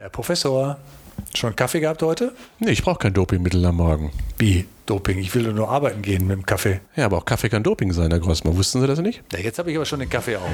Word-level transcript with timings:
Herr 0.00 0.08
Professor, 0.08 0.78
schon 1.34 1.54
Kaffee 1.54 1.80
gehabt 1.80 2.02
heute? 2.02 2.32
Nee, 2.58 2.70
ich 2.70 2.82
brauche 2.82 3.00
kein 3.00 3.12
Dopingmittel 3.12 3.62
am 3.66 3.76
Morgen. 3.76 4.10
Wie 4.38 4.64
Doping? 4.86 5.18
Ich 5.18 5.34
will 5.34 5.52
nur 5.52 5.68
arbeiten 5.68 6.00
gehen 6.00 6.26
mit 6.26 6.38
dem 6.38 6.46
Kaffee. 6.46 6.80
Ja, 6.96 7.04
aber 7.04 7.18
auch 7.18 7.26
Kaffee 7.26 7.50
kann 7.50 7.62
Doping 7.62 7.92
sein, 7.92 8.10
Herr 8.10 8.18
Grossmann. 8.18 8.56
Wussten 8.56 8.80
Sie 8.80 8.86
das 8.86 8.98
nicht? 9.00 9.22
Ja, 9.30 9.40
jetzt 9.40 9.58
habe 9.58 9.70
ich 9.70 9.76
aber 9.76 9.84
schon 9.84 10.00
den 10.00 10.08
Kaffee 10.08 10.36
auf. 10.36 10.50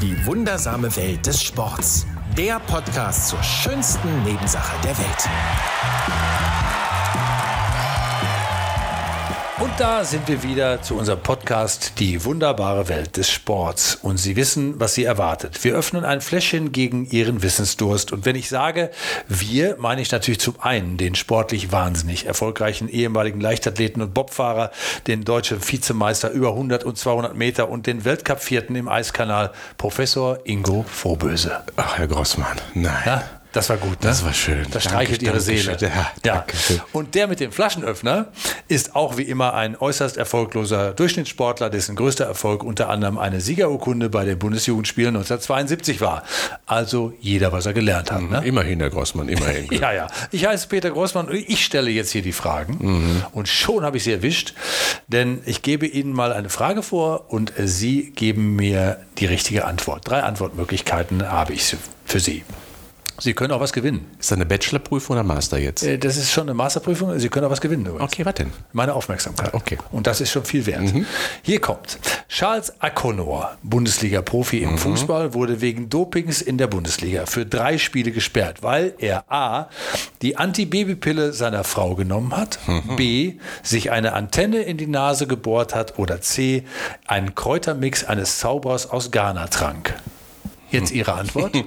Die 0.00 0.24
wundersame 0.24 0.94
Welt 0.94 1.26
des 1.26 1.42
Sports. 1.42 2.06
Der 2.38 2.60
Podcast 2.60 3.26
zur 3.26 3.42
schönsten 3.42 4.22
Nebensache 4.22 4.80
der 4.84 4.96
Welt. 4.96 5.28
Da 9.80 10.04
sind 10.04 10.28
wir 10.28 10.42
wieder 10.42 10.82
zu 10.82 10.94
unserem 10.94 11.22
Podcast 11.22 11.92
Die 12.00 12.26
wunderbare 12.26 12.90
Welt 12.90 13.16
des 13.16 13.30
Sports. 13.30 13.94
Und 14.02 14.18
Sie 14.18 14.36
wissen, 14.36 14.78
was 14.78 14.92
Sie 14.92 15.04
erwartet. 15.04 15.64
Wir 15.64 15.74
öffnen 15.74 16.04
ein 16.04 16.20
Fläschchen 16.20 16.70
gegen 16.70 17.06
Ihren 17.06 17.42
Wissensdurst. 17.42 18.12
Und 18.12 18.26
wenn 18.26 18.36
ich 18.36 18.50
sage 18.50 18.90
wir, 19.26 19.76
meine 19.78 20.02
ich 20.02 20.12
natürlich 20.12 20.38
zum 20.38 20.60
einen 20.60 20.98
den 20.98 21.14
sportlich 21.14 21.72
wahnsinnig 21.72 22.26
erfolgreichen 22.26 22.90
ehemaligen 22.90 23.40
Leichtathleten 23.40 24.02
und 24.02 24.12
Bobfahrer, 24.12 24.70
den 25.06 25.24
deutschen 25.24 25.66
Vizemeister 25.66 26.30
über 26.30 26.48
100 26.48 26.84
und 26.84 26.98
200 26.98 27.34
Meter 27.34 27.70
und 27.70 27.86
den 27.86 28.04
Weltcup-Vierten 28.04 28.76
im 28.76 28.86
Eiskanal, 28.86 29.50
Professor 29.78 30.40
Ingo 30.44 30.84
Vorböse. 30.86 31.62
Ach, 31.76 31.96
Herr 31.96 32.06
Grossmann, 32.06 32.58
nein. 32.74 33.02
Ja, 33.06 33.39
das 33.52 33.68
war 33.68 33.76
gut. 33.78 33.92
Ne? 34.02 34.08
Das 34.08 34.24
war 34.24 34.32
schön. 34.32 34.66
Das 34.70 34.84
streichelt 34.84 35.22
Danke, 35.22 35.24
ihre 35.32 35.40
Seele. 35.40 35.76
Ja, 35.80 35.88
Ja. 35.88 36.10
danke 36.22 36.56
schön. 36.56 36.80
Und 36.92 37.14
der 37.14 37.26
mit 37.26 37.40
dem 37.40 37.52
Flaschenöffner 37.52 38.28
ist 38.68 38.94
auch 38.94 39.16
wie 39.16 39.22
immer 39.22 39.54
ein 39.54 39.76
äußerst 39.76 40.16
erfolgloser 40.16 40.92
Durchschnittssportler, 40.92 41.70
dessen 41.70 41.96
größter 41.96 42.24
Erfolg 42.26 42.62
unter 42.62 42.88
anderem 42.88 43.18
eine 43.18 43.40
Siegerurkunde 43.40 44.08
bei 44.08 44.24
den 44.24 44.38
Bundesjugendspielen 44.38 45.16
1972 45.16 46.00
war. 46.00 46.22
Also 46.66 47.12
jeder, 47.20 47.52
was 47.52 47.66
er 47.66 47.72
gelernt 47.72 48.12
hat. 48.12 48.22
Ne? 48.22 48.42
Immerhin, 48.44 48.80
Herr 48.80 48.90
Grossmann, 48.90 49.28
immerhin. 49.28 49.68
Ja, 49.80 49.92
ja. 49.92 50.08
Ich 50.30 50.46
heiße 50.46 50.68
Peter 50.68 50.90
Grossmann 50.90 51.28
und 51.28 51.34
ich 51.34 51.64
stelle 51.64 51.90
jetzt 51.90 52.10
hier 52.10 52.22
die 52.22 52.32
Fragen. 52.32 52.76
Mhm. 52.80 53.22
Und 53.32 53.48
schon 53.48 53.84
habe 53.84 53.96
ich 53.96 54.04
sie 54.04 54.12
erwischt, 54.12 54.54
denn 55.08 55.40
ich 55.46 55.62
gebe 55.62 55.86
Ihnen 55.86 56.12
mal 56.12 56.32
eine 56.32 56.50
Frage 56.50 56.82
vor 56.82 57.26
und 57.32 57.52
Sie 57.58 58.10
geben 58.10 58.56
mir 58.56 58.98
die 59.18 59.26
richtige 59.26 59.64
Antwort. 59.64 60.08
Drei 60.08 60.22
Antwortmöglichkeiten 60.22 61.30
habe 61.30 61.52
ich 61.52 61.76
für 62.04 62.20
Sie. 62.20 62.44
Sie 63.20 63.34
können 63.34 63.52
auch 63.52 63.60
was 63.60 63.72
gewinnen. 63.72 64.06
Ist 64.18 64.30
das 64.30 64.36
eine 64.38 64.46
Bachelorprüfung 64.46 65.14
oder 65.16 65.22
Master 65.24 65.58
jetzt? 65.58 65.82
Äh, 65.82 65.98
Das 65.98 66.16
ist 66.16 66.30
schon 66.32 66.44
eine 66.44 66.54
Masterprüfung. 66.54 67.18
Sie 67.18 67.28
können 67.28 67.46
auch 67.46 67.50
was 67.50 67.60
gewinnen. 67.60 67.86
Übrigens. 67.86 68.02
Okay, 68.12 68.24
was 68.24 68.34
denn? 68.34 68.50
Meine 68.72 68.94
Aufmerksamkeit. 68.94 69.54
Okay. 69.54 69.78
Und 69.92 70.06
das 70.06 70.20
ist 70.20 70.30
schon 70.30 70.44
viel 70.44 70.66
wert. 70.66 70.82
Hier 71.42 71.60
kommt. 71.60 71.98
Charles 72.28 72.72
Akonor, 72.80 73.56
Bundesliga-Profi 73.62 74.58
im 74.62 74.78
Fußball, 74.78 75.34
wurde 75.34 75.60
wegen 75.60 75.88
Dopings 75.90 76.40
in 76.42 76.58
der 76.58 76.66
Bundesliga 76.66 77.26
für 77.26 77.44
drei 77.46 77.78
Spiele 77.78 78.10
gesperrt, 78.12 78.62
weil 78.62 78.94
er 78.98 79.24
A. 79.30 79.68
die 80.22 80.36
Antibabypille 80.36 81.32
seiner 81.32 81.64
Frau 81.64 81.94
genommen 81.94 82.36
hat, 82.36 82.58
B. 82.96 83.34
sich 83.62 83.90
eine 83.90 84.12
Antenne 84.14 84.58
in 84.62 84.76
die 84.76 84.86
Nase 84.86 85.26
gebohrt 85.26 85.74
hat 85.74 85.98
oder 85.98 86.20
C. 86.20 86.64
einen 87.06 87.34
Kräutermix 87.34 88.04
eines 88.04 88.38
Zauberers 88.38 88.90
aus 88.90 89.10
Ghana 89.10 89.48
trank. 89.48 89.94
Jetzt 90.70 90.92
Ihre 90.92 91.14
Antwort? 91.14 91.52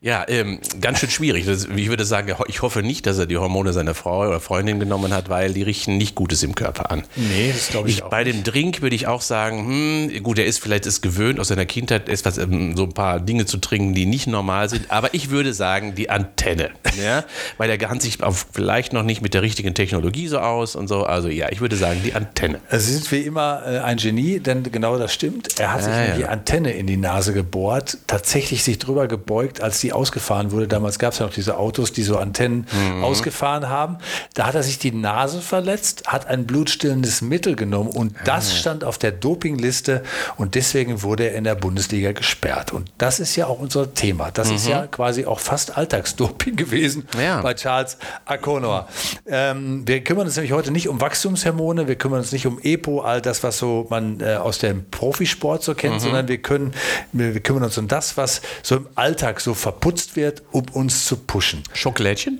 Ja, 0.00 0.22
ähm, 0.28 0.58
ganz 0.82 0.98
schön 0.98 1.08
schwierig. 1.08 1.46
Das, 1.46 1.64
ich 1.64 1.88
würde 1.88 2.04
sagen, 2.04 2.30
ich 2.48 2.60
hoffe 2.60 2.82
nicht, 2.82 3.06
dass 3.06 3.16
er 3.18 3.24
die 3.24 3.38
Hormone 3.38 3.72
seiner 3.72 3.94
Frau 3.94 4.28
oder 4.28 4.38
Freundin 4.38 4.78
genommen 4.78 5.14
hat, 5.14 5.30
weil 5.30 5.54
die 5.54 5.62
richten 5.62 5.96
nicht 5.96 6.14
Gutes 6.14 6.42
im 6.42 6.54
Körper 6.54 6.90
an. 6.90 7.04
Nee, 7.16 7.52
das 7.54 7.68
glaube 7.68 7.88
ich 7.88 7.96
Ich, 7.96 8.02
auch 8.02 8.10
bei 8.10 8.22
dem 8.22 8.42
Drink 8.44 8.82
würde 8.82 8.94
ich 8.94 9.06
auch 9.06 9.22
sagen, 9.22 9.66
hm, 10.10 10.22
gut, 10.22 10.38
er 10.38 10.44
ist 10.44 10.58
vielleicht 10.58 10.84
ist 10.84 11.00
gewöhnt 11.00 11.40
aus 11.40 11.48
seiner 11.48 11.64
Kindheit 11.64 12.10
etwas, 12.10 12.36
ähm, 12.36 12.76
so 12.76 12.82
ein 12.82 12.92
paar 12.92 13.18
Dinge 13.18 13.46
zu 13.46 13.56
trinken, 13.56 13.94
die 13.94 14.04
nicht 14.04 14.26
normal 14.26 14.68
sind. 14.68 14.90
Aber 14.90 15.14
ich 15.14 15.30
würde 15.30 15.54
sagen, 15.54 15.94
die 15.94 16.10
Antenne, 16.10 16.68
ja, 17.02 17.24
weil 17.56 17.70
er 17.70 17.78
kann 17.78 17.98
sich 17.98 18.22
auf, 18.22 18.44
vielleicht 18.52 18.92
noch 18.92 19.04
nicht 19.04 19.22
mit 19.22 19.32
der 19.32 19.40
richtigen 19.40 19.72
Technologie 19.74 20.28
so 20.28 20.38
aus 20.38 20.76
und 20.76 20.86
so. 20.88 21.04
Also 21.04 21.28
ja, 21.28 21.50
ich 21.50 21.62
würde 21.62 21.76
sagen, 21.76 22.02
die 22.04 22.12
Antenne. 22.12 22.60
Sie 22.70 22.92
sind 22.92 23.10
wie 23.10 23.20
immer 23.22 23.62
äh, 23.66 23.78
ein 23.78 23.96
Genie, 23.96 24.38
denn 24.38 24.62
genau 24.64 24.98
das 24.98 25.14
stimmt. 25.14 25.58
Er 25.58 25.72
hat 25.72 25.82
sich 25.84 25.92
Ah, 25.94 26.02
in 26.04 26.10
ja. 26.10 26.16
die 26.18 26.24
Antenne 26.26 26.72
in 26.72 26.86
die 26.86 26.98
Nase 26.98 27.32
gebohrt, 27.32 27.96
tatsächlich 28.06 28.33
sich 28.42 28.78
drüber 28.78 29.06
gebeugt, 29.06 29.60
als 29.60 29.80
die 29.80 29.92
ausgefahren 29.92 30.50
wurde. 30.50 30.66
Damals 30.68 30.98
gab 30.98 31.12
es 31.12 31.18
ja 31.20 31.26
noch 31.26 31.32
diese 31.32 31.56
Autos, 31.56 31.92
die 31.92 32.02
so 32.02 32.18
Antennen 32.18 32.66
Mhm. 32.72 33.04
ausgefahren 33.04 33.68
haben. 33.68 33.98
Da 34.34 34.46
hat 34.46 34.54
er 34.54 34.62
sich 34.62 34.78
die 34.78 34.90
Nase 34.92 35.40
verletzt, 35.40 36.04
hat 36.08 36.26
ein 36.26 36.46
blutstillendes 36.46 37.22
Mittel 37.22 37.54
genommen 37.56 37.90
und 37.90 38.14
das 38.24 38.56
stand 38.58 38.82
auf 38.84 38.98
der 38.98 39.12
Dopingliste 39.12 40.02
und 40.36 40.54
deswegen 40.56 41.02
wurde 41.02 41.28
er 41.30 41.36
in 41.36 41.44
der 41.44 41.54
Bundesliga 41.54 42.12
gesperrt. 42.12 42.72
Und 42.72 42.90
das 42.98 43.20
ist 43.20 43.36
ja 43.36 43.46
auch 43.46 43.58
unser 43.60 43.94
Thema. 43.94 44.30
Das 44.32 44.50
ist 44.50 44.66
ja 44.66 44.86
quasi 44.86 45.26
auch 45.26 45.38
fast 45.40 45.76
Alltagsdoping 45.76 46.56
gewesen 46.56 47.06
Mhm. 47.14 47.20
Ja. 47.20 47.40
bei 47.40 47.54
Charles 47.54 47.96
Akonor. 48.24 48.88
Ähm, 49.26 49.86
wir 49.86 50.02
kümmern 50.02 50.26
uns 50.26 50.36
nämlich 50.36 50.52
heute 50.52 50.70
nicht 50.70 50.88
um 50.88 51.00
Wachstumshormone, 51.00 51.86
wir 51.88 51.94
kümmern 51.96 52.18
uns 52.20 52.32
nicht 52.32 52.46
um 52.46 52.58
EPO, 52.62 53.00
all 53.00 53.20
das, 53.20 53.42
was 53.42 53.58
so 53.58 53.86
man 53.90 54.20
äh, 54.20 54.34
aus 54.36 54.58
dem 54.58 54.90
Profisport 54.90 55.62
so 55.62 55.74
kennt, 55.74 56.00
sondern 56.00 56.26
wir 56.28 56.38
können, 56.38 56.72
wir, 57.12 57.34
wir 57.34 57.40
kümmern 57.40 57.62
uns 57.64 57.78
um 57.78 57.86
das, 57.88 58.16
was 58.16 58.23
so 58.62 58.76
im 58.76 58.88
Alltag 58.94 59.40
so 59.40 59.54
verputzt 59.54 60.16
wird, 60.16 60.42
um 60.52 60.64
uns 60.72 61.06
zu 61.06 61.16
pushen. 61.16 61.62
Schokolädchen? 61.72 62.38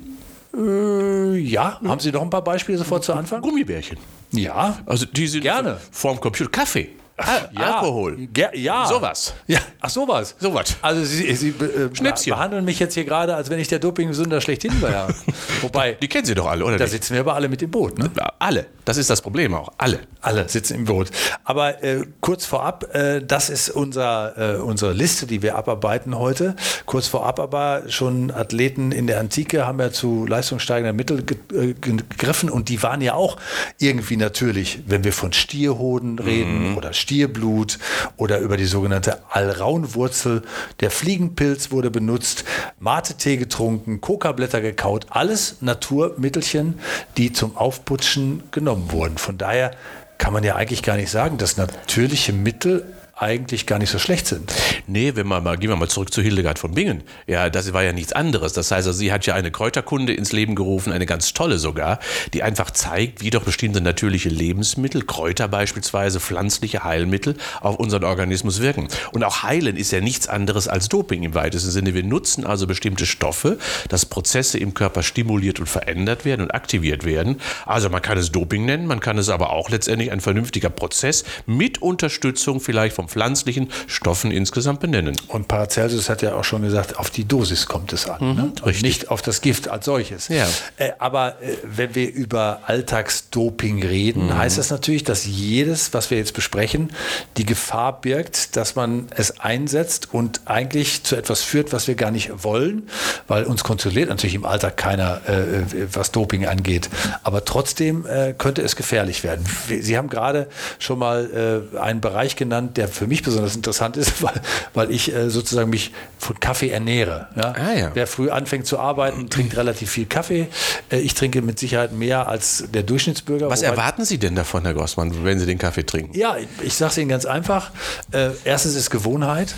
Äh, 0.57 1.37
ja, 1.39 1.81
haben 1.85 2.01
Sie 2.01 2.13
noch 2.13 2.23
ein 2.23 2.31
paar 2.31 2.45
Beispiele 2.45 2.79
sofort 2.79 3.05
zu 3.05 3.13
Anfang? 3.13 3.43
Gummibärchen. 3.43 3.99
Ja. 4.33 4.79
Also 4.87 5.07
die 5.07 5.27
sind 5.27 5.43
Gerne. 5.43 5.81
vorm 5.91 6.21
Computer. 6.21 6.51
Kaffee. 6.51 6.91
Al 7.17 7.49
Ja. 7.53 7.77
Alkohol. 7.77 8.17
Ger 8.33 8.57
ja. 8.57 8.87
Sowas. 8.87 9.35
Ja, 9.47 9.61
ach 9.81 9.91
sowas. 9.91 10.35
Sowas. 10.39 10.77
Also 10.83 11.05
Sie, 11.05 11.33
Sie 11.37 11.49
äh, 11.51 11.95
Schnäpschen. 11.95 12.33
behandeln 12.33 12.65
mich 12.65 12.79
jetzt 12.81 12.95
hier 12.95 13.05
gerade, 13.05 13.35
als 13.37 13.51
wenn 13.51 13.59
ich 13.61 13.69
der 13.69 13.79
Doping-Sünder 13.79 14.41
schlechthin 14.41 14.83
wäre. 14.83 15.15
Wobei, 15.63 15.93
Die 15.95 16.09
kennen 16.09 16.25
Sie 16.25 16.35
doch 16.35 16.47
alle, 16.47 16.65
oder? 16.65 16.77
da 16.77 16.85
nicht? 16.85 16.93
sitzen 16.93 17.15
wir 17.15 17.21
aber 17.21 17.35
alle 17.35 17.49
mit 17.49 17.63
im 17.63 17.71
Boot, 17.71 17.99
ne? 17.99 18.11
Ja, 18.17 18.33
alle. 18.39 18.67
Das 18.85 18.97
ist 18.97 19.09
das 19.11 19.23
Problem 19.23 19.55
auch. 19.55 19.71
Alle. 19.79 20.01
Alle 20.21 20.49
sitzen 20.49 20.75
im 20.75 20.85
Boot. 20.87 21.09
Aber 21.45 21.83
äh, 21.85 22.05
kurz 22.21 22.47
vorab, 22.47 22.95
äh, 22.95 23.21
das 23.25 23.49
ist 23.49 23.71
unser, 23.71 24.57
äh, 24.57 24.61
unsere 24.61 24.93
Liste, 24.93 25.27
die 25.27 25.41
wir 25.43 25.55
abarbeiten 25.57 26.19
heute. 26.19 26.57
Kurz 26.85 27.07
vorab 27.07 27.39
aber 27.39 27.85
schon 27.89 28.31
Athleten 28.33 28.91
in 28.93 29.07
der 29.07 29.21
Antike 29.21 29.67
haben 29.67 29.79
ja 29.79 29.91
zu 29.93 30.27
leistungssteigenden 30.27 30.97
Mitteln 30.97 31.25
ge 31.27 31.37
äh, 31.53 31.75
gegriffen 31.75 32.51
und 32.51 32.69
die 32.69 32.83
waren 32.83 33.01
ja 33.01 33.15
auch 33.15 33.37
irgendwie 33.79 34.17
natürlich, 34.17 34.81
wenn 34.87 35.05
wir 35.05 35.13
von 35.13 35.33
Stierhoden 35.33 36.19
reden 36.19 36.77
oder 36.77 36.93
Stierblut 37.05 37.79
oder 38.17 38.39
über 38.39 38.57
die 38.57 38.65
sogenannte 38.65 39.19
Alraunwurzel. 39.29 40.41
Der 40.81 40.91
Fliegenpilz 40.91 41.71
wurde 41.71 41.91
benutzt, 41.91 42.45
Mate-Tee 42.81 43.37
getrunken, 43.37 44.01
Kokablätter 44.01 44.63
gekaut, 44.63 45.07
alles 45.11 45.57
Naturmittelchen, 45.61 46.81
die 47.19 47.31
zum 47.31 47.59
Aufputschen 47.59 48.45
genommen 48.53 48.91
wurden. 48.91 49.19
Von 49.19 49.37
daher 49.37 49.73
kann 50.17 50.33
man 50.33 50.45
ja 50.45 50.57
eigentlich 50.57 50.83
gar 50.83 50.97
nicht 50.97 51.11
sagen, 51.11 51.37
dass 51.37 51.59
natürliche 51.59 52.33
Mittel 52.33 52.87
eigentlich 53.17 53.67
gar 53.67 53.79
nicht 53.79 53.91
so 53.91 53.99
schlecht 53.99 54.27
sind. 54.27 54.53
Nee, 54.87 55.13
wenn 55.15 55.29
wir 55.29 55.41
mal, 55.41 55.57
gehen 55.57 55.71
wir 55.71 55.77
mal 55.77 55.89
zurück 55.89 56.13
zu 56.13 56.21
Hildegard 56.21 56.59
von 56.59 56.75
Bingen. 56.75 57.05
Ja, 57.27 57.49
das 57.49 57.73
war 57.73 57.83
ja 57.83 57.93
nichts 57.93 58.13
anderes. 58.13 58.53
Das 58.53 58.71
heißt, 58.71 58.87
also, 58.87 58.93
sie 58.93 59.13
hat 59.13 59.25
ja 59.27 59.35
eine 59.35 59.51
Kräuterkunde 59.51 60.13
ins 60.13 60.33
Leben 60.33 60.55
gerufen, 60.55 60.93
eine 60.93 61.07
ganz 61.07 61.33
tolle 61.33 61.59
sogar, 61.59 62.01
die 62.33 62.43
einfach 62.43 62.71
zeigt, 62.71 63.23
wie 63.23 63.31
doch 63.31 63.45
bestimmte 63.45 63.81
natürliche 63.81 64.29
Lebensmittel, 64.29 65.03
Kräuter 65.03 65.47
beispielsweise, 65.49 66.19
pflanzliche 66.19 66.83
Heilmittel 66.83 67.37
auf 67.61 67.77
unseren 67.77 68.05
Organismus 68.05 68.61
wirken. 68.61 68.89
Und 69.13 69.23
auch 69.23 69.43
heilen 69.43 69.77
ist 69.77 69.93
ja 69.93 70.01
nichts 70.01 70.27
anderes 70.27 70.67
als 70.67 70.89
Doping 70.89 71.23
im 71.23 71.35
weitesten 71.35 71.71
Sinne. 71.71 71.95
Wir 71.95 72.03
nutzen 72.03 72.45
also 72.45 72.67
bestimmte 72.67 73.07
Stoffe, 73.07 73.59
dass 73.89 74.07
Prozesse 74.07 74.59
im 74.59 74.75
Körper 74.75 75.03
stimuliert 75.03 75.61
und 75.61 75.69
verändert 75.69 76.25
werden 76.25 76.43
und 76.43 76.51
aktiviert 76.51 77.05
werden. 77.05 77.41
Also 77.65 77.89
man 77.91 78.03
kann 78.03 78.19
es 78.19 78.33
Doping 78.33 78.65
nennen, 78.65 78.87
man 78.87 79.01
kann 79.01 79.19
es 79.19 79.29
aber 79.29 79.51
auch 79.51 79.71
letztendlich 79.71 80.11
ein 80.11 80.21
vernünftiger 80.21 80.71
Prozess 80.71 81.25
mit 81.47 81.81
Unterstützung 81.81 82.61
vielleicht 82.61 82.95
von 83.05 83.09
pflanzlichen 83.09 83.71
Stoffen 83.87 84.31
insgesamt 84.31 84.81
benennen. 84.81 85.17
Und 85.29 85.49
Paracelsus 85.49 86.09
hat 86.09 86.23
ja 86.23 86.35
auch 86.35 86.45
schon 86.45 86.63
gesagt, 86.63 86.99
auf 86.99 87.11
die 87.11 87.25
Dosis 87.25 87.67
kommt 87.67 87.93
es 87.93 88.09
an. 88.09 88.35
ne? 88.35 88.43
Und 88.45 88.67
richtig. 88.67 88.83
nicht 88.83 89.11
auf 89.11 89.23
das 89.23 89.41
Gift 89.41 89.69
als 89.69 89.85
solches. 89.85 90.29
Ja. 90.29 90.47
Äh, 90.77 90.93
aber 90.99 91.41
äh, 91.43 91.57
wenn 91.65 91.95
wir 91.95 92.13
über 92.13 92.61
Alltagsdoping 92.67 93.83
reden, 93.83 94.37
heißt 94.37 94.59
das 94.59 94.71
natürlich, 94.71 95.05
dass 95.05 95.27
jedes, 95.27 95.93
was 95.95 96.11
wir 96.11 96.19
jetzt 96.19 96.35
besprechen, 96.35 96.91
die 97.37 97.47
Gefahr 97.47 98.01
birgt, 98.01 98.57
dass 98.57 98.75
man 98.75 99.07
es 99.11 99.41
einsetzt 99.41 100.09
und 100.13 100.43
eigentlich 100.47 101.05
zu 101.05 101.17
etwas 101.17 101.43
führt, 101.43 101.73
was 101.73 101.87
wir 101.87 101.95
gar 101.95 102.11
nicht 102.11 102.45
wollen, 102.45 102.89
weil 103.29 103.45
uns 103.45 103.65
kontrolliert 103.65 104.09
natürlich 104.09 104.35
im 104.35 104.45
Alltag 104.45 104.77
keiner, 104.77 105.21
äh, 105.29 105.87
was 105.93 106.11
Doping 106.11 106.47
angeht. 106.47 106.89
Aber 107.23 107.45
trotzdem 107.45 108.07
äh, 108.07 108.35
könnte 108.37 108.63
es 108.63 108.77
gefährlich 108.77 109.25
werden. 109.25 109.45
Sie 109.69 109.97
haben 109.97 110.09
gerade 110.09 110.49
schon 110.79 110.99
mal 110.99 111.71
äh, 111.75 111.79
einen 111.79 112.01
Bereich 112.01 112.37
genannt, 112.37 112.77
der 112.77 112.89
für 112.95 113.07
mich 113.07 113.23
besonders 113.23 113.57
interessant 113.57 113.97
ist, 113.97 114.23
weil, 114.23 114.41
weil 114.73 114.91
ich 114.91 115.15
äh, 115.15 115.31
sozusagen 115.31 115.71
mich 115.71 115.93
von 116.19 116.39
Kaffee 116.41 116.71
ernähre. 116.71 117.29
Ja? 117.37 117.53
Ah, 117.53 117.73
ja. 117.79 117.91
Wer 117.95 118.07
früh 118.07 118.31
anfängt 118.31 118.67
zu 118.67 118.79
arbeiten, 118.79 119.29
trinkt 119.31 119.57
relativ 119.57 119.91
viel 119.91 120.07
Kaffee. 120.07 120.49
Äh, 120.91 120.99
ich 121.01 121.15
trinke 121.15 121.43
mit 121.43 121.59
Sicherheit 121.59 121.93
mehr 121.93 122.29
als 122.29 122.65
der 122.73 122.83
Durchschnittsbürger. 122.83 123.51
Was 123.51 123.63
erwarten 123.63 124.05
Sie 124.05 124.19
denn 124.19 124.35
davon, 124.35 124.63
Herr 124.65 124.75
Grossmann, 124.75 125.25
wenn 125.25 125.39
Sie 125.39 125.47
den 125.47 125.59
Kaffee 125.59 125.85
trinken? 125.85 126.17
Ja, 126.17 126.37
ich 126.63 126.75
sage 126.75 126.91
es 126.93 126.99
Ihnen 126.99 127.09
ganz 127.09 127.27
einfach. 127.27 127.71
Äh, 128.13 128.31
erstens 128.45 128.75
ist 128.75 128.91
Gewohnheit 128.91 129.55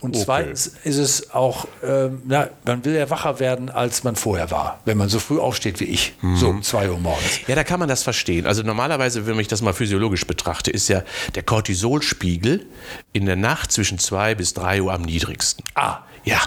und 0.00 0.10
Okay. 0.14 0.24
zweitens 0.24 0.72
ist 0.84 0.96
es 0.98 1.30
auch, 1.32 1.66
ähm, 1.84 2.22
na, 2.26 2.48
man 2.64 2.84
will 2.84 2.94
ja 2.94 3.08
wacher 3.10 3.38
werden, 3.40 3.70
als 3.70 4.02
man 4.04 4.16
vorher 4.16 4.50
war, 4.50 4.80
wenn 4.84 4.98
man 4.98 5.08
so 5.08 5.18
früh 5.18 5.38
aufsteht 5.38 5.80
wie 5.80 5.84
ich, 5.84 6.14
so 6.34 6.48
um 6.48 6.62
2 6.62 6.90
Uhr 6.90 6.98
morgens. 6.98 7.40
Ja, 7.46 7.54
da 7.54 7.64
kann 7.64 7.78
man 7.80 7.88
das 7.88 8.02
verstehen. 8.02 8.46
Also 8.46 8.62
normalerweise, 8.62 9.26
wenn 9.26 9.38
ich 9.38 9.48
das 9.48 9.62
mal 9.62 9.72
physiologisch 9.72 10.26
betrachte, 10.26 10.70
ist 10.70 10.88
ja 10.88 11.02
der 11.34 11.42
Cortisolspiegel 11.42 12.66
in 13.12 13.26
der 13.26 13.36
Nacht 13.36 13.72
zwischen 13.72 13.98
2 13.98 14.34
bis 14.34 14.54
3 14.54 14.82
Uhr 14.82 14.92
am 14.92 15.02
niedrigsten. 15.02 15.64
Ah, 15.74 16.04
Ja. 16.30 16.40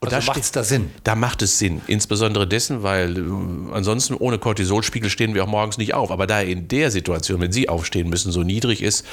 Und 0.00 0.12
Also 0.12 0.26
da 0.26 0.32
macht's 0.32 0.48
steht- 0.48 0.56
da 0.56 0.64
Sinn? 0.64 0.90
Da 1.04 1.14
macht 1.14 1.42
es 1.42 1.58
Sinn. 1.58 1.80
Insbesondere 1.86 2.46
dessen, 2.48 2.82
weil 2.82 3.16
äh, 3.18 3.22
ansonsten 3.74 4.14
ohne 4.14 4.38
Cortisolspiegel 4.38 5.08
stehen 5.10 5.34
wir 5.34 5.44
auch 5.44 5.48
morgens 5.48 5.78
nicht 5.78 5.94
auf. 5.94 6.10
Aber 6.10 6.26
da 6.26 6.40
er 6.40 6.46
in 6.48 6.68
der 6.68 6.90
Situation, 6.90 7.40
wenn 7.40 7.52
Sie 7.52 7.68
aufstehen 7.68 8.08
müssen, 8.08 8.32
so 8.32 8.42
niedrig 8.42 8.82
ist, 8.82 9.04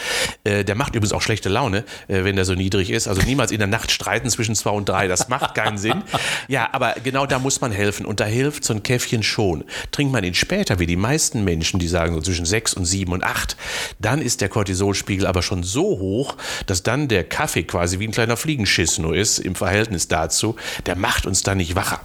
äh, 0.43 0.63
der 0.63 0.75
macht 0.75 0.95
übrigens 0.95 1.13
auch 1.13 1.21
schlechte 1.21 1.49
Laune, 1.49 1.83
äh, 2.07 2.23
wenn 2.23 2.35
der 2.35 2.45
so 2.45 2.53
niedrig 2.55 2.89
ist. 2.89 3.07
Also 3.07 3.21
niemals 3.21 3.51
in 3.51 3.59
der 3.59 3.67
Nacht 3.67 3.91
streiten 3.91 4.29
zwischen 4.29 4.55
zwei 4.55 4.71
und 4.71 4.89
drei. 4.89 5.07
Das 5.07 5.27
macht 5.29 5.53
keinen 5.55 5.77
Sinn. 5.77 6.01
Ja, 6.47 6.69
aber 6.71 6.95
genau 7.03 7.25
da 7.25 7.39
muss 7.39 7.59
man 7.61 7.71
helfen. 7.71 8.05
Und 8.05 8.19
da 8.19 8.25
hilft 8.25 8.63
so 8.63 8.73
ein 8.73 8.81
Käffchen 8.81 9.21
schon. 9.23 9.65
Trinkt 9.91 10.13
man 10.13 10.23
ihn 10.23 10.33
später, 10.33 10.79
wie 10.79 10.85
die 10.85 10.95
meisten 10.95 11.43
Menschen, 11.43 11.79
die 11.79 11.87
sagen 11.87 12.13
so 12.15 12.21
zwischen 12.21 12.45
sechs 12.45 12.73
und 12.73 12.85
sieben 12.85 13.11
und 13.11 13.23
acht, 13.23 13.57
dann 13.99 14.21
ist 14.21 14.39
der 14.41 14.49
Cortisolspiegel 14.49 15.27
aber 15.27 15.41
schon 15.41 15.63
so 15.63 15.99
hoch, 15.99 16.37
dass 16.65 16.83
dann 16.83 17.07
der 17.07 17.23
Kaffee 17.25 17.63
quasi 17.63 17.99
wie 17.99 18.07
ein 18.07 18.11
kleiner 18.11 18.37
Fliegenschiss 18.37 18.97
nur 18.97 19.15
ist 19.15 19.39
im 19.39 19.55
Verhältnis 19.55 20.06
dazu. 20.07 20.55
Der 20.85 20.95
macht 20.95 21.25
uns 21.25 21.43
dann 21.43 21.57
nicht 21.57 21.75
wacher. 21.75 21.99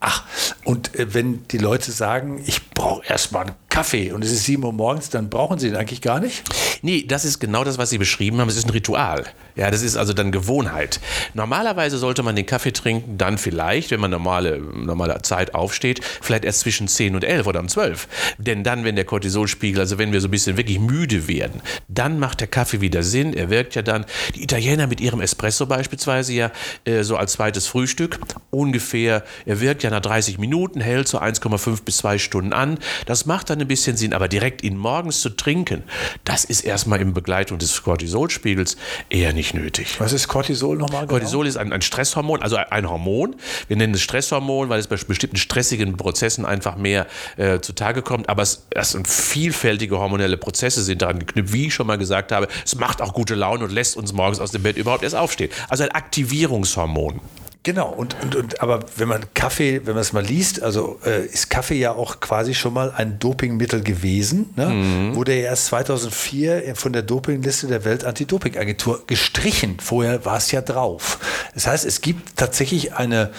Ach, 0.00 0.24
und 0.64 0.94
äh, 0.94 1.12
wenn 1.14 1.46
die 1.48 1.58
Leute 1.58 1.90
sagen, 1.92 2.42
ich 2.46 2.70
brauche 2.70 3.04
erstmal 3.04 3.46
einen 3.46 3.54
Kaffee 3.78 4.10
und 4.10 4.24
es 4.24 4.32
ist 4.32 4.42
7 4.46 4.64
Uhr 4.64 4.72
morgens, 4.72 5.08
dann 5.08 5.30
brauchen 5.30 5.60
sie 5.60 5.68
den 5.68 5.76
eigentlich 5.76 6.00
gar 6.00 6.18
nicht? 6.18 6.42
Nee, 6.82 7.04
das 7.06 7.24
ist 7.24 7.38
genau 7.38 7.62
das, 7.62 7.78
was 7.78 7.90
Sie 7.90 7.98
beschrieben 7.98 8.40
haben. 8.40 8.48
Es 8.48 8.56
ist 8.56 8.66
ein 8.66 8.70
Ritual. 8.70 9.24
Ja, 9.54 9.70
das 9.70 9.82
ist 9.82 9.96
also 9.96 10.12
dann 10.12 10.32
Gewohnheit. 10.32 11.00
Normalerweise 11.34 11.98
sollte 11.98 12.24
man 12.24 12.34
den 12.34 12.46
Kaffee 12.46 12.72
trinken, 12.72 13.18
dann 13.18 13.38
vielleicht, 13.38 13.90
wenn 13.90 14.00
man 14.00 14.10
normale, 14.10 14.58
normale 14.58 15.20
Zeit 15.22 15.54
aufsteht, 15.54 16.00
vielleicht 16.20 16.44
erst 16.44 16.60
zwischen 16.60 16.88
10 16.88 17.14
und 17.14 17.24
11 17.24 17.46
oder 17.46 17.60
um 17.60 17.68
12. 17.68 18.08
Denn 18.38 18.64
dann, 18.64 18.84
wenn 18.84 18.96
der 18.96 19.04
Cortisolspiegel, 19.04 19.80
also 19.80 19.98
wenn 19.98 20.12
wir 20.12 20.20
so 20.20 20.28
ein 20.28 20.32
bisschen 20.32 20.56
wirklich 20.56 20.78
müde 20.78 21.28
werden, 21.28 21.60
dann 21.88 22.18
macht 22.18 22.40
der 22.40 22.48
Kaffee 22.48 22.80
wieder 22.80 23.02
Sinn. 23.04 23.32
Er 23.32 23.50
wirkt 23.50 23.76
ja 23.76 23.82
dann, 23.82 24.06
die 24.34 24.42
Italiener 24.42 24.86
mit 24.86 25.00
ihrem 25.00 25.20
Espresso 25.20 25.66
beispielsweise 25.66 26.32
ja 26.32 26.50
äh, 26.84 27.02
so 27.02 27.16
als 27.16 27.32
zweites 27.32 27.66
Frühstück 27.66 28.18
ungefähr, 28.50 29.24
er 29.44 29.60
wirkt 29.60 29.82
ja 29.82 29.90
nach 29.90 30.00
30 30.00 30.38
Minuten, 30.38 30.80
hält 30.80 31.08
so 31.08 31.20
1,5 31.20 31.84
bis 31.84 31.98
2 31.98 32.18
Stunden 32.18 32.52
an. 32.52 32.78
Das 33.06 33.26
macht 33.26 33.50
dann 33.50 33.60
ein 33.68 33.74
bisschen 33.74 33.96
Sinn, 33.96 34.14
aber 34.14 34.28
direkt 34.28 34.64
ihn 34.64 34.76
morgens 34.76 35.20
zu 35.20 35.30
trinken, 35.30 35.82
das 36.24 36.44
ist 36.44 36.62
erstmal 36.62 37.00
in 37.00 37.12
Begleitung 37.12 37.58
des 37.58 37.82
Cortisolspiegels 37.82 38.76
eher 39.10 39.32
nicht 39.34 39.54
nötig. 39.54 40.00
Was 40.00 40.12
ist 40.12 40.26
Cortisol 40.28 40.78
nochmal? 40.78 41.02
Genau? 41.02 41.12
Cortisol 41.12 41.46
ist 41.46 41.58
ein, 41.58 41.72
ein 41.72 41.82
Stresshormon, 41.82 42.42
also 42.42 42.56
ein 42.56 42.88
Hormon. 42.88 43.36
Wir 43.68 43.76
nennen 43.76 43.94
es 43.94 44.00
Stresshormon, 44.00 44.68
weil 44.70 44.80
es 44.80 44.86
bei 44.86 44.96
bestimmten 44.96 45.36
stressigen 45.36 45.96
Prozessen 45.96 46.46
einfach 46.46 46.76
mehr 46.76 47.06
äh, 47.36 47.60
zutage 47.60 48.02
kommt. 48.02 48.28
Aber 48.28 48.42
es, 48.42 48.66
es 48.70 48.92
sind 48.92 49.06
vielfältige 49.06 49.98
hormonelle 49.98 50.38
Prozesse 50.38 50.82
sind 50.82 51.02
daran 51.02 51.18
geknüpft, 51.18 51.52
wie 51.52 51.66
ich 51.66 51.74
schon 51.74 51.86
mal 51.86 51.98
gesagt 51.98 52.32
habe. 52.32 52.48
Es 52.64 52.74
macht 52.76 53.02
auch 53.02 53.12
gute 53.12 53.34
Laune 53.34 53.64
und 53.64 53.72
lässt 53.72 53.96
uns 53.96 54.12
morgens 54.12 54.40
aus 54.40 54.50
dem 54.50 54.62
Bett 54.62 54.76
überhaupt 54.76 55.02
erst 55.02 55.14
aufstehen. 55.16 55.50
Also 55.68 55.84
ein 55.84 55.90
Aktivierungshormon. 55.90 57.20
Genau, 57.68 57.90
und, 57.90 58.16
und, 58.22 58.34
und 58.34 58.62
aber 58.62 58.80
wenn 58.96 59.08
man 59.08 59.26
Kaffee, 59.34 59.82
wenn 59.84 59.92
man 59.92 60.00
es 60.00 60.14
mal 60.14 60.24
liest, 60.24 60.62
also 60.62 60.98
äh, 61.04 61.26
ist 61.26 61.50
Kaffee 61.50 61.74
ja 61.74 61.92
auch 61.92 62.18
quasi 62.18 62.54
schon 62.54 62.72
mal 62.72 62.92
ein 62.92 63.18
Dopingmittel 63.18 63.82
gewesen, 63.82 64.48
ne? 64.56 64.70
Mhm. 64.70 65.14
wurde 65.14 65.34
ja 65.34 65.50
erst 65.50 65.66
2004 65.66 66.74
von 66.76 66.94
der 66.94 67.02
Dopingliste 67.02 67.66
der 67.66 67.84
Weltantidopingagentur 67.84 69.02
gestrichen. 69.06 69.76
Vorher 69.82 70.24
war 70.24 70.38
es 70.38 70.50
ja 70.50 70.62
drauf. 70.62 71.18
Das 71.52 71.66
heißt, 71.66 71.84
es 71.84 72.00
gibt 72.00 72.38
tatsächlich 72.38 72.94
eine, 72.94 73.32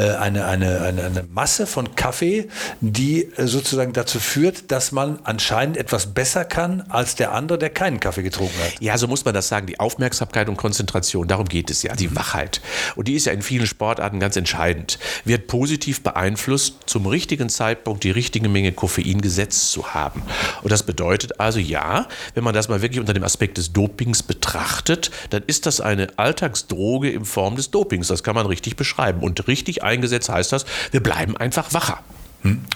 eine, 0.00 0.46
eine, 0.46 0.80
eine, 0.80 1.04
eine 1.04 1.24
Masse 1.30 1.66
von 1.66 1.94
Kaffee, 1.94 2.48
die 2.80 3.24
äh, 3.24 3.46
sozusagen 3.46 3.92
dazu 3.92 4.20
führt, 4.20 4.70
dass 4.70 4.92
man 4.92 5.18
anscheinend 5.24 5.76
etwas 5.76 6.14
besser 6.14 6.44
kann 6.44 6.82
als 6.88 7.14
der 7.14 7.32
andere, 7.32 7.58
der 7.58 7.70
keinen 7.70 8.00
Kaffee 8.00 8.22
getrunken 8.22 8.58
hat. 8.62 8.80
Ja, 8.80 8.96
so 8.98 9.06
muss 9.06 9.24
man 9.24 9.34
das 9.34 9.48
sagen. 9.48 9.66
Die 9.66 9.80
Aufmerksamkeit 9.80 10.48
und 10.48 10.56
Konzentration, 10.56 11.28
darum 11.28 11.46
geht 11.46 11.70
es 11.70 11.82
ja. 11.82 11.94
Die 11.94 12.14
Wachheit. 12.14 12.60
Und 12.96 13.08
die 13.08 13.14
ist 13.14 13.26
ja 13.26 13.32
in 13.32 13.42
vielen 13.42 13.66
Sportarten 13.66 14.20
ganz 14.20 14.36
entscheidend. 14.36 14.98
Wird 15.24 15.46
positiv 15.46 16.02
beeinflusst, 16.02 16.76
zum 16.86 17.06
richtigen 17.06 17.48
Zeitpunkt 17.48 18.04
die 18.04 18.10
richtige 18.10 18.48
Menge 18.48 18.72
Koffein 18.72 19.20
gesetzt 19.20 19.72
zu 19.72 19.94
haben. 19.94 20.22
Und 20.62 20.72
das 20.72 20.82
bedeutet 20.82 21.40
also, 21.40 21.58
ja, 21.58 22.08
wenn 22.34 22.44
man 22.44 22.54
das 22.54 22.68
mal 22.68 22.82
wirklich 22.82 23.00
unter 23.00 23.14
dem 23.14 23.24
Aspekt 23.24 23.58
des 23.58 23.72
Dopings 23.72 24.22
betrachtet, 24.22 25.10
dann 25.30 25.42
ist 25.46 25.66
das 25.66 25.80
eine 25.80 26.08
Alltagsdroge 26.16 27.10
in 27.10 27.24
Form 27.24 27.56
des 27.56 27.70
Dopings. 27.70 28.08
Das 28.08 28.22
kann 28.22 28.34
man 28.34 28.46
richtig 28.46 28.76
beschreiben. 28.76 29.20
Und 29.20 29.46
richtig 29.48 29.67
eingesetzt 29.82 30.28
heißt 30.28 30.52
das, 30.52 30.64
wir 30.90 31.02
bleiben 31.02 31.36
einfach 31.36 31.72
wacher. 31.74 32.00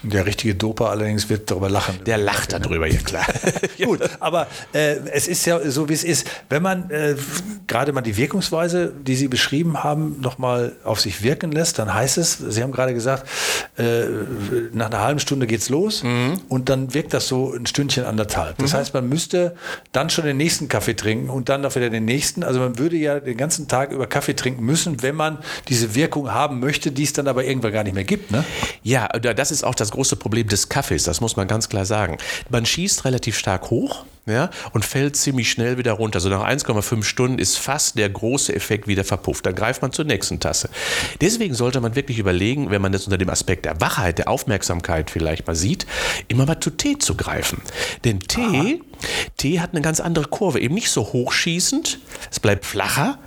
Der 0.03 0.27
richtige 0.27 0.55
Doper 0.57 0.91
allerdings 0.91 1.29
wird 1.29 1.51
darüber 1.51 1.71
lachen. 1.71 2.01
Der 2.05 2.19
lacht 2.19 2.53
darüber, 2.53 2.87
ja 2.87 2.99
klar. 2.99 3.25
Gut, 3.83 4.01
aber 4.19 4.49
äh, 4.73 4.97
es 5.13 5.29
ist 5.29 5.47
ja 5.47 5.61
so, 5.71 5.89
wie 5.89 5.93
es 5.93 6.03
ist. 6.03 6.27
Wenn 6.49 6.63
man 6.63 6.91
äh, 6.91 7.15
gerade 7.69 7.93
mal 7.93 8.01
die 8.01 8.17
Wirkungsweise, 8.17 8.93
die 9.07 9.15
Sie 9.15 9.29
beschrieben 9.29 9.85
haben, 9.85 10.21
nochmal 10.21 10.73
auf 10.83 11.01
sich 11.01 11.23
wirken 11.23 11.53
lässt, 11.53 11.79
dann 11.79 11.95
heißt 11.95 12.19
es, 12.19 12.39
Sie 12.39 12.61
haben 12.63 12.73
gerade 12.73 12.93
gesagt, 12.93 13.29
äh, 13.79 14.05
nach 14.73 14.87
einer 14.87 15.01
halben 15.01 15.21
Stunde 15.21 15.47
geht's 15.47 15.69
los 15.69 16.03
und 16.49 16.69
dann 16.69 16.93
wirkt 16.93 17.15
das 17.15 17.29
so 17.29 17.53
ein 17.55 17.65
Stündchen 17.67 18.05
anderthalb. 18.05 18.59
Das 18.59 18.75
heißt, 18.75 18.93
man 18.95 19.09
müsste 19.09 19.55
dann 19.93 20.11
schon 20.11 20.25
den 20.25 20.37
nächsten 20.39 20.69
Kaffee 20.69 20.95
trinken 20.95 21.31
und 21.31 21.49
dann 21.49 21.61
noch 21.61 21.77
wieder 21.77 21.89
den 21.89 22.05
nächsten. 22.05 22.43
Also 22.43 22.59
man 22.61 22.79
würde 22.79 22.97
ja 22.97 23.21
den 23.21 23.37
ganzen 23.37 23.69
Tag 23.69 23.93
über 23.93 24.09
Kaffee 24.09 24.35
trinken 24.35 24.65
müssen, 24.65 25.03
wenn 25.03 25.15
man 25.15 25.39
diese 25.69 25.95
Wirkung 25.95 26.33
haben 26.33 26.59
möchte, 26.59 26.91
die 26.91 27.05
es 27.05 27.13
dann 27.13 27.29
aber 27.29 27.45
irgendwann 27.45 27.73
gar 27.73 27.85
nicht 27.85 27.95
mehr 27.95 28.05
gibt. 28.05 28.33
Ne? 28.33 28.43
Ja, 28.83 29.07
da- 29.09 29.35
das 29.35 29.52
ist 29.53 29.65
auch 29.65 29.75
das 29.75 29.93
große 29.93 30.17
Problem 30.17 30.49
des 30.49 30.69
Kaffees, 30.69 31.05
das 31.05 31.21
muss 31.21 31.37
man 31.37 31.47
ganz 31.47 31.69
klar 31.69 31.87
sagen. 31.87 32.19
Man 32.49 32.67
schießt 32.67 33.05
relativ 33.05 33.39
stark 33.39 33.71
hoch 33.71 34.05
ja, 34.27 34.51
und 34.73 34.85
fällt 34.85 35.17
ziemlich 35.17 35.51
schnell 35.51 35.79
wieder 35.79 35.93
runter. 35.93 36.21
So 36.21 36.29
nach 36.29 36.47
1,5 36.47 37.03
Stunden 37.03 37.39
ist 37.39 37.59
fast 37.59 37.99
der 37.99 38.09
große 38.09 38.55
Effekt 38.55 38.87
wieder 38.87 39.03
verpufft. 39.03 39.45
Dann 39.47 39.55
greift 39.55 39.83
man 39.83 39.93
zur 39.93 40.05
nächsten 40.05 40.39
Tasse. 40.39 40.71
Deswegen 41.21 41.55
sollte 41.55 41.81
man 41.81 41.97
wirklich 41.97 42.19
überlegen, 42.19 42.71
wenn 42.71 42.81
man 42.81 42.93
das 42.93 43.05
unter 43.05 43.19
dem 43.19 43.31
Aspekt 43.31 43.65
der 43.65 43.81
Wachheit, 43.81 44.19
der 44.19 44.29
Aufmerksamkeit 44.29 45.11
vielleicht 45.11 45.47
mal 45.47 45.57
sieht, 45.57 45.87
immer 46.29 46.47
mal 46.47 46.61
zu 46.61 46.71
Tee 46.71 46.99
zu 46.99 47.17
greifen. 47.17 47.61
Denn 48.05 48.21
Tee, 48.21 48.81
Tee 49.37 49.59
hat 49.61 49.73
eine 49.73 49.83
ganz 49.83 49.99
andere 49.99 50.27
Kurve, 50.27 50.61
eben 50.61 50.75
nicht 50.75 50.91
so 50.91 51.03
hochschießend, 51.03 51.99
es 52.31 52.39
bleibt 52.39 52.65
flacher, 52.65 53.19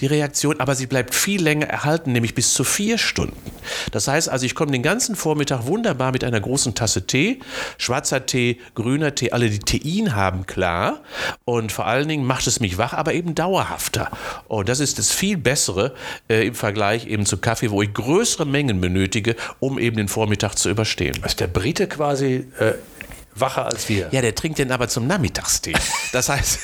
die 0.00 0.06
Reaktion, 0.06 0.60
aber 0.60 0.74
sie 0.74 0.86
bleibt 0.86 1.14
viel 1.14 1.42
länger 1.42 1.66
erhalten, 1.66 2.12
nämlich 2.12 2.34
bis 2.34 2.54
zu 2.54 2.64
vier 2.64 2.98
Stunden. 2.98 3.36
Das 3.92 4.08
heißt 4.08 4.28
also, 4.28 4.46
ich 4.46 4.54
komme 4.54 4.72
den 4.72 4.82
ganzen 4.82 5.14
Vormittag 5.14 5.66
wunderbar 5.66 6.12
mit 6.12 6.24
einer 6.24 6.40
großen 6.40 6.74
Tasse 6.74 7.06
Tee, 7.06 7.40
schwarzer 7.78 8.26
Tee, 8.26 8.58
grüner 8.74 9.14
Tee, 9.14 9.32
alle 9.32 9.50
die 9.50 9.58
Tein 9.58 10.14
haben, 10.14 10.39
klar. 10.46 11.00
Und 11.44 11.72
vor 11.72 11.86
allen 11.86 12.08
Dingen 12.08 12.26
macht 12.26 12.46
es 12.46 12.60
mich 12.60 12.78
wach, 12.78 12.92
aber 12.92 13.14
eben 13.14 13.34
dauerhafter. 13.34 14.10
Und 14.48 14.68
das 14.68 14.80
ist 14.80 14.98
das 14.98 15.10
viel 15.12 15.36
Bessere 15.36 15.94
äh, 16.28 16.46
im 16.46 16.54
Vergleich 16.54 17.06
eben 17.06 17.26
zu 17.26 17.38
Kaffee, 17.38 17.70
wo 17.70 17.82
ich 17.82 17.92
größere 17.92 18.46
Mengen 18.46 18.80
benötige, 18.80 19.36
um 19.58 19.78
eben 19.78 19.96
den 19.96 20.08
Vormittag 20.08 20.54
zu 20.56 20.70
überstehen. 20.70 21.16
Ist 21.24 21.40
der 21.40 21.48
Brite 21.48 21.86
quasi 21.86 22.46
äh, 22.58 22.74
wacher 23.34 23.66
als 23.66 23.88
wir? 23.88 24.08
Ja, 24.10 24.20
der 24.20 24.34
trinkt 24.34 24.58
den 24.58 24.72
aber 24.72 24.88
zum 24.88 25.06
Nachmittagstee. 25.06 25.74
Das 26.12 26.28
heißt, 26.28 26.60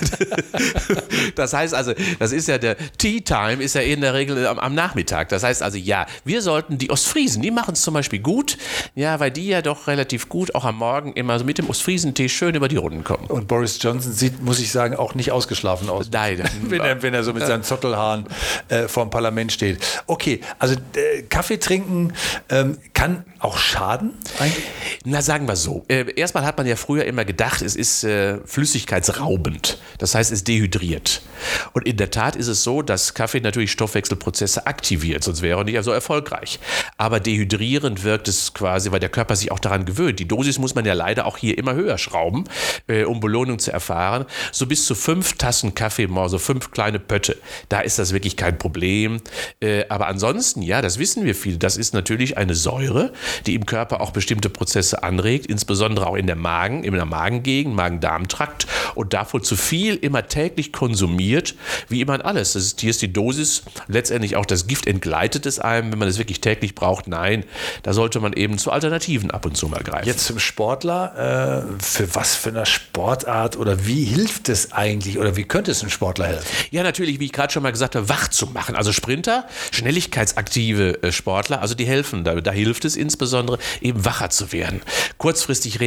das 1.34 1.52
heißt 1.52 1.74
also, 1.74 1.92
das 2.18 2.32
ist 2.32 2.48
ja 2.48 2.58
der 2.58 2.76
Tea 2.98 3.20
Time 3.20 3.62
ist 3.62 3.74
ja 3.74 3.80
in 3.80 4.00
der 4.00 4.14
Regel 4.14 4.46
am, 4.46 4.58
am 4.58 4.74
Nachmittag. 4.74 5.28
Das 5.28 5.42
heißt 5.42 5.62
also, 5.62 5.78
ja, 5.78 6.06
wir 6.24 6.42
sollten 6.42 6.78
die 6.78 6.90
Ostfriesen, 6.90 7.42
die 7.42 7.50
machen 7.50 7.74
es 7.74 7.82
zum 7.82 7.94
Beispiel 7.94 8.18
gut, 8.18 8.58
ja, 8.94 9.20
weil 9.20 9.30
die 9.30 9.46
ja 9.46 9.62
doch 9.62 9.86
relativ 9.86 10.28
gut 10.28 10.54
auch 10.54 10.64
am 10.64 10.76
Morgen 10.76 11.12
immer 11.14 11.38
so 11.38 11.44
mit 11.44 11.58
dem 11.58 11.68
Ostfriesentee 11.70 12.28
schön 12.28 12.54
über 12.54 12.68
die 12.68 12.76
Runden 12.76 13.04
kommen. 13.04 13.26
Und 13.26 13.48
Boris 13.48 13.78
Johnson 13.80 14.12
sieht, 14.12 14.42
muss 14.42 14.58
ich 14.60 14.70
sagen, 14.72 14.96
auch 14.96 15.14
nicht 15.14 15.32
ausgeschlagen 15.32 15.88
aus. 15.88 16.08
Nein. 16.10 16.42
wenn, 16.62 16.80
er, 16.80 17.02
wenn 17.02 17.14
er 17.14 17.24
so 17.24 17.32
mit 17.32 17.46
seinen 17.46 17.62
Zottelhaaren 17.62 18.26
äh, 18.68 18.88
vor 18.88 19.04
dem 19.04 19.10
Parlament 19.10 19.52
steht. 19.52 19.78
Okay, 20.06 20.40
also 20.58 20.74
äh, 20.74 21.22
Kaffee 21.22 21.58
trinken 21.58 22.12
ähm, 22.48 22.78
kann 22.94 23.24
auch 23.38 23.58
schaden 23.58 24.12
eigentlich? 24.38 24.64
Na, 25.04 25.22
sagen 25.22 25.46
wir 25.46 25.56
so. 25.56 25.84
Äh, 25.88 26.12
erstmal 26.16 26.44
hat 26.44 26.55
hat 26.56 26.60
man 26.60 26.66
ja 26.66 26.76
früher 26.76 27.04
immer 27.04 27.26
gedacht, 27.26 27.60
es 27.60 27.76
ist 27.76 28.02
äh, 28.02 28.38
flüssigkeitsraubend. 28.46 29.76
Das 29.98 30.14
heißt, 30.14 30.32
es 30.32 30.42
dehydriert. 30.42 31.20
Und 31.74 31.86
in 31.86 31.98
der 31.98 32.10
Tat 32.10 32.34
ist 32.34 32.46
es 32.46 32.64
so, 32.64 32.80
dass 32.80 33.12
Kaffee 33.12 33.40
natürlich 33.40 33.72
Stoffwechselprozesse 33.72 34.66
aktiviert, 34.66 35.22
sonst 35.22 35.42
wäre 35.42 35.60
er 35.60 35.64
nicht 35.64 35.82
so 35.82 35.90
erfolgreich. 35.90 36.58
Aber 36.96 37.20
dehydrierend 37.20 38.04
wirkt 38.04 38.28
es 38.28 38.54
quasi, 38.54 38.90
weil 38.90 39.00
der 39.00 39.10
Körper 39.10 39.36
sich 39.36 39.52
auch 39.52 39.58
daran 39.58 39.84
gewöhnt. 39.84 40.18
Die 40.18 40.26
Dosis 40.26 40.58
muss 40.58 40.74
man 40.74 40.86
ja 40.86 40.94
leider 40.94 41.26
auch 41.26 41.36
hier 41.36 41.58
immer 41.58 41.74
höher 41.74 41.98
schrauben, 41.98 42.44
äh, 42.86 43.04
um 43.04 43.20
Belohnung 43.20 43.58
zu 43.58 43.70
erfahren. 43.70 44.24
So 44.50 44.64
bis 44.64 44.86
zu 44.86 44.94
fünf 44.94 45.34
Tassen 45.34 45.74
Kaffee, 45.74 46.06
mal 46.06 46.30
so 46.30 46.38
fünf 46.38 46.70
kleine 46.70 46.98
Pötte. 46.98 47.36
Da 47.68 47.80
ist 47.80 47.98
das 47.98 48.14
wirklich 48.14 48.38
kein 48.38 48.56
Problem. 48.56 49.20
Äh, 49.60 49.84
aber 49.90 50.06
ansonsten, 50.06 50.62
ja, 50.62 50.80
das 50.80 50.98
wissen 50.98 51.26
wir 51.26 51.34
viele, 51.34 51.58
das 51.58 51.76
ist 51.76 51.92
natürlich 51.92 52.38
eine 52.38 52.54
Säure, 52.54 53.12
die 53.44 53.54
im 53.54 53.66
Körper 53.66 54.00
auch 54.00 54.12
bestimmte 54.12 54.48
Prozesse 54.48 55.02
anregt, 55.02 55.44
insbesondere 55.44 56.06
auch 56.06 56.16
in 56.16 56.26
der 56.26 56.36
Magen, 56.46 56.84
in 56.84 56.92
der 56.92 57.04
Magengegend, 57.06 57.74
Magen-Darm-Trakt 57.74 58.68
und 58.94 59.14
davon 59.14 59.42
zu 59.42 59.56
viel 59.56 59.96
immer 59.96 60.28
täglich 60.28 60.72
konsumiert, 60.72 61.56
wie 61.88 62.00
immer 62.00 62.24
alles. 62.24 62.52
Das 62.52 62.62
ist, 62.62 62.80
hier 62.80 62.90
ist 62.90 63.02
die 63.02 63.12
Dosis, 63.12 63.64
letztendlich 63.88 64.36
auch 64.36 64.46
das 64.46 64.68
Gift 64.68 64.86
entgleitet 64.86 65.44
es 65.44 65.58
einem, 65.58 65.90
wenn 65.90 65.98
man 65.98 66.06
es 66.06 66.18
wirklich 66.18 66.40
täglich 66.40 66.76
braucht. 66.76 67.08
Nein, 67.08 67.42
da 67.82 67.92
sollte 67.92 68.20
man 68.20 68.32
eben 68.32 68.58
zu 68.58 68.70
Alternativen 68.70 69.32
ab 69.32 69.44
und 69.44 69.56
zu 69.56 69.66
mal 69.66 69.82
greifen. 69.82 70.06
Jetzt 70.06 70.24
zum 70.24 70.38
Sportler, 70.38 71.66
äh, 71.66 71.82
für 71.82 72.14
was 72.14 72.36
für 72.36 72.50
eine 72.50 72.64
Sportart 72.64 73.56
oder 73.56 73.84
wie 73.84 74.04
hilft 74.04 74.48
es 74.48 74.70
eigentlich 74.70 75.18
oder 75.18 75.36
wie 75.36 75.44
könnte 75.44 75.72
es 75.72 75.80
einem 75.80 75.90
Sportler 75.90 76.26
helfen? 76.26 76.46
Ja, 76.70 76.84
natürlich, 76.84 77.18
wie 77.18 77.24
ich 77.24 77.32
gerade 77.32 77.52
schon 77.52 77.64
mal 77.64 77.72
gesagt 77.72 77.96
habe, 77.96 78.08
wach 78.08 78.28
zu 78.28 78.46
machen. 78.46 78.76
Also 78.76 78.92
Sprinter, 78.92 79.48
schnelligkeitsaktive 79.72 81.02
äh, 81.02 81.10
Sportler, 81.10 81.60
also 81.60 81.74
die 81.74 81.86
helfen. 81.86 82.22
Da, 82.22 82.36
da 82.36 82.52
hilft 82.52 82.84
es 82.84 82.94
insbesondere, 82.94 83.58
eben 83.80 84.04
wacher 84.04 84.30
zu 84.30 84.52
werden, 84.52 84.80
kurzfristig 85.18 85.80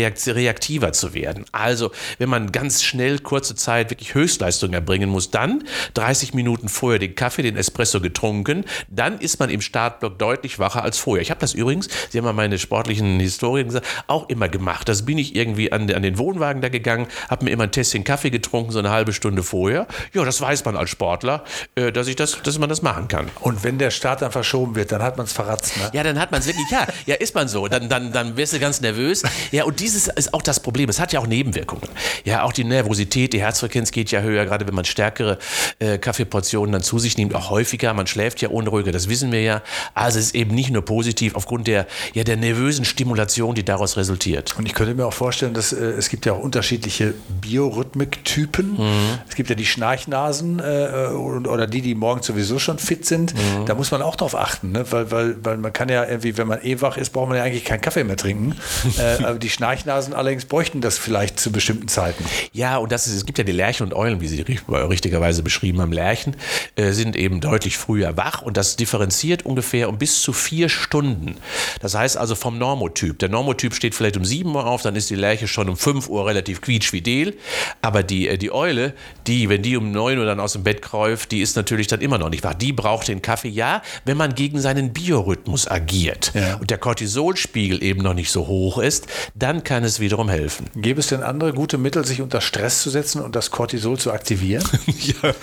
reaktiver 0.50 0.92
zu 0.92 1.14
werden. 1.14 1.46
Also, 1.52 1.92
wenn 2.18 2.30
man 2.30 2.52
ganz 2.52 2.84
schnell, 2.84 3.20
kurze 3.20 3.56
Zeit 3.56 3.92
wirklich 3.92 4.16
Höchstleistung 4.16 4.74
erbringen 4.74 5.10
muss, 5.10 5.30
dann 5.30 5.64
30 5.94 6.34
Minuten 6.34 6.70
vorher 6.70 7.00
den 7.00 7.16
Kaffee, 7.16 7.44
den 7.44 7.56
Espresso 7.56 8.02
getrunken, 8.02 8.66
dann 8.90 9.20
ist 9.20 9.40
man 9.40 9.50
im 9.50 9.62
Startblock 9.62 10.18
deutlich 10.18 10.58
wacher 10.60 10.84
als 10.84 10.98
vorher. 10.98 11.22
Ich 11.22 11.30
habe 11.30 11.40
das 11.40 11.54
übrigens, 11.54 11.88
Sie 12.10 12.18
haben 12.18 12.26
mal 12.26 12.34
meine 12.34 12.58
sportlichen 12.58 13.20
Historien 13.20 13.68
gesagt, 13.68 13.86
auch 14.08 14.28
immer 14.30 14.50
gemacht. 14.50 14.90
Das 14.90 15.06
bin 15.06 15.18
ich 15.18 15.36
irgendwie 15.36 15.72
an, 15.72 15.92
an 15.92 16.02
den 16.02 16.18
Wohnwagen 16.18 16.62
da 16.62 16.70
gegangen, 16.70 17.08
habe 17.30 17.46
mir 17.46 17.52
immer 17.52 17.66
ein 17.66 17.72
Tässchen 17.72 18.04
Kaffee 18.04 18.32
getrunken, 18.32 18.72
so 18.72 18.80
eine 18.80 18.90
halbe 18.90 19.14
Stunde 19.14 19.44
vorher. 19.44 19.88
Ja, 20.14 20.26
das 20.26 20.42
weiß 20.42 20.66
man 20.66 20.76
als 20.76 20.90
Sportler, 20.90 21.44
äh, 21.76 21.92
dass, 21.92 22.08
ich 22.08 22.16
das, 22.16 22.42
dass 22.42 22.58
man 22.58 22.70
das 22.70 22.82
machen 22.82 23.08
kann. 23.08 23.30
Und 23.42 23.64
wenn 23.64 23.78
der 23.78 23.92
Start 23.92 24.22
dann 24.22 24.32
verschoben 24.32 24.76
wird, 24.76 24.92
dann 24.92 25.04
hat 25.04 25.18
man 25.18 25.26
es 25.26 25.34
verratzt, 25.34 25.78
ne? 25.78 25.92
Ja, 25.94 26.04
dann 26.04 26.20
hat 26.20 26.32
man 26.32 26.40
es 26.40 26.48
wirklich, 26.48 26.70
ja, 26.72 26.88
ja, 27.06 27.16
ist 27.16 27.36
man 27.36 27.48
so. 27.48 27.68
Dann, 27.68 27.90
dann, 27.90 28.12
dann 28.12 28.36
wirst 28.38 28.54
du 28.54 28.60
ganz 28.60 28.82
nervös. 28.82 29.24
Ja, 29.52 29.66
und 29.66 29.80
dieses 29.80 30.08
ist 30.08 30.34
auch 30.34 30.39
das 30.42 30.60
Problem. 30.60 30.90
Es 30.90 31.00
hat 31.00 31.14
ja 31.14 31.20
auch 31.20 31.28
Nebenwirkungen. 31.28 31.90
Ja, 32.26 32.44
auch 32.44 32.54
die 32.54 32.64
Nervosität, 32.64 33.34
die 33.34 33.42
Herzfrequenz 33.42 33.92
geht 33.92 34.12
ja 34.12 34.22
höher, 34.22 34.46
gerade 34.46 34.68
wenn 34.68 34.76
man 34.76 34.86
stärkere 34.86 35.38
äh, 35.80 35.98
Kaffeeportionen 35.98 36.72
dann 36.72 36.84
zu 36.84 37.00
sich 37.00 37.18
nimmt, 37.18 37.36
auch 37.36 37.50
häufiger. 37.50 37.94
Man 37.94 38.08
schläft 38.08 38.42
ja 38.42 38.50
unruhiger, 38.50 38.92
das 38.92 39.10
wissen 39.10 39.32
wir 39.32 39.42
ja. 39.42 39.62
Also 39.94 40.20
es 40.20 40.28
ist 40.28 40.36
eben 40.36 40.54
nicht 40.56 40.72
nur 40.72 40.84
positiv 40.84 41.36
aufgrund 41.36 41.68
der, 41.68 41.88
ja, 42.14 42.24
der 42.24 42.38
nervösen 42.38 42.86
Stimulation, 42.86 43.56
die 43.56 43.64
daraus 43.64 43.98
resultiert. 43.98 44.56
Und 44.58 44.66
ich 44.66 44.74
könnte 44.74 44.94
mir 44.94 45.06
auch 45.06 45.14
vorstellen, 45.14 45.54
dass 45.54 45.74
äh, 45.74 45.78
es 45.78 46.10
gibt 46.10 46.26
ja 46.26 46.34
auch 46.34 46.40
unterschiedliche 46.40 47.14
Biorhythmiktypen. 47.42 48.74
Mhm. 48.74 49.20
Es 49.28 49.36
gibt 49.36 49.50
ja 49.50 49.56
die 49.56 49.66
Schnarchnasen 49.66 50.60
äh, 50.60 51.08
oder 51.14 51.68
die, 51.68 51.82
die 51.82 51.96
morgens 51.96 52.28
sowieso 52.28 52.60
schon 52.60 52.80
fit 52.80 53.06
sind. 53.06 53.34
Mhm. 53.34 53.66
Da 53.66 53.76
muss 53.76 53.92
man 53.92 54.02
auch 54.02 54.16
drauf 54.16 54.36
achten, 54.36 54.72
ne? 54.72 54.86
weil, 54.92 55.12
weil, 55.12 55.36
weil 55.44 55.58
man 55.58 55.74
kann 55.74 55.90
ja 55.90 56.06
irgendwie, 56.06 56.38
wenn 56.38 56.48
man 56.48 56.60
eh 56.64 56.82
wach 56.82 56.98
ist, 56.98 57.12
braucht 57.12 57.30
man 57.30 57.38
ja 57.38 57.44
eigentlich 57.44 57.66
keinen 57.66 57.82
Kaffee 57.82 58.04
mehr 58.04 58.18
trinken. 58.18 58.56
äh, 58.98 59.24
aber 59.24 59.40
die 59.40 59.50
Schnarchnasen 59.50 60.14
allerdings 60.30 60.46
bräuchten 60.46 60.80
das 60.80 61.00
vielleicht 61.00 61.40
zu 61.40 61.52
bestimmten 61.52 61.88
Zeiten. 61.88 62.24
Ja, 62.54 62.78
und 62.78 62.92
das 62.92 63.08
ist, 63.08 63.16
es 63.16 63.26
gibt 63.26 63.40
ja 63.40 63.44
die 63.44 63.52
Lerchen 63.52 63.88
und 63.88 63.96
Eulen, 63.96 64.22
wie 64.22 64.28
Sie 64.28 64.46
richtigerweise 64.70 65.42
beschrieben 65.42 65.82
haben. 65.82 65.92
Lerchen 65.92 66.36
äh, 66.76 66.92
sind 66.92 67.16
eben 67.16 67.42
deutlich 67.42 67.78
früher 67.78 68.16
wach 68.16 68.44
und 68.44 68.56
das 68.56 68.76
differenziert 68.76 69.44
ungefähr 69.44 69.90
um 69.90 69.98
bis 69.98 70.22
zu 70.22 70.32
vier 70.32 70.70
Stunden. 70.70 71.38
Das 71.82 71.96
heißt 71.96 72.16
also 72.16 72.36
vom 72.36 72.60
Normotyp. 72.60 73.18
Der 73.18 73.30
Normotyp 73.30 73.74
steht 73.74 73.96
vielleicht 73.96 74.18
um 74.18 74.26
7 74.26 74.54
Uhr 74.54 74.68
auf, 74.68 74.84
dann 74.84 74.96
ist 74.96 75.10
die 75.10 75.16
Lerche 75.16 75.48
schon 75.48 75.68
um 75.68 75.76
5 75.76 76.08
Uhr 76.10 76.28
relativ 76.28 76.62
quietschfidel. 76.62 77.36
Aber 77.82 78.04
die, 78.04 78.28
äh, 78.28 78.38
die 78.38 78.52
Eule, 78.52 78.94
die, 79.26 79.50
wenn 79.50 79.64
die 79.64 79.78
um 79.78 79.92
9 79.92 80.20
Uhr 80.20 80.26
dann 80.26 80.40
aus 80.40 80.54
dem 80.54 80.64
Bett 80.64 80.84
kräuft, 80.84 81.32
die 81.32 81.42
ist 81.42 81.56
natürlich 81.56 81.88
dann 81.88 82.02
immer 82.02 82.20
noch 82.20 82.30
nicht 82.30 82.44
wach. 82.44 82.54
Die 82.54 82.72
braucht 82.72 83.08
den 83.08 83.24
Kaffee, 83.24 83.50
ja, 83.50 83.82
wenn 84.06 84.18
man 84.18 84.36
gegen 84.36 84.62
seinen 84.62 84.94
Biorhythmus 84.94 85.68
agiert 85.68 86.34
ja. 86.36 86.58
und 86.58 86.70
der 86.70 86.78
Cortisolspiegel 86.78 87.84
eben 87.84 88.04
noch 88.04 88.14
nicht 88.14 88.30
so 88.30 88.46
hoch 88.46 88.78
ist, 88.78 89.08
dann 89.34 89.64
kann 89.64 89.84
es 89.84 90.00
wiederum 90.00 90.19
helfen. 90.28 90.66
Gäbe 90.76 91.00
es 91.00 91.08
denn 91.08 91.24
andere 91.24 91.54
gute 91.54 91.78
Mittel, 91.78 92.04
sich 92.04 92.22
unter 92.22 92.42
Stress 92.42 92.82
zu 92.82 92.90
setzen 92.90 93.22
und 93.22 93.36
das 93.36 93.52
Cortisol 93.52 93.98
zu 93.98 94.12
aktivieren? 94.12 94.64
ja, 94.88 95.34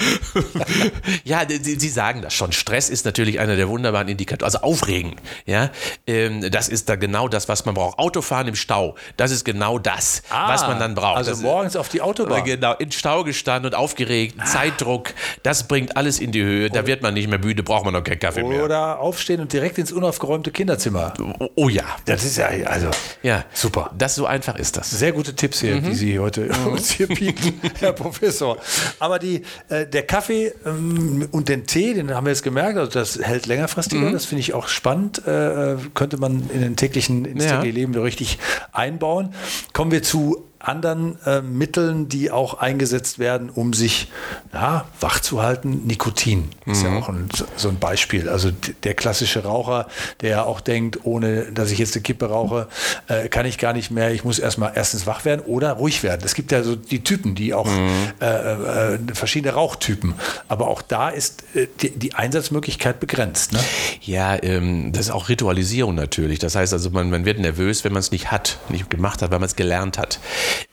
ja 1.40 1.48
Sie, 1.48 1.78
Sie, 1.78 1.88
sagen 1.88 2.20
das 2.20 2.34
schon. 2.34 2.52
Stress 2.52 2.90
ist 2.90 3.06
natürlich 3.06 3.40
einer 3.40 3.56
der 3.56 3.68
wunderbaren 3.68 4.08
Indikatoren, 4.08 4.44
also 4.52 4.58
Aufregen. 4.58 5.16
Ja, 5.46 5.70
ähm, 6.06 6.50
das 6.50 6.68
ist 6.68 6.88
da 6.88 6.96
genau 6.96 7.28
das, 7.28 7.48
was 7.48 7.64
man 7.64 7.74
braucht. 7.74 7.98
Autofahren 7.98 8.48
im 8.48 8.56
Stau, 8.56 8.96
das 9.16 9.30
ist 9.30 9.44
genau 9.44 9.78
das, 9.78 10.22
ah, 10.28 10.52
was 10.52 10.62
man 10.62 10.78
dann 10.78 10.94
braucht. 10.94 11.16
Also 11.18 11.30
das 11.30 11.40
morgens 11.40 11.74
ist, 11.74 11.80
auf 11.80 11.88
die 11.88 12.02
Autobahn. 12.02 12.44
Genau, 12.44 12.74
in 12.74 12.92
Stau 12.92 13.24
gestanden 13.24 13.72
und 13.72 13.78
aufgeregt, 13.78 14.34
ah. 14.38 14.44
Zeitdruck, 14.44 15.14
das 15.44 15.68
bringt 15.68 15.96
alles 15.96 16.18
in 16.18 16.32
die 16.32 16.42
Höhe. 16.42 16.68
Da 16.68 16.86
wird 16.86 17.02
man 17.02 17.14
nicht 17.14 17.28
mehr 17.28 17.38
müde, 17.38 17.62
braucht 17.62 17.84
man 17.84 17.94
noch 17.94 18.02
keinen 18.02 18.18
Kaffee 18.18 18.42
mehr. 18.42 18.64
Oder 18.64 18.98
aufstehen 18.98 19.40
und 19.40 19.52
direkt 19.52 19.78
ins 19.78 19.92
unaufgeräumte 19.92 20.50
Kinderzimmer. 20.50 21.14
Oh, 21.38 21.48
oh 21.54 21.68
ja. 21.68 21.84
Das 22.04 22.24
ist 22.24 22.36
ja, 22.36 22.48
also, 22.66 22.90
ja, 23.22 23.44
super. 23.52 23.90
Das 23.96 24.16
so 24.16 24.26
einfach 24.26 24.56
ist 24.56 24.65
das. 24.72 24.90
Sehr 24.90 25.12
gute 25.12 25.34
Tipps 25.34 25.60
hier, 25.60 25.76
mhm. 25.76 25.84
die 25.84 25.94
Sie 25.94 26.18
heute 26.18 26.42
mhm. 26.42 26.66
uns 26.72 26.90
hier 26.90 27.06
bieten, 27.08 27.60
Herr 27.78 27.92
Professor. 27.94 28.58
Aber 28.98 29.18
die, 29.18 29.42
äh, 29.68 29.86
der 29.86 30.02
Kaffee 30.02 30.52
ähm, 30.64 31.28
und 31.30 31.48
den 31.48 31.66
Tee, 31.66 31.94
den 31.94 32.14
haben 32.14 32.26
wir 32.26 32.32
jetzt 32.32 32.42
gemerkt, 32.42 32.78
also 32.78 32.90
das 32.90 33.18
hält 33.18 33.46
längerfristiger, 33.46 34.08
mhm. 34.08 34.12
das 34.12 34.26
finde 34.26 34.40
ich 34.40 34.54
auch 34.54 34.68
spannend, 34.68 35.22
äh, 35.26 35.72
äh, 35.72 35.76
könnte 35.94 36.18
man 36.18 36.48
in 36.52 36.60
den 36.60 36.76
täglichen, 36.76 37.24
ins 37.24 37.44
ja. 37.44 37.56
tägliche 37.56 37.74
Leben 37.74 37.94
richtig 37.94 38.38
einbauen. 38.72 39.34
Kommen 39.72 39.90
wir 39.90 40.02
zu 40.02 40.46
anderen 40.68 41.18
äh, 41.24 41.42
Mitteln, 41.42 42.08
die 42.08 42.30
auch 42.30 42.54
eingesetzt 42.54 43.18
werden, 43.18 43.50
um 43.50 43.72
sich 43.72 44.10
ja, 44.52 44.86
wach 45.00 45.20
zu 45.20 45.42
halten. 45.42 45.82
Nikotin 45.86 46.50
ist 46.66 46.82
mhm. 46.82 46.92
ja 46.92 46.98
auch 46.98 47.08
ein, 47.08 47.28
so 47.56 47.68
ein 47.68 47.78
Beispiel. 47.78 48.28
Also 48.28 48.50
der 48.82 48.94
klassische 48.94 49.44
Raucher, 49.44 49.86
der 50.20 50.30
ja 50.30 50.42
auch 50.44 50.60
denkt, 50.60 51.00
ohne 51.04 51.52
dass 51.52 51.70
ich 51.70 51.78
jetzt 51.78 51.94
eine 51.94 52.02
Kippe 52.02 52.26
rauche, 52.26 52.68
äh, 53.08 53.28
kann 53.28 53.46
ich 53.46 53.58
gar 53.58 53.72
nicht 53.72 53.90
mehr. 53.90 54.12
Ich 54.12 54.24
muss 54.24 54.38
erstmal 54.38 54.72
erstens 54.74 55.06
wach 55.06 55.24
werden 55.24 55.42
oder 55.46 55.72
ruhig 55.72 56.02
werden. 56.02 56.22
Es 56.24 56.34
gibt 56.34 56.52
ja 56.52 56.62
so 56.62 56.74
die 56.74 57.04
Typen, 57.04 57.34
die 57.34 57.54
auch 57.54 57.66
mhm. 57.66 57.90
äh, 58.20 58.94
äh 58.94 58.98
verschiedene 59.14 59.54
Rauchtypen. 59.54 60.14
Aber 60.48 60.68
auch 60.68 60.82
da 60.82 61.10
ist 61.10 61.44
äh, 61.54 61.66
die, 61.80 61.90
die, 61.90 62.14
Einsatzmöglichkeit 62.14 62.98
begrenzt. 62.98 63.52
Ne? 63.52 63.60
Ja, 64.02 64.42
ähm, 64.42 64.92
das 64.92 65.06
ist 65.06 65.10
auch 65.12 65.28
Ritualisierung 65.28 65.94
natürlich. 65.94 66.38
Das 66.38 66.54
heißt 66.54 66.72
also, 66.72 66.90
man, 66.90 67.10
man 67.10 67.24
wird 67.24 67.38
nervös, 67.38 67.84
wenn 67.84 67.92
man 67.92 68.00
es 68.00 68.10
nicht 68.10 68.30
hat, 68.30 68.58
nicht 68.68 68.88
gemacht 68.90 69.22
hat, 69.22 69.30
weil 69.30 69.38
man 69.38 69.46
es 69.46 69.56
gelernt 69.56 69.98
hat. 69.98 70.18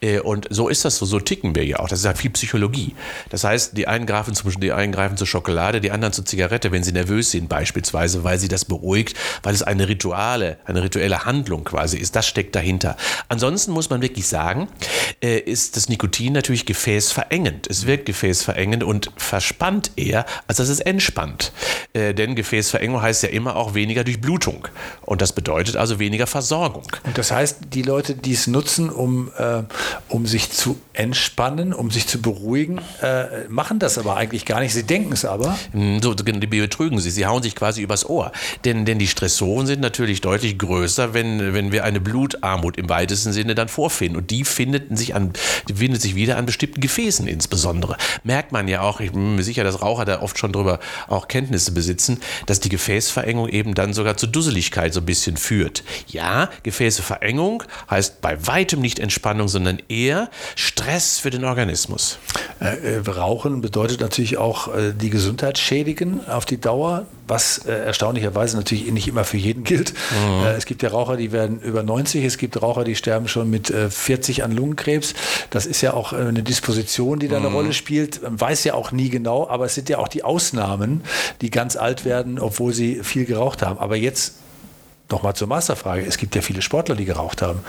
Äh, 0.00 0.20
und 0.20 0.46
so 0.50 0.68
ist 0.68 0.84
das 0.84 0.96
so, 0.96 1.06
so 1.06 1.20
ticken 1.20 1.54
wir 1.54 1.64
ja 1.64 1.78
auch. 1.78 1.88
Das 1.88 2.00
ist 2.00 2.04
ja 2.04 2.14
viel 2.14 2.30
Psychologie. 2.30 2.94
Das 3.30 3.44
heißt, 3.44 3.76
die 3.76 3.86
einen 3.86 4.06
greifen, 4.06 4.34
zum, 4.34 4.58
die 4.60 4.72
einen 4.72 4.92
greifen 4.92 5.16
zur 5.16 5.26
Schokolade, 5.26 5.80
die 5.80 5.90
anderen 5.90 6.12
zur 6.12 6.24
Zigarette, 6.24 6.72
wenn 6.72 6.82
sie 6.82 6.92
nervös 6.92 7.30
sind 7.30 7.48
beispielsweise, 7.48 8.24
weil 8.24 8.38
sie 8.38 8.48
das 8.48 8.64
beruhigt, 8.64 9.16
weil 9.42 9.54
es 9.54 9.62
eine 9.62 9.88
Rituale, 9.88 10.58
eine 10.64 10.82
rituelle 10.82 11.24
Handlung 11.24 11.64
quasi 11.64 11.98
ist. 11.98 12.16
Das 12.16 12.26
steckt 12.26 12.54
dahinter. 12.54 12.96
Ansonsten 13.28 13.72
muss 13.72 13.90
man 13.90 14.02
wirklich 14.02 14.26
sagen, 14.26 14.68
äh, 15.22 15.38
ist 15.38 15.76
das 15.76 15.88
Nikotin 15.88 16.32
natürlich 16.32 16.66
gefäßverengend. 16.66 17.66
Es 17.68 17.86
wirkt 17.86 18.06
gefäßverengend 18.06 18.84
und 18.84 19.10
verspannt 19.16 19.92
eher, 19.96 20.26
als 20.46 20.58
dass 20.58 20.68
es 20.68 20.80
entspannt. 20.80 21.52
Äh, 21.92 22.14
denn 22.14 22.34
Gefäßverengung 22.34 23.00
heißt 23.02 23.22
ja 23.22 23.28
immer 23.30 23.56
auch 23.56 23.74
weniger 23.74 24.04
Durchblutung. 24.04 24.68
Und 25.02 25.22
das 25.22 25.32
bedeutet 25.32 25.76
also 25.76 25.98
weniger 25.98 26.26
Versorgung. 26.26 26.84
Und 27.04 27.18
das 27.18 27.30
heißt, 27.30 27.58
die 27.72 27.82
Leute, 27.82 28.14
die 28.14 28.32
es 28.32 28.46
nutzen, 28.46 28.90
um 28.90 29.30
äh, 29.36 29.62
um 30.08 30.26
sich 30.26 30.50
zu 30.50 30.78
entspannen, 30.92 31.72
um 31.72 31.90
sich 31.90 32.06
zu 32.06 32.20
beruhigen, 32.20 32.80
äh, 33.02 33.48
machen 33.48 33.78
das 33.78 33.98
aber 33.98 34.16
eigentlich 34.16 34.44
gar 34.44 34.60
nicht. 34.60 34.72
Sie 34.72 34.84
denken 34.84 35.12
es 35.12 35.24
aber. 35.24 35.58
Hm, 35.72 36.00
so, 36.02 36.14
die 36.14 36.46
betrügen 36.46 36.98
sie. 37.00 37.10
Sie 37.10 37.26
hauen 37.26 37.42
sich 37.42 37.54
quasi 37.54 37.82
übers 37.82 38.08
Ohr. 38.08 38.32
Denn, 38.64 38.84
denn 38.84 38.98
die 38.98 39.06
Stressoren 39.06 39.66
sind 39.66 39.80
natürlich 39.80 40.20
deutlich 40.20 40.58
größer, 40.58 41.14
wenn, 41.14 41.54
wenn 41.54 41.72
wir 41.72 41.84
eine 41.84 42.00
Blutarmut 42.00 42.76
im 42.76 42.88
weitesten 42.88 43.32
Sinne 43.32 43.54
dann 43.54 43.68
vorfinden. 43.68 44.16
Und 44.16 44.30
die 44.30 44.44
finden 44.44 44.96
sich, 44.96 45.14
an, 45.14 45.32
die 45.68 45.74
findet 45.74 46.02
sich 46.02 46.14
wieder 46.14 46.36
an 46.36 46.46
bestimmten 46.46 46.80
Gefäßen 46.80 47.26
insbesondere. 47.26 47.96
Merkt 48.22 48.52
man 48.52 48.68
ja 48.68 48.82
auch, 48.82 49.00
ich 49.00 49.12
bin 49.12 49.36
mir 49.36 49.42
sicher, 49.42 49.64
dass 49.64 49.82
Raucher 49.82 50.04
da 50.04 50.22
oft 50.22 50.38
schon 50.38 50.52
drüber 50.52 50.78
auch 51.08 51.28
Kenntnisse 51.28 51.72
besitzen, 51.72 52.20
dass 52.46 52.60
die 52.60 52.68
Gefäßverengung 52.68 53.48
eben 53.48 53.74
dann 53.74 53.92
sogar 53.92 54.16
zur 54.16 54.28
Dusseligkeit 54.28 54.94
so 54.94 55.00
ein 55.00 55.06
bisschen 55.06 55.36
führt. 55.36 55.84
Ja, 56.08 56.50
Gefäßeverengung 56.62 57.64
heißt 57.90 58.20
bei 58.20 58.46
weitem 58.46 58.80
nicht 58.80 58.98
Entspannung, 58.98 59.48
sondern 59.54 59.78
eher 59.88 60.28
Stress 60.56 61.18
für 61.18 61.30
den 61.30 61.44
Organismus. 61.44 62.18
Äh, 62.60 62.96
äh, 62.96 63.10
Rauchen 63.10 63.62
bedeutet 63.62 64.00
natürlich 64.00 64.36
auch 64.36 64.68
äh, 64.68 64.92
die 64.92 65.08
Gesundheit 65.08 65.58
schädigen 65.58 66.20
auf 66.28 66.44
die 66.44 66.60
Dauer, 66.60 67.06
was 67.26 67.58
äh, 67.58 67.72
erstaunlicherweise 67.72 68.56
natürlich 68.56 68.90
nicht 68.90 69.08
immer 69.08 69.24
für 69.24 69.36
jeden 69.36 69.64
gilt. 69.64 69.94
Mhm. 69.94 70.44
Äh, 70.44 70.52
es 70.56 70.66
gibt 70.66 70.82
ja 70.82 70.90
Raucher, 70.90 71.16
die 71.16 71.32
werden 71.32 71.60
über 71.60 71.82
90, 71.82 72.24
es 72.24 72.36
gibt 72.36 72.60
Raucher, 72.60 72.84
die 72.84 72.96
sterben 72.96 73.28
schon 73.28 73.48
mit 73.48 73.72
40 73.72 74.38
äh, 74.38 74.42
an 74.42 74.52
Lungenkrebs. 74.52 75.14
Das 75.50 75.66
ist 75.66 75.80
ja 75.80 75.94
auch 75.94 76.12
eine 76.12 76.42
Disposition, 76.42 77.18
die 77.18 77.28
da 77.28 77.38
eine 77.38 77.48
mhm. 77.48 77.54
Rolle 77.54 77.72
spielt. 77.72 78.22
Man 78.22 78.40
weiß 78.40 78.64
ja 78.64 78.74
auch 78.74 78.92
nie 78.92 79.08
genau, 79.08 79.48
aber 79.48 79.66
es 79.66 79.74
sind 79.74 79.88
ja 79.88 79.98
auch 79.98 80.08
die 80.08 80.24
Ausnahmen, 80.24 81.02
die 81.40 81.50
ganz 81.50 81.76
alt 81.76 82.04
werden, 82.04 82.38
obwohl 82.38 82.74
sie 82.74 83.02
viel 83.02 83.24
geraucht 83.24 83.62
haben. 83.62 83.78
Aber 83.78 83.96
jetzt 83.96 84.34
nochmal 85.14 85.34
zur 85.34 85.46
Masterfrage. 85.46 86.04
Es 86.04 86.18
gibt 86.18 86.34
ja 86.34 86.42
viele 86.42 86.60
Sportler, 86.60 86.96
die 86.96 87.04
geraucht 87.04 87.40
haben. 87.40 87.60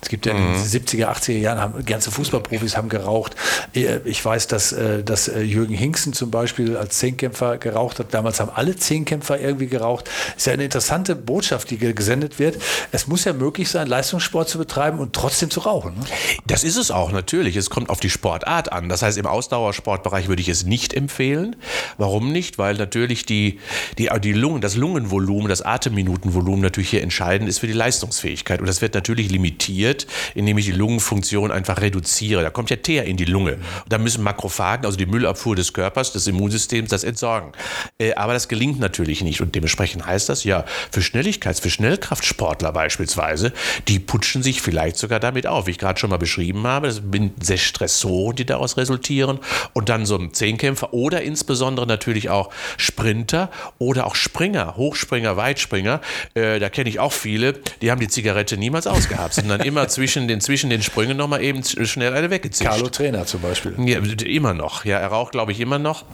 Es 0.00 0.08
gibt 0.08 0.24
ja 0.24 0.32
in 0.32 0.38
den 0.38 0.54
70er, 0.54 1.06
80er 1.06 1.32
Jahren, 1.32 1.58
haben, 1.58 1.84
ganze 1.84 2.12
Fußballprofis 2.12 2.76
haben 2.76 2.88
geraucht. 2.88 3.34
Äh, 3.74 3.98
ich 4.04 4.24
weiß, 4.24 4.46
dass, 4.46 4.70
äh, 4.70 5.02
dass 5.02 5.26
äh, 5.26 5.40
Jürgen 5.40 5.74
Hinksen 5.74 6.12
zum 6.12 6.30
Beispiel 6.30 6.76
als 6.76 6.98
Zehnkämpfer 6.98 7.58
geraucht 7.58 7.98
hat. 7.98 8.14
Damals 8.14 8.38
haben 8.38 8.52
alle 8.54 8.76
Zehnkämpfer 8.76 9.40
irgendwie 9.40 9.66
geraucht. 9.66 10.08
Ist 10.36 10.46
ja 10.46 10.52
eine 10.52 10.64
interessante 10.64 11.16
Botschaft, 11.16 11.70
die 11.70 11.78
gesendet 11.78 12.38
wird. 12.38 12.62
Es 12.92 13.08
muss 13.08 13.24
ja 13.24 13.32
möglich 13.32 13.68
sein, 13.68 13.88
Leistungssport 13.88 14.48
zu 14.48 14.58
betreiben 14.58 15.00
und 15.00 15.12
trotzdem 15.12 15.50
zu 15.50 15.60
rauchen. 15.60 15.94
Ne? 15.94 16.04
Das 16.46 16.62
ist 16.62 16.76
es 16.76 16.92
auch 16.92 17.10
natürlich. 17.10 17.56
Es 17.56 17.68
kommt 17.68 17.90
auf 17.90 17.98
die 17.98 18.10
Sportart 18.10 18.70
an. 18.72 18.88
Das 18.88 19.02
heißt, 19.02 19.18
im 19.18 19.26
Ausdauersportbereich 19.26 20.28
würde 20.28 20.42
ich 20.42 20.48
es 20.48 20.64
nicht 20.64 20.94
empfehlen. 20.94 21.56
Warum 21.98 22.30
nicht? 22.30 22.58
Weil 22.58 22.76
natürlich 22.76 23.26
die, 23.26 23.58
die, 23.98 24.08
die 24.22 24.32
Lungen, 24.32 24.60
das 24.60 24.76
Lungenvolumen, 24.76 25.48
das 25.48 25.62
Atemminutenvolumen 25.62 26.60
natürlich 26.60 26.91
hier 26.92 27.02
entscheidend 27.02 27.48
ist 27.48 27.58
für 27.58 27.66
die 27.66 27.72
Leistungsfähigkeit. 27.72 28.60
Und 28.60 28.66
das 28.66 28.80
wird 28.80 28.94
natürlich 28.94 29.30
limitiert, 29.30 30.06
indem 30.34 30.58
ich 30.58 30.66
die 30.66 30.72
Lungenfunktion 30.72 31.50
einfach 31.50 31.80
reduziere. 31.80 32.42
Da 32.42 32.50
kommt 32.50 32.70
ja 32.70 32.76
Teer 32.76 33.04
in 33.04 33.16
die 33.16 33.24
Lunge. 33.24 33.54
Und 33.54 33.92
da 33.92 33.98
müssen 33.98 34.22
Makrophagen, 34.22 34.86
also 34.86 34.96
die 34.96 35.06
Müllabfuhr 35.06 35.56
des 35.56 35.72
Körpers, 35.72 36.12
des 36.12 36.26
Immunsystems, 36.26 36.90
das 36.90 37.02
entsorgen. 37.02 37.52
Äh, 37.98 38.14
aber 38.14 38.32
das 38.34 38.48
gelingt 38.48 38.78
natürlich 38.78 39.22
nicht. 39.22 39.40
Und 39.40 39.54
dementsprechend 39.54 40.06
heißt 40.06 40.28
das 40.28 40.44
ja, 40.44 40.64
für 40.90 41.00
Schnelligkeits-, 41.00 41.60
für 41.60 41.70
Schnellkraftsportler 41.70 42.72
beispielsweise, 42.72 43.52
die 43.88 43.98
putschen 43.98 44.42
sich 44.42 44.62
vielleicht 44.62 44.96
sogar 44.96 45.18
damit 45.18 45.46
auf. 45.46 45.66
Wie 45.66 45.72
ich 45.72 45.78
gerade 45.78 45.98
schon 45.98 46.10
mal 46.10 46.18
beschrieben 46.18 46.66
habe, 46.66 46.86
das 46.86 46.96
sind 46.96 47.44
sehr 47.44 47.56
Stressoren, 47.56 48.36
die 48.36 48.44
daraus 48.44 48.76
resultieren. 48.76 49.40
Und 49.72 49.88
dann 49.88 50.06
so 50.06 50.16
ein 50.16 50.32
Zehnkämpfer 50.32 50.92
oder 50.94 51.22
insbesondere 51.22 51.86
natürlich 51.86 52.30
auch 52.30 52.50
Sprinter 52.76 53.50
oder 53.78 54.06
auch 54.06 54.14
Springer, 54.14 54.76
Hochspringer, 54.76 55.36
Weitspringer. 55.36 56.00
Äh, 56.34 56.58
da 56.58 56.68
kenne 56.72 56.90
ich 56.90 56.98
auch 56.98 57.12
viele, 57.12 57.54
die 57.80 57.90
haben 57.90 58.00
die 58.00 58.08
Zigarette 58.08 58.56
niemals 58.56 58.86
ausgehabt, 58.86 59.34
sondern 59.34 59.60
immer 59.60 59.88
zwischen 59.92 60.28
den, 60.28 60.40
zwischen 60.40 60.70
den 60.70 60.82
Sprüngen 60.82 61.16
nochmal 61.16 61.42
eben 61.42 61.62
schnell 61.64 62.14
eine 62.14 62.30
weggezischt. 62.30 62.68
Carlo 62.68 62.88
Trainer 62.88 63.26
zum 63.26 63.40
Beispiel. 63.42 63.74
Ja, 63.86 64.00
immer 64.24 64.54
noch. 64.54 64.84
Ja, 64.84 64.98
er 64.98 65.08
raucht, 65.08 65.32
glaube 65.32 65.52
ich, 65.52 65.60
immer 65.60 65.78
noch. 65.78 66.04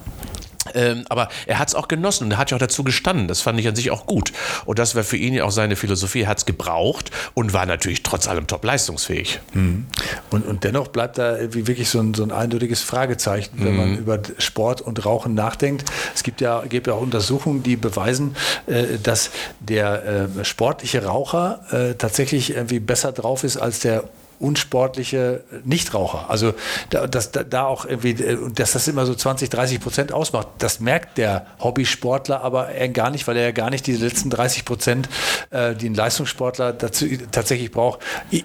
Ähm, 0.74 1.04
aber 1.08 1.28
er 1.46 1.58
hat 1.58 1.68
es 1.68 1.74
auch 1.74 1.88
genossen 1.88 2.24
und 2.24 2.32
er 2.32 2.38
hat 2.38 2.50
ja 2.50 2.56
auch 2.56 2.60
dazu 2.60 2.84
gestanden. 2.84 3.28
Das 3.28 3.40
fand 3.40 3.58
ich 3.58 3.68
an 3.68 3.76
sich 3.76 3.90
auch 3.90 4.06
gut. 4.06 4.32
Und 4.64 4.78
das 4.78 4.94
war 4.94 5.04
für 5.04 5.16
ihn 5.16 5.34
ja 5.34 5.44
auch 5.44 5.50
seine 5.50 5.76
Philosophie. 5.76 6.22
Er 6.22 6.28
hat 6.28 6.38
es 6.38 6.46
gebraucht 6.46 7.10
und 7.34 7.52
war 7.52 7.66
natürlich 7.66 8.02
trotz 8.02 8.28
allem 8.28 8.46
top 8.46 8.64
leistungsfähig. 8.64 9.40
Mhm. 9.54 9.86
Und, 10.30 10.46
und 10.46 10.64
dennoch 10.64 10.88
bleibt 10.88 11.18
da 11.18 11.36
wie 11.52 11.66
wirklich 11.66 11.88
so 11.88 12.00
ein, 12.00 12.14
so 12.14 12.22
ein 12.22 12.32
eindeutiges 12.32 12.82
Fragezeichen, 12.82 13.52
wenn 13.56 13.72
mhm. 13.72 13.78
man 13.78 13.98
über 13.98 14.18
Sport 14.38 14.80
und 14.80 15.04
Rauchen 15.04 15.34
nachdenkt. 15.34 15.90
Es 16.14 16.22
gibt 16.22 16.40
ja, 16.40 16.62
gibt 16.68 16.86
ja 16.86 16.94
auch 16.94 17.00
Untersuchungen, 17.00 17.62
die 17.62 17.76
beweisen, 17.76 18.36
äh, 18.66 18.98
dass 19.02 19.30
der 19.60 20.28
äh, 20.38 20.44
sportliche 20.44 21.04
Raucher 21.04 21.60
äh, 21.70 21.94
tatsächlich 21.94 22.54
irgendwie 22.54 22.80
besser 22.80 23.12
drauf 23.12 23.44
ist 23.44 23.56
als 23.56 23.80
der 23.80 24.04
unsportliche 24.40 25.44
Nichtraucher. 25.64 26.26
Also 26.28 26.54
da, 26.90 27.06
dass 27.06 27.32
da, 27.32 27.42
da 27.44 27.64
auch 27.64 27.84
irgendwie, 27.84 28.10
äh, 28.10 28.38
dass 28.54 28.72
das 28.72 28.88
immer 28.88 29.06
so 29.06 29.14
20, 29.14 29.50
30 29.50 29.80
Prozent 29.80 30.12
ausmacht, 30.12 30.48
das 30.58 30.80
merkt 30.80 31.18
der 31.18 31.46
Hobbysportler 31.60 32.42
aber 32.42 32.68
er 32.68 32.88
gar 32.88 33.10
nicht, 33.10 33.26
weil 33.26 33.36
er 33.36 33.44
ja 33.44 33.52
gar 33.52 33.70
nicht 33.70 33.86
diese 33.86 34.04
letzten 34.04 34.30
30 34.30 34.64
Prozent, 34.64 35.08
äh, 35.50 35.74
die 35.74 35.88
ein 35.88 35.94
Leistungssportler 35.94 36.72
dazu, 36.72 37.06
tatsächlich 37.30 37.70
braucht, 37.70 38.00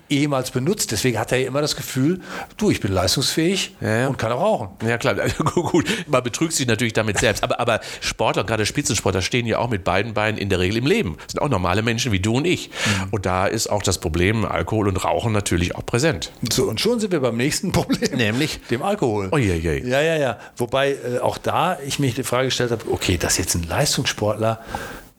ehemals 0.09 0.51
benutzt. 0.51 0.91
Deswegen 0.91 1.19
hat 1.19 1.31
er 1.31 1.39
ja 1.39 1.47
immer 1.47 1.61
das 1.61 1.75
Gefühl, 1.75 2.21
du, 2.57 2.71
ich 2.71 2.81
bin 2.81 2.91
leistungsfähig 2.91 3.75
ja, 3.81 3.97
ja. 3.99 4.07
und 4.07 4.17
kann 4.17 4.31
auch 4.31 4.41
rauchen. 4.41 4.69
Ja 4.87 4.97
klar, 4.97 5.15
gut, 5.53 5.85
man 6.07 6.23
betrügt 6.23 6.53
sich 6.53 6.67
natürlich 6.67 6.93
damit 6.93 7.19
selbst. 7.19 7.43
Aber, 7.43 7.59
aber 7.59 7.79
Sportler, 8.01 8.43
gerade 8.43 8.65
Spitzensportler, 8.65 9.21
stehen 9.21 9.45
ja 9.45 9.59
auch 9.59 9.69
mit 9.69 9.83
beiden 9.83 10.13
Beinen 10.13 10.37
in 10.37 10.49
der 10.49 10.59
Regel 10.59 10.77
im 10.77 10.85
Leben. 10.85 11.17
Das 11.17 11.33
sind 11.33 11.41
auch 11.41 11.49
normale 11.49 11.81
Menschen 11.81 12.11
wie 12.11 12.19
du 12.19 12.37
und 12.37 12.45
ich. 12.45 12.69
Mhm. 12.69 13.07
Und 13.11 13.25
da 13.25 13.47
ist 13.47 13.67
auch 13.67 13.83
das 13.83 13.99
Problem 13.99 14.45
Alkohol 14.45 14.87
und 14.87 15.03
Rauchen 15.03 15.33
natürlich 15.33 15.75
auch 15.75 15.82
auch 15.83 15.85
präsent. 15.85 16.31
So, 16.51 16.63
und 16.65 16.79
schon 16.79 16.99
sind 16.99 17.11
wir 17.11 17.19
beim 17.19 17.37
nächsten 17.37 17.71
Problem. 17.73 18.17
Nämlich 18.17 18.59
dem 18.69 18.81
Alkohol. 18.81 19.29
Oh, 19.31 19.37
je, 19.37 19.55
je. 19.55 19.87
Ja, 19.87 20.01
ja, 20.01 20.17
ja. 20.17 20.37
Wobei 20.57 20.91
äh, 20.91 21.19
auch 21.19 21.37
da 21.37 21.77
ich 21.85 21.99
mich 21.99 22.15
die 22.15 22.23
Frage 22.23 22.45
gestellt 22.45 22.71
habe, 22.71 22.83
okay, 22.91 23.17
dass 23.17 23.37
jetzt 23.37 23.55
ein 23.55 23.63
Leistungssportler 23.63 24.59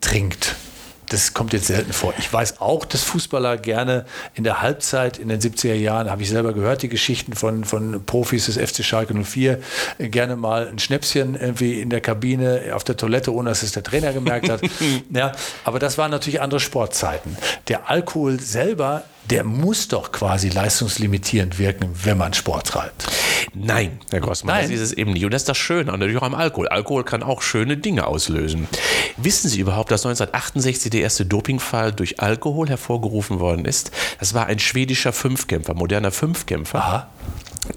trinkt 0.01 0.57
das 1.11 1.35
kommt 1.35 1.53
jetzt 1.53 1.67
selten 1.67 1.93
vor. 1.93 2.15
Ich 2.19 2.33
weiß 2.33 2.61
auch, 2.61 2.85
dass 2.85 3.03
Fußballer 3.03 3.59
gerne 3.59 4.05
in 4.35 4.43
der 4.43 4.63
Halbzeit 4.63 5.19
in 5.19 5.29
den 5.29 5.41
70er 5.41 5.75
Jahren, 5.75 6.11
habe 6.11 6.23
ich 6.23 6.29
selber 6.29 6.53
gehört, 6.53 6.83
die 6.83 6.89
Geschichten 6.89 7.35
von, 7.35 7.65
von 7.65 8.05
Profis 8.05 8.47
des 8.47 8.57
FC 8.57 8.85
Schalke 8.85 9.15
04, 9.15 9.61
gerne 9.99 10.37
mal 10.37 10.67
ein 10.67 10.79
Schnäpschen 10.79 11.35
irgendwie 11.35 11.81
in 11.81 11.91
der 11.91 12.01
Kabine, 12.01 12.73
auf 12.73 12.85
der 12.85 12.97
Toilette, 12.97 13.33
ohne 13.33 13.51
dass 13.51 13.63
es 13.63 13.73
der 13.73 13.83
Trainer 13.83 14.13
gemerkt 14.13 14.49
hat. 14.49 14.61
ja, 15.11 15.33
aber 15.65 15.79
das 15.79 15.99
waren 15.99 16.11
natürlich 16.11 16.41
andere 16.41 16.61
Sportzeiten. 16.61 17.37
Der 17.69 17.91
Alkohol 17.91 18.41
selber 18.41 19.05
der 19.31 19.45
muss 19.45 19.89
doch 19.89 20.13
quasi 20.13 20.49
leistungslimitierend 20.49 21.59
wirken, 21.59 21.91
wenn 22.03 22.19
man 22.19 22.35
Sport 22.35 22.69
treibt. 22.69 23.07
Nein, 23.55 24.01
Herr 24.11 24.21
Grossmann, 24.21 24.57
Nein. 24.57 24.71
das 24.71 24.81
ist 24.81 24.81
es 24.81 24.93
eben 24.93 25.13
nicht. 25.13 25.25
Und 25.25 25.33
das 25.33 25.43
ist 25.43 25.49
das 25.49 25.57
Schöne, 25.57 25.93
und 25.93 26.01
natürlich 26.01 26.21
auch 26.21 26.27
am 26.27 26.35
Alkohol. 26.35 26.69
Alkohol 26.69 27.05
kann 27.05 27.23
auch 27.23 27.41
schöne 27.41 27.77
Dinge 27.77 28.07
auslösen. 28.07 28.69
Wissen 29.17 29.49
Sie 29.49 29.61
überhaupt, 29.61 29.91
dass 29.91 30.05
1968 30.05 30.91
der 30.91 31.03
erste 31.03 31.25
Dopingfall 31.25 31.93
durch 31.93 32.21
Alkohol 32.21 32.69
hervorgerufen 32.69 33.41
worden 33.41 33.65
ist? 33.65 33.91
Das 34.19 34.35
war 34.35 34.47
ein 34.47 34.59
schwedischer 34.59 35.13
Fünfkämpfer, 35.13 35.75
moderner 35.75 36.11
Fünfkämpfer. 36.11 36.79
Aha. 36.79 37.09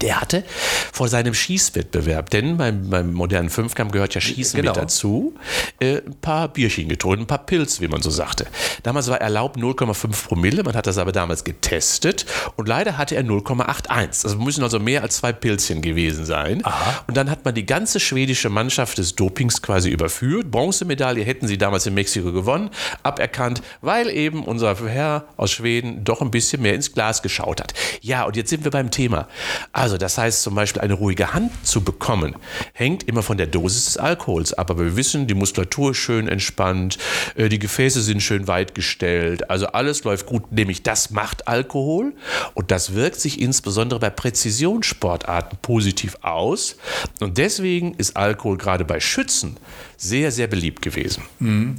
Der 0.00 0.20
hatte 0.20 0.44
vor 0.92 1.08
seinem 1.08 1.34
Schießwettbewerb, 1.34 2.30
denn 2.30 2.56
beim, 2.56 2.90
beim 2.90 3.12
modernen 3.12 3.50
Fünfkampf 3.50 3.92
gehört 3.92 4.14
ja 4.14 4.20
Schießen 4.20 4.60
genau. 4.60 4.72
mit 4.72 4.82
dazu, 4.82 5.34
äh, 5.80 5.98
ein 5.98 6.16
paar 6.20 6.48
Bierchen 6.48 6.88
getrunken, 6.88 7.22
ein 7.22 7.26
paar 7.26 7.46
Pilz, 7.46 7.80
wie 7.80 7.88
man 7.88 8.02
so 8.02 8.10
sagte. 8.10 8.46
Damals 8.82 9.08
war 9.08 9.20
erlaubt 9.20 9.56
0,5 9.56 10.26
Promille, 10.26 10.62
man 10.62 10.74
hat 10.74 10.86
das 10.86 10.98
aber 10.98 11.12
damals 11.12 11.44
getestet 11.44 12.26
und 12.56 12.68
leider 12.68 12.98
hatte 12.98 13.16
er 13.16 13.22
0,81. 13.22 14.22
Das 14.22 14.36
müssen 14.36 14.62
also 14.62 14.78
mehr 14.78 15.02
als 15.02 15.16
zwei 15.16 15.32
Pilzchen 15.32 15.80
gewesen 15.80 16.26
sein. 16.26 16.64
Aha. 16.64 17.04
Und 17.06 17.16
dann 17.16 17.30
hat 17.30 17.44
man 17.44 17.54
die 17.54 17.66
ganze 17.66 17.98
schwedische 18.00 18.50
Mannschaft 18.50 18.98
des 18.98 19.14
Dopings 19.14 19.62
quasi 19.62 19.90
überführt. 19.90 20.50
Bronzemedaille 20.50 21.24
hätten 21.24 21.46
sie 21.46 21.58
damals 21.58 21.86
in 21.86 21.94
Mexiko 21.94 22.32
gewonnen, 22.32 22.70
aberkannt, 23.02 23.62
weil 23.80 24.10
eben 24.10 24.44
unser 24.44 24.76
Herr 24.86 25.24
aus 25.36 25.50
Schweden 25.50 26.04
doch 26.04 26.20
ein 26.20 26.30
bisschen 26.30 26.62
mehr 26.62 26.74
ins 26.74 26.92
Glas 26.92 27.22
geschaut 27.22 27.60
hat. 27.60 27.74
Ja, 28.00 28.24
und 28.24 28.36
jetzt 28.36 28.50
sind 28.50 28.64
wir 28.64 28.70
beim 28.70 28.90
Thema. 28.90 29.28
Also 29.78 29.96
das 29.96 30.18
heißt 30.18 30.42
zum 30.42 30.56
Beispiel 30.56 30.82
eine 30.82 30.94
ruhige 30.94 31.34
Hand 31.34 31.52
zu 31.62 31.82
bekommen, 31.82 32.34
hängt 32.72 33.04
immer 33.04 33.22
von 33.22 33.38
der 33.38 33.46
Dosis 33.46 33.84
des 33.84 33.96
Alkohols 33.96 34.52
ab. 34.52 34.72
Aber 34.72 34.84
wir 34.84 34.96
wissen, 34.96 35.28
die 35.28 35.34
Muskulatur 35.34 35.92
ist 35.92 35.98
schön 35.98 36.26
entspannt, 36.26 36.98
äh, 37.36 37.48
die 37.48 37.60
Gefäße 37.60 38.02
sind 38.02 38.20
schön 38.20 38.48
weit 38.48 38.74
gestellt, 38.74 39.48
also 39.50 39.68
alles 39.68 40.02
läuft 40.02 40.26
gut, 40.26 40.50
nämlich 40.50 40.82
das 40.82 41.10
macht 41.10 41.46
Alkohol 41.46 42.12
und 42.54 42.72
das 42.72 42.94
wirkt 42.94 43.20
sich 43.20 43.40
insbesondere 43.40 44.00
bei 44.00 44.10
Präzisionssportarten 44.10 45.58
positiv 45.62 46.16
aus. 46.22 46.76
Und 47.20 47.38
deswegen 47.38 47.94
ist 47.94 48.16
Alkohol 48.16 48.58
gerade 48.58 48.84
bei 48.84 48.98
Schützen 48.98 49.58
sehr, 49.96 50.32
sehr 50.32 50.48
beliebt 50.48 50.82
gewesen. 50.82 51.22
Mhm 51.38 51.78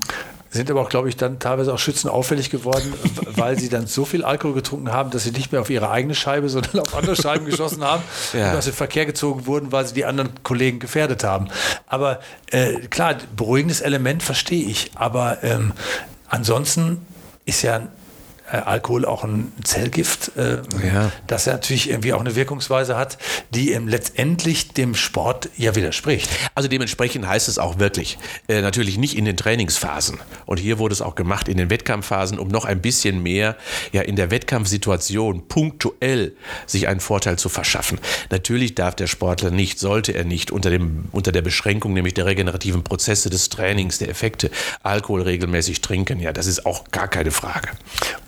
sind 0.50 0.72
aber 0.72 0.82
auch, 0.82 0.90
glaube 0.90 1.10
ich, 1.10 1.16
dann 1.16 1.40
teilweise 1.40 1.74
auch 1.74 1.80
Schützen 1.80 2.10
auffällig 2.10 2.50
geworden, 2.50 2.94
weil 3.36 3.60
sie 3.60 3.70
dann 3.70 3.88
so 3.88 4.06
viel 4.06 4.24
Alkohol 4.24 4.56
getrunken 4.56 4.92
haben, 4.92 5.12
dass 5.12 5.24
sie 5.24 5.32
nicht 5.32 5.52
mehr 5.52 5.62
auf 5.62 5.70
ihre 5.70 5.92
eigene 5.92 6.16
Scheibe, 6.16 6.50
sondern 6.50 6.80
auf 6.80 6.96
andere 6.96 7.16
Scheiben 7.16 7.46
geschossen 7.46 7.84
haben 7.84 8.04
ja. 8.34 8.52
und 8.52 8.58
aus 8.58 8.66
dem 8.66 8.74
Verkehr 8.74 9.06
gezogen 9.06 9.46
wurden, 9.46 9.72
weil 9.72 9.86
sie 9.86 9.94
die 9.94 10.06
anderen 10.06 10.32
Kollegen 10.44 10.80
gefährdet 10.80 11.24
haben. 11.24 11.50
Aber 11.88 12.20
äh, 12.48 12.80
klar, 12.88 13.16
beruhigendes 13.36 13.82
Element 13.82 14.24
verstehe 14.24 14.66
ich, 14.66 14.92
aber 14.96 15.44
ähm, 15.44 15.74
ansonsten 16.28 17.06
ist 17.46 17.62
ja 17.62 17.88
äh, 18.52 18.58
Alkohol 18.58 19.06
auch 19.06 19.24
ein 19.24 19.52
Zellgift, 19.64 20.32
äh, 20.38 20.62
ja. 20.86 21.12
das 21.28 21.46
ja 21.46 21.54
natürlich 21.54 21.90
irgendwie 21.90 22.14
auch 22.14 22.20
eine 22.20 22.36
Wirkungsweise 22.36 22.98
hat, 22.98 23.18
die 23.52 23.74
eben 23.74 23.88
letztendlich 23.88 24.70
dem 24.70 24.96
Sport 24.96 25.50
ja 25.58 25.76
widerspricht. 25.76 26.30
Also 26.56 26.70
dementsprechend 26.70 27.28
heißt 27.28 27.48
es 27.48 27.60
auch 27.60 27.80
wirklich, 27.80 28.18
äh, 28.48 28.62
natürlich 28.62 28.98
nicht 28.98 29.18
in 29.18 29.26
den 29.26 29.38
Trainingsphasen. 29.38 30.20
Und 30.46 30.58
hier 30.58 30.80
wurde 30.80 30.94
es 30.94 31.02
auch 31.02 31.16
gemacht 31.16 31.48
in 31.48 31.58
den 31.58 31.70
Wettkampfphasen, 31.70 32.40
um 32.40 32.48
noch 32.48 32.66
ein 32.66 32.82
bisschen 32.82 33.22
mehr 33.22 33.56
ja 33.92 34.02
in 34.02 34.16
der 34.16 34.32
Wettkampfsituation 34.32 35.48
punktuell 35.48 36.34
sich 36.66 36.88
einen 36.88 37.00
Vorteil 37.00 37.38
zu 37.38 37.50
verschaffen. 37.50 38.00
Natürlich 38.30 38.76
darf 38.76 38.96
der 38.96 39.08
Sportler 39.08 39.52
nicht, 39.52 39.80
sollte 39.80 40.14
er 40.14 40.24
nicht 40.24 40.52
unter, 40.52 40.70
dem, 40.70 41.06
unter 41.12 41.32
der 41.32 41.42
Beschränkung, 41.42 41.94
nämlich 41.94 42.14
der 42.14 42.26
regenerativen 42.26 42.84
Prozesse 42.84 43.30
des 43.30 43.50
Trainings, 43.50 43.98
der 43.98 44.10
Effekte, 44.10 44.52
Alkohol 44.84 45.22
regelmäßig 45.22 45.82
trinken. 45.82 46.20
Ja, 46.20 46.34
das 46.34 46.48
ist 46.48 46.66
auch 46.66 46.86
gar 46.92 47.08
keine 47.08 47.32
Frage. 47.32 47.70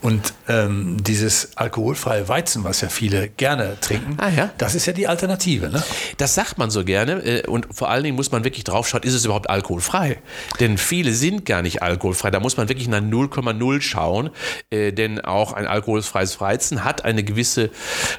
Und 0.01 0.10
Und 0.11 0.33
ähm, 0.49 0.97
dieses 1.01 1.55
alkoholfreie 1.55 2.27
Weizen, 2.27 2.65
was 2.65 2.81
ja 2.81 2.89
viele 2.89 3.29
gerne 3.29 3.77
trinken, 3.79 4.17
Ah, 4.17 4.27
ja? 4.29 4.49
das 4.57 4.75
ist 4.75 4.85
ja 4.85 4.91
die 4.91 5.07
Alternative. 5.07 5.69
Ne? 5.69 5.81
Das 6.17 6.35
sagt 6.35 6.57
man 6.57 6.69
so 6.69 6.83
gerne 6.83 7.13
äh, 7.23 7.47
und 7.47 7.67
vor 7.71 7.89
allen 7.89 8.03
Dingen 8.03 8.17
muss 8.17 8.29
man 8.31 8.43
wirklich 8.43 8.65
drauf 8.65 8.89
schauen, 8.89 9.03
ist 9.03 9.13
es 9.13 9.23
überhaupt 9.23 9.49
alkoholfrei? 9.49 10.17
Denn 10.59 10.77
viele 10.77 11.13
sind 11.13 11.45
gar 11.45 11.61
nicht 11.61 11.81
alkoholfrei. 11.81 12.29
Da 12.29 12.41
muss 12.41 12.57
man 12.57 12.67
wirklich 12.67 12.89
nach 12.89 12.99
0,0 12.99 13.81
schauen, 13.81 14.31
äh, 14.69 14.91
denn 14.91 15.21
auch 15.21 15.53
ein 15.53 15.65
alkoholfreies 15.65 16.41
Weizen 16.41 16.83
hat 16.83 17.05
eine 17.05 17.23
gewisse 17.23 17.69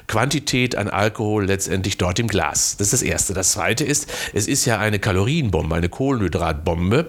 Quantität 0.07 0.75
an 0.75 0.89
Alkohol 0.89 1.45
letztendlich 1.45 1.97
dort 1.99 2.17
im 2.17 2.27
Glas. 2.27 2.75
Das 2.77 2.87
ist 2.87 2.93
das 2.93 3.01
Erste. 3.03 3.35
Das 3.35 3.51
Zweite 3.51 3.83
ist, 3.83 4.11
es 4.33 4.47
ist 4.47 4.65
ja 4.65 4.79
eine 4.79 4.97
Kalorienbombe, 4.97 5.75
eine 5.75 5.89
Kohlenhydratbombe. 5.89 7.05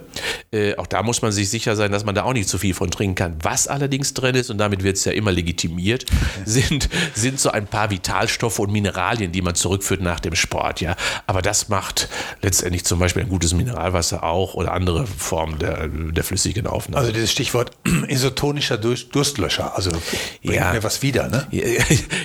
Äh, 0.52 0.76
auch 0.76 0.86
da 0.86 1.02
muss 1.02 1.22
man 1.22 1.32
sich 1.32 1.48
sicher 1.48 1.74
sein, 1.74 1.90
dass 1.90 2.04
man 2.04 2.14
da 2.14 2.24
auch 2.24 2.34
nicht 2.34 2.50
zu 2.50 2.58
viel 2.58 2.74
von 2.74 2.90
trinken 2.90 3.14
kann. 3.14 3.36
Was 3.42 3.66
allerdings 3.66 4.12
drin 4.12 4.34
ist, 4.34 4.50
und 4.50 4.58
damit 4.58 4.73
wird 4.82 4.96
es 4.96 5.04
ja 5.04 5.12
immer 5.12 5.32
legitimiert, 5.32 6.06
sind, 6.44 6.88
sind 7.14 7.38
so 7.40 7.50
ein 7.50 7.66
paar 7.66 7.90
Vitalstoffe 7.90 8.58
und 8.58 8.72
Mineralien, 8.72 9.32
die 9.32 9.42
man 9.42 9.54
zurückführt 9.54 10.00
nach 10.00 10.20
dem 10.20 10.34
Sport. 10.34 10.80
Ja? 10.80 10.96
Aber 11.26 11.42
das 11.42 11.68
macht 11.68 12.08
letztendlich 12.42 12.84
zum 12.84 12.98
Beispiel 12.98 13.22
ein 13.22 13.28
gutes 13.28 13.54
Mineralwasser 13.54 14.24
auch 14.24 14.54
oder 14.54 14.72
andere 14.72 15.06
Formen 15.06 15.58
der, 15.58 15.88
der 15.88 16.24
flüssigen 16.24 16.66
Aufnahme. 16.66 17.00
Also 17.00 17.12
dieses 17.12 17.30
Stichwort 17.30 17.70
isotonischer 18.08 18.76
Durst- 18.78 19.14
Durstlöscher, 19.14 19.76
also 19.76 19.90
bringt 20.42 20.56
Ja. 20.56 20.72
mir 20.72 20.82
was 20.82 21.02
wieder. 21.02 21.28
Ne? 21.28 21.46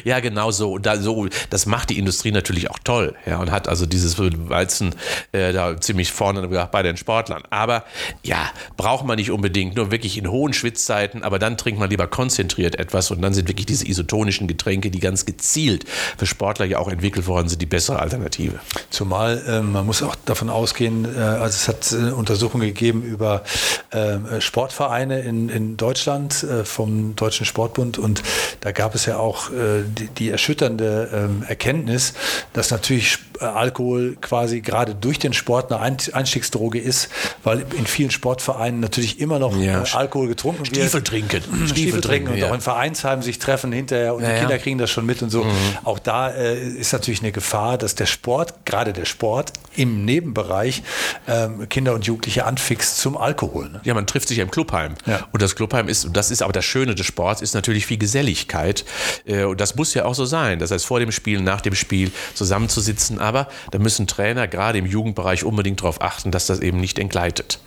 Ja, 0.06 0.20
genau 0.22 0.52
so. 0.52 0.74
Und 0.74 0.86
da, 0.86 0.98
so. 0.98 1.28
Das 1.50 1.66
macht 1.66 1.90
die 1.90 2.00
Industrie 2.00 2.32
natürlich 2.32 2.70
auch 2.72 2.80
toll. 2.84 3.16
Ja, 3.26 3.38
und 3.40 3.52
hat 3.52 3.68
also 3.68 3.86
dieses 3.86 4.18
Weizen 4.18 4.96
äh, 5.34 5.52
da 5.52 5.80
ziemlich 5.80 6.12
vorne 6.12 6.48
bei 6.72 6.84
den 6.84 6.96
Sportlern. 6.98 7.44
Aber 7.50 7.84
ja, 8.24 8.50
braucht 8.78 9.06
man 9.06 9.18
nicht 9.18 9.32
unbedingt, 9.32 9.76
nur 9.76 9.92
wirklich 9.92 10.18
in 10.18 10.30
hohen 10.32 10.54
Schwitzzeiten. 10.54 11.24
Aber 11.24 11.38
dann 11.40 11.58
trinkt 11.58 11.80
man 11.80 11.90
lieber 11.90 12.08
konzentriert 12.08 12.39
etwas. 12.44 13.12
Und 13.12 13.22
dann 13.22 13.34
sind 13.34 13.48
wirklich 13.48 13.66
diese 13.66 13.88
isotonischen 13.88 14.48
Getränke, 14.48 14.92
die 14.92 15.00
ganz 15.00 15.26
gezielt 15.26 15.86
für 16.18 16.26
Sportler 16.26 16.66
ja 16.66 16.80
auch 16.80 16.88
entwickelt 16.90 17.28
worden 17.28 17.50
sind, 17.50 17.62
die 17.62 17.66
bessere 17.66 18.00
Alternative. 18.00 18.60
Zumal 18.90 19.42
ähm, 19.48 19.72
man 19.72 19.86
muss 19.86 20.02
auch 20.04 20.16
davon 20.26 20.50
ausgehen, 20.50 21.06
äh, 21.16 21.20
also 21.20 21.56
es 21.56 21.68
hat 21.68 21.92
äh, 21.92 22.12
Untersuchungen 22.12 22.68
gegeben 22.68 23.04
über 23.04 23.44
ähm, 23.92 24.26
Sportvereine 24.40 25.22
in, 25.22 25.50
in 25.50 25.78
Deutschland 25.78 26.44
äh, 26.44 26.64
vom 26.64 27.16
Deutschen 27.16 27.46
Sportbund 27.46 27.98
und 27.98 28.22
da 28.62 28.72
gab 28.72 28.96
es 28.96 29.06
ja 29.06 29.18
auch 29.18 29.52
äh, 29.52 29.84
die, 29.88 30.08
die 30.08 30.30
erschütternde 30.30 31.10
ähm, 31.14 31.44
Erkenntnis, 31.48 32.14
dass 32.54 32.72
natürlich 32.72 33.20
äh, 33.40 33.46
Alkohol 33.46 34.18
quasi 34.22 34.62
gerade 34.62 34.96
durch 34.96 35.20
den 35.20 35.34
Sport 35.34 35.72
eine 35.72 35.82
Ein 35.82 35.98
Einstiegsdroge 36.14 36.80
ist, 36.80 37.10
weil 37.44 37.66
in 37.78 37.86
vielen 37.86 38.12
Sportvereinen 38.12 38.80
natürlich 38.80 39.20
immer 39.20 39.40
noch 39.40 39.56
Ja. 39.58 39.84
äh, 39.84 39.90
Alkohol 39.94 40.28
getrunken 40.28 40.60
wird. 40.60 40.68
Stiefel 40.76 41.02
trinken. 41.04 41.42
Stiefel 41.68 42.02
trinken 42.02 42.29
und 42.30 42.38
ja. 42.38 42.50
auch 42.50 42.54
in 42.54 42.62
Vereinsheimen 42.62 43.22
sich 43.24 43.40
treffen 43.40 43.72
hinterher 43.72 44.16
und 44.16 44.24
Ja, 44.24 44.30
die. 44.30 44.40
Kinder 44.40 44.58
kriegen 44.58 44.78
das 44.78 44.90
schon 44.90 45.06
mit 45.06 45.22
und 45.22 45.30
so. 45.30 45.46
Auch 45.84 46.00
da 46.00 46.30
äh, 46.30 46.60
ist 46.60 46.94
natürlich 46.94 47.22
eine 47.22 47.32
Gefahr, 47.32 47.78
dass 47.78 47.96
der 47.96 48.06
Sport, 48.06 48.66
gerade 48.66 48.94
der 48.94 49.06
Sport 49.06 49.54
im 49.76 50.06
Nebenbereich 50.06 50.84
ähm, 51.28 51.68
Kinder 51.70 51.94
und 51.94 52.06
Jugendliche 52.06 52.46
anfixt 52.46 52.98
zum 52.98 53.18
Alkohol. 53.18 53.70
Ne? 53.70 53.82
Ja, 53.84 53.94
man 53.94 54.08
trifft 54.08 54.28
sich 54.28 54.38
ja 54.38 54.44
im 54.44 54.52
Clubheim. 54.52 54.96
Und 55.32 55.42
das 55.42 55.56
Clubheim 55.56 55.88
ist, 55.88 56.06
und 56.06 56.16
das 56.18 56.32
ist 56.32 56.42
aber 56.42 56.54
das 56.54 56.66
Schöne 56.66 56.96
des 56.96 57.06
Sports, 57.06 57.42
ist 57.42 57.54
natürlich 57.54 57.86
viel 57.86 57.98
Geselligkeit. 57.98 58.86
Äh, 59.26 59.44
Und 59.44 59.62
das 59.62 59.76
muss 59.76 59.94
ja 59.94 60.06
auch 60.06 60.16
so 60.16 60.26
sein. 60.26 60.60
Das 60.60 60.72
heißt, 60.72 60.86
vor 60.86 61.00
dem 61.00 61.12
Spiel, 61.12 61.42
nach 61.42 61.62
dem 61.62 61.76
Spiel 61.76 62.12
zusammenzusitzen. 62.34 63.20
Aber 63.20 63.48
da 63.72 63.80
müssen 63.80 64.08
Trainer 64.08 64.48
gerade 64.48 64.78
im 64.78 64.86
Jugendbereich 64.86 65.44
unbedingt 65.44 65.82
darauf 65.82 66.02
achten, 66.02 66.32
dass 66.32 66.46
das 66.48 66.60
eben 66.60 66.80
nicht 66.80 67.00
entgleitet. 67.00 67.60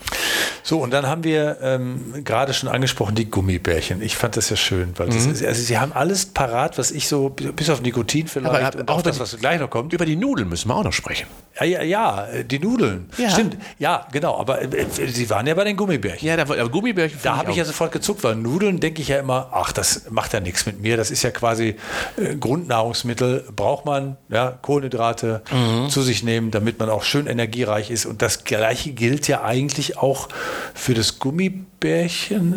So, 0.63 0.79
und 0.79 0.91
dann 0.93 1.07
haben 1.07 1.25
wir 1.25 1.59
ähm, 1.63 2.25
gerade 2.25 2.55
schon 2.55 2.69
angesprochen, 2.69 3.15
die 3.15 3.31
Gummibärchen. 3.31 4.03
Ich 4.03 4.17
fand 4.17 4.37
das 4.37 4.42
ja 4.51 4.57
schön, 4.57 4.93
weil 4.97 5.09
das 5.09 5.27
ist, 5.27 5.45
also 5.45 5.63
sie 5.63 5.79
haben 5.79 5.93
alles 5.93 6.27
parat, 6.27 6.79
was 6.79 6.91
ich 6.91 7.09
so, 7.09 7.29
bis 7.31 7.69
auf 7.71 7.81
Nikotin 7.83 8.27
vielleicht 8.29 8.55
Aber 8.55 8.79
und 8.81 8.91
auch 8.91 9.03
das, 9.03 9.19
was 9.21 9.37
gleich 9.39 9.61
noch 9.61 9.71
kommt. 9.71 9.93
Über 9.93 10.05
die 10.05 10.17
Nudeln 10.17 10.49
müssen 10.49 10.69
wir 10.69 10.77
auch 10.77 10.85
noch 10.85 10.93
sprechen. 10.93 11.27
Ja, 11.61 11.65
ja, 11.67 11.83
ja, 11.83 12.27
äh, 12.27 12.45
die 12.45 12.59
Nudeln. 12.59 13.09
Ja. 13.19 13.31
Stimmt, 13.31 13.57
ja, 13.79 14.07
genau, 14.13 14.39
aber 14.39 14.63
äh, 14.63 14.87
sie 14.91 15.29
waren 15.31 15.47
ja 15.47 15.55
bei 15.55 15.65
den 15.65 15.77
Gummibärchen. 15.77 16.27
Ja, 16.27 16.37
da, 16.37 16.43
aber 16.43 16.69
Gummibärchen 16.69 17.19
Da 17.23 17.37
habe 17.37 17.51
ich 17.51 17.57
ja 17.57 17.63
auch- 17.63 17.67
sofort 17.67 17.93
gezuckt, 17.93 18.25
weil 18.25 18.37
Nudeln 18.37 18.81
denke 18.81 19.03
ich 19.03 19.09
ja 19.09 19.19
immer, 19.19 19.49
ach, 19.53 19.73
das 19.73 20.11
macht 20.11 20.33
ja 20.33 20.41
nichts 20.41 20.65
mit 20.67 20.81
mir. 20.81 20.97
Das 20.97 21.11
ist 21.11 21.23
ja 21.23 21.31
quasi 21.31 21.77
äh, 22.17 22.37
Grundnahrungsmittel. 22.37 23.45
Braucht 23.55 23.85
man 23.85 24.17
ja, 24.29 24.51
Kohlenhydrate 24.51 25.43
Mhm. 25.53 25.89
zu 25.91 26.03
sich 26.03 26.23
nehmen, 26.23 26.51
damit 26.51 26.79
man 26.79 26.89
auch 26.89 27.03
schön 27.03 27.27
energiereich 27.27 27.91
ist. 27.91 28.07
Und 28.07 28.23
das 28.23 28.45
Gleiche 28.45 28.93
gilt 28.93 29.29
ja 29.29 29.43
eigentlich 29.43 29.99
auch 29.99 30.29
für 30.75 30.95
das 30.95 31.19
Gummibärchen. 31.19 31.72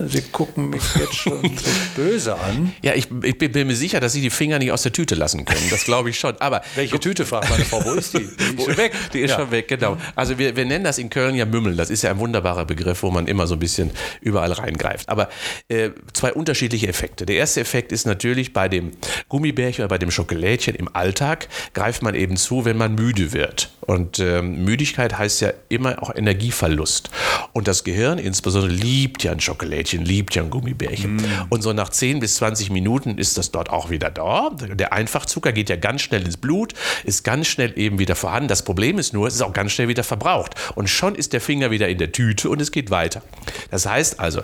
Sie 0.07 0.21
gucken 0.31 0.69
mich 0.69 0.83
jetzt 0.95 1.15
schon 1.15 1.41
so 1.57 1.69
böse 1.95 2.35
an. 2.39 2.73
Ja, 2.81 2.93
ich, 2.93 3.07
ich 3.23 3.37
bin 3.37 3.51
bin 3.51 3.67
mir 3.67 3.75
sicher, 3.75 3.99
dass 3.99 4.13
Sie 4.13 4.21
die 4.21 4.29
Finger 4.29 4.59
nicht 4.59 4.71
aus 4.71 4.83
der 4.83 4.91
Tüte 4.91 5.15
lassen 5.15 5.45
können. 5.45 5.67
Das 5.69 5.83
glaube 5.85 6.09
ich 6.09 6.19
schon. 6.19 6.39
Aber 6.39 6.61
Welche 6.75 6.99
Tüte, 6.99 7.25
fragt 7.25 7.49
meine 7.49 7.65
Frau, 7.65 7.83
wo 7.83 7.93
ist 7.93 8.13
die? 8.13 8.19
Die 8.19 8.55
ist 8.55 8.65
schon 8.65 8.77
weg. 8.77 8.93
Die 9.13 9.19
ist 9.19 9.31
Ja. 9.31 9.37
schon 9.37 9.51
weg, 9.51 9.67
genau. 9.67 9.97
Also 10.15 10.37
wir, 10.37 10.55
wir 10.55 10.65
nennen 10.65 10.83
das 10.83 10.97
in 10.97 11.09
Köln 11.09 11.35
ja 11.35 11.45
Mümmel. 11.45 11.75
Das 11.75 11.89
ist 11.89 12.01
ja 12.03 12.11
ein 12.11 12.19
wunderbarer 12.19 12.65
Begriff, 12.65 13.03
wo 13.03 13.11
man 13.11 13.27
immer 13.27 13.47
so 13.47 13.55
ein 13.55 13.59
bisschen 13.59 13.91
überall 14.21 14.51
reingreift. 14.51 15.09
Aber 15.09 15.29
äh, 15.67 15.89
zwei 16.13 16.33
unterschiedliche 16.33 16.87
Effekte. 16.87 17.25
Der 17.25 17.35
erste 17.37 17.61
Effekt 17.61 17.91
ist 17.91 18.05
natürlich 18.05 18.53
bei 18.53 18.69
dem 18.69 18.91
Gummibärchen 19.29 19.83
oder 19.83 19.89
bei 19.89 19.97
dem 19.97 20.11
Schokolädchen 20.11 20.75
im 20.75 20.89
Alltag 20.93 21.47
greift 21.73 22.01
man 22.03 22.15
eben 22.15 22.37
zu, 22.37 22.65
wenn 22.65 22.77
man 22.77 22.95
müde 22.95 23.33
wird. 23.33 23.71
Und 23.85 24.19
ähm, 24.19 24.63
Müdigkeit 24.65 25.17
heißt 25.17 25.41
ja 25.41 25.53
immer 25.69 26.01
auch 26.01 26.13
Energieverlust. 26.15 27.09
Und 27.53 27.67
das 27.67 27.83
Gehirn 27.83 28.17
insbesondere 28.17 28.71
liebt 28.71 29.23
ja 29.23 29.31
ein 29.31 29.39
Schokolädchen, 29.39 30.03
liebt 30.03 30.35
ja 30.35 30.43
ein 30.43 30.49
Gummibärchen. 30.49 31.23
Und 31.49 31.61
so 31.61 31.73
nach 31.73 31.89
10 31.89 32.19
bis 32.19 32.35
20 32.35 32.69
Minuten 32.69 33.17
ist 33.17 33.37
das 33.37 33.51
dort 33.51 33.69
auch 33.69 33.89
wieder 33.89 34.09
da. 34.09 34.51
Der 34.73 34.93
Einfachzucker 34.93 35.51
geht 35.51 35.69
ja 35.69 35.75
ganz 35.75 36.01
schnell 36.01 36.23
ins 36.23 36.37
Blut, 36.37 36.73
ist 37.03 37.23
ganz 37.23 37.47
schnell 37.47 37.73
eben 37.77 37.99
wieder 37.99 38.15
vorhanden. 38.15 38.47
Das 38.47 38.63
Problem 38.63 38.97
ist 38.97 39.13
nur, 39.13 39.27
es 39.27 39.35
ist 39.35 39.41
auch 39.41 39.53
ganz 39.53 39.71
schnell 39.71 39.87
wieder 39.87 40.03
verbraucht. 40.03 40.55
Und 40.75 40.89
schon 40.89 41.15
ist 41.15 41.33
der 41.33 41.41
Finger 41.41 41.71
wieder 41.71 41.87
in 41.87 41.97
der 41.97 42.11
Tüte 42.11 42.49
und 42.49 42.61
es 42.61 42.71
geht 42.71 42.89
weiter. 42.89 43.21
Das 43.71 43.85
heißt 43.85 44.19
also, 44.19 44.41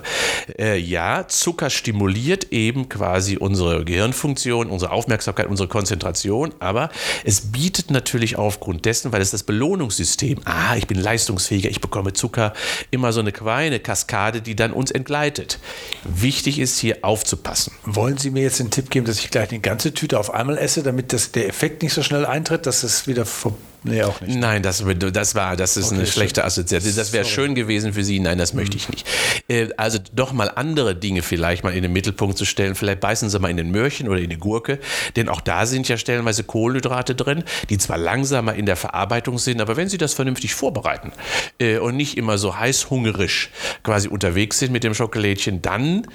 äh, 0.58 0.78
ja, 0.78 1.26
Zucker 1.28 1.70
stimuliert 1.70 2.52
eben 2.52 2.88
quasi 2.88 3.36
unsere 3.36 3.84
Gehirnfunktion, 3.84 4.70
unsere 4.70 4.92
Aufmerksamkeit, 4.92 5.46
unsere 5.46 5.68
Konzentration, 5.68 6.54
aber 6.60 6.90
es 7.24 7.52
bietet 7.52 7.90
natürlich 7.90 8.36
aufgrund 8.36 8.84
dessen, 8.84 9.12
weil 9.12 9.20
es 9.20 9.31
das 9.32 9.42
Belohnungssystem, 9.42 10.40
ah, 10.44 10.76
ich 10.76 10.86
bin 10.86 10.98
leistungsfähiger, 10.98 11.70
ich 11.70 11.80
bekomme 11.80 12.12
Zucker, 12.12 12.52
immer 12.90 13.12
so 13.12 13.20
eine 13.20 13.32
kleine 13.32 13.80
Kaskade, 13.80 14.42
die 14.42 14.56
dann 14.56 14.72
uns 14.72 14.90
entgleitet. 14.90 15.58
Wichtig 16.04 16.58
ist 16.58 16.78
hier 16.78 16.98
aufzupassen. 17.02 17.72
Wollen 17.84 18.18
Sie 18.18 18.30
mir 18.30 18.42
jetzt 18.42 18.60
den 18.60 18.70
Tipp 18.70 18.90
geben, 18.90 19.06
dass 19.06 19.18
ich 19.18 19.30
gleich 19.30 19.50
eine 19.50 19.60
ganze 19.60 19.94
Tüte 19.94 20.18
auf 20.18 20.32
einmal 20.32 20.58
esse, 20.58 20.82
damit 20.82 21.12
das, 21.12 21.32
der 21.32 21.48
Effekt 21.48 21.82
nicht 21.82 21.94
so 21.94 22.02
schnell 22.02 22.26
eintritt, 22.26 22.66
dass 22.66 22.82
es 22.82 23.06
wieder 23.06 23.26
vor. 23.26 23.56
Nee, 23.84 24.02
auch 24.02 24.20
nicht. 24.20 24.36
Nein, 24.38 24.62
das, 24.62 24.84
das 25.12 25.34
war, 25.34 25.56
das 25.56 25.76
ist 25.76 25.90
eine 25.92 26.02
Okay, 26.02 26.10
schlechte 26.10 26.44
Assoziation. 26.44 26.94
Das 26.94 27.12
wäre 27.12 27.24
schön 27.24 27.54
gewesen 27.54 27.92
für 27.92 28.04
Sie. 28.04 28.20
Nein, 28.20 28.38
das 28.38 28.54
möchte 28.54 28.76
ich 28.76 28.88
nicht. 28.88 29.06
Äh, 29.48 29.68
Also 29.76 29.98
doch 30.14 30.32
mal 30.32 30.50
andere 30.54 30.94
Dinge 30.94 31.22
vielleicht 31.22 31.64
mal 31.64 31.74
in 31.74 31.82
den 31.82 31.92
Mittelpunkt 31.92 32.38
zu 32.38 32.44
stellen. 32.44 32.74
Vielleicht 32.74 33.00
beißen 33.00 33.28
Sie 33.28 33.38
mal 33.38 33.50
in 33.50 33.56
den 33.56 33.70
Möhrchen 33.70 34.08
oder 34.08 34.20
in 34.20 34.30
die 34.30 34.38
Gurke, 34.38 34.78
denn 35.16 35.28
auch 35.28 35.40
da 35.40 35.66
sind 35.66 35.88
ja 35.88 35.96
stellenweise 35.96 36.44
Kohlenhydrate 36.44 37.14
drin, 37.14 37.44
die 37.70 37.78
zwar 37.78 37.98
langsamer 37.98 38.54
in 38.54 38.66
der 38.66 38.76
Verarbeitung 38.76 39.38
sind, 39.38 39.60
aber 39.60 39.76
wenn 39.76 39.88
Sie 39.88 39.98
das 39.98 40.14
vernünftig 40.14 40.54
vorbereiten 40.54 41.12
äh, 41.58 41.78
und 41.78 41.96
nicht 41.96 42.16
immer 42.16 42.38
so 42.38 42.58
heißhungerisch 42.58 43.50
quasi 43.82 44.08
unterwegs 44.08 44.58
sind 44.58 44.72
mit 44.72 44.84
dem 44.84 44.94
Schokolädchen, 44.94 45.62
dann 45.62 46.06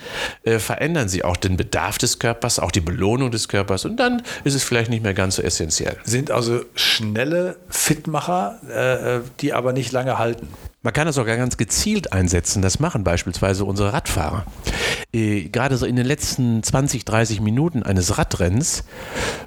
äh, 0.44 0.60
verändern 0.60 1.10
Sie 1.10 1.24
auch 1.24 1.38
den 1.38 1.58
Bedarf 1.58 1.98
des 1.98 2.20
Körpers, 2.20 2.60
auch 2.60 2.72
die 2.72 2.82
Belohnung 2.82 3.32
des 3.32 3.48
Körpers 3.48 3.86
und 3.86 3.98
dann 3.98 4.22
ist 4.44 4.54
es 4.54 4.64
vielleicht 4.64 4.90
nicht 4.90 5.04
mehr 5.04 5.14
ganz 5.14 5.36
so 5.36 5.42
essentiell. 5.42 5.98
Sind 6.04 6.32
also 6.32 6.62
schnelle 6.76 7.57
Fitmacher, 7.70 8.60
äh, 8.70 9.22
die 9.40 9.54
aber 9.54 9.74
nicht 9.74 9.92
lange 9.92 10.18
halten. 10.18 10.48
Man 10.88 10.94
kann 10.94 11.06
das 11.06 11.16
sogar 11.16 11.36
ganz 11.36 11.58
gezielt 11.58 12.14
einsetzen. 12.14 12.62
Das 12.62 12.80
machen 12.80 13.04
beispielsweise 13.04 13.66
unsere 13.66 13.92
Radfahrer. 13.92 14.46
Äh, 15.14 15.50
gerade 15.50 15.76
so 15.76 15.86
in 15.86 15.98
den 15.98 16.06
letzten 16.06 16.64
20, 16.64 17.04
30 17.04 17.42
Minuten 17.42 17.84
eines 17.84 18.18
Radrennens 18.18 18.86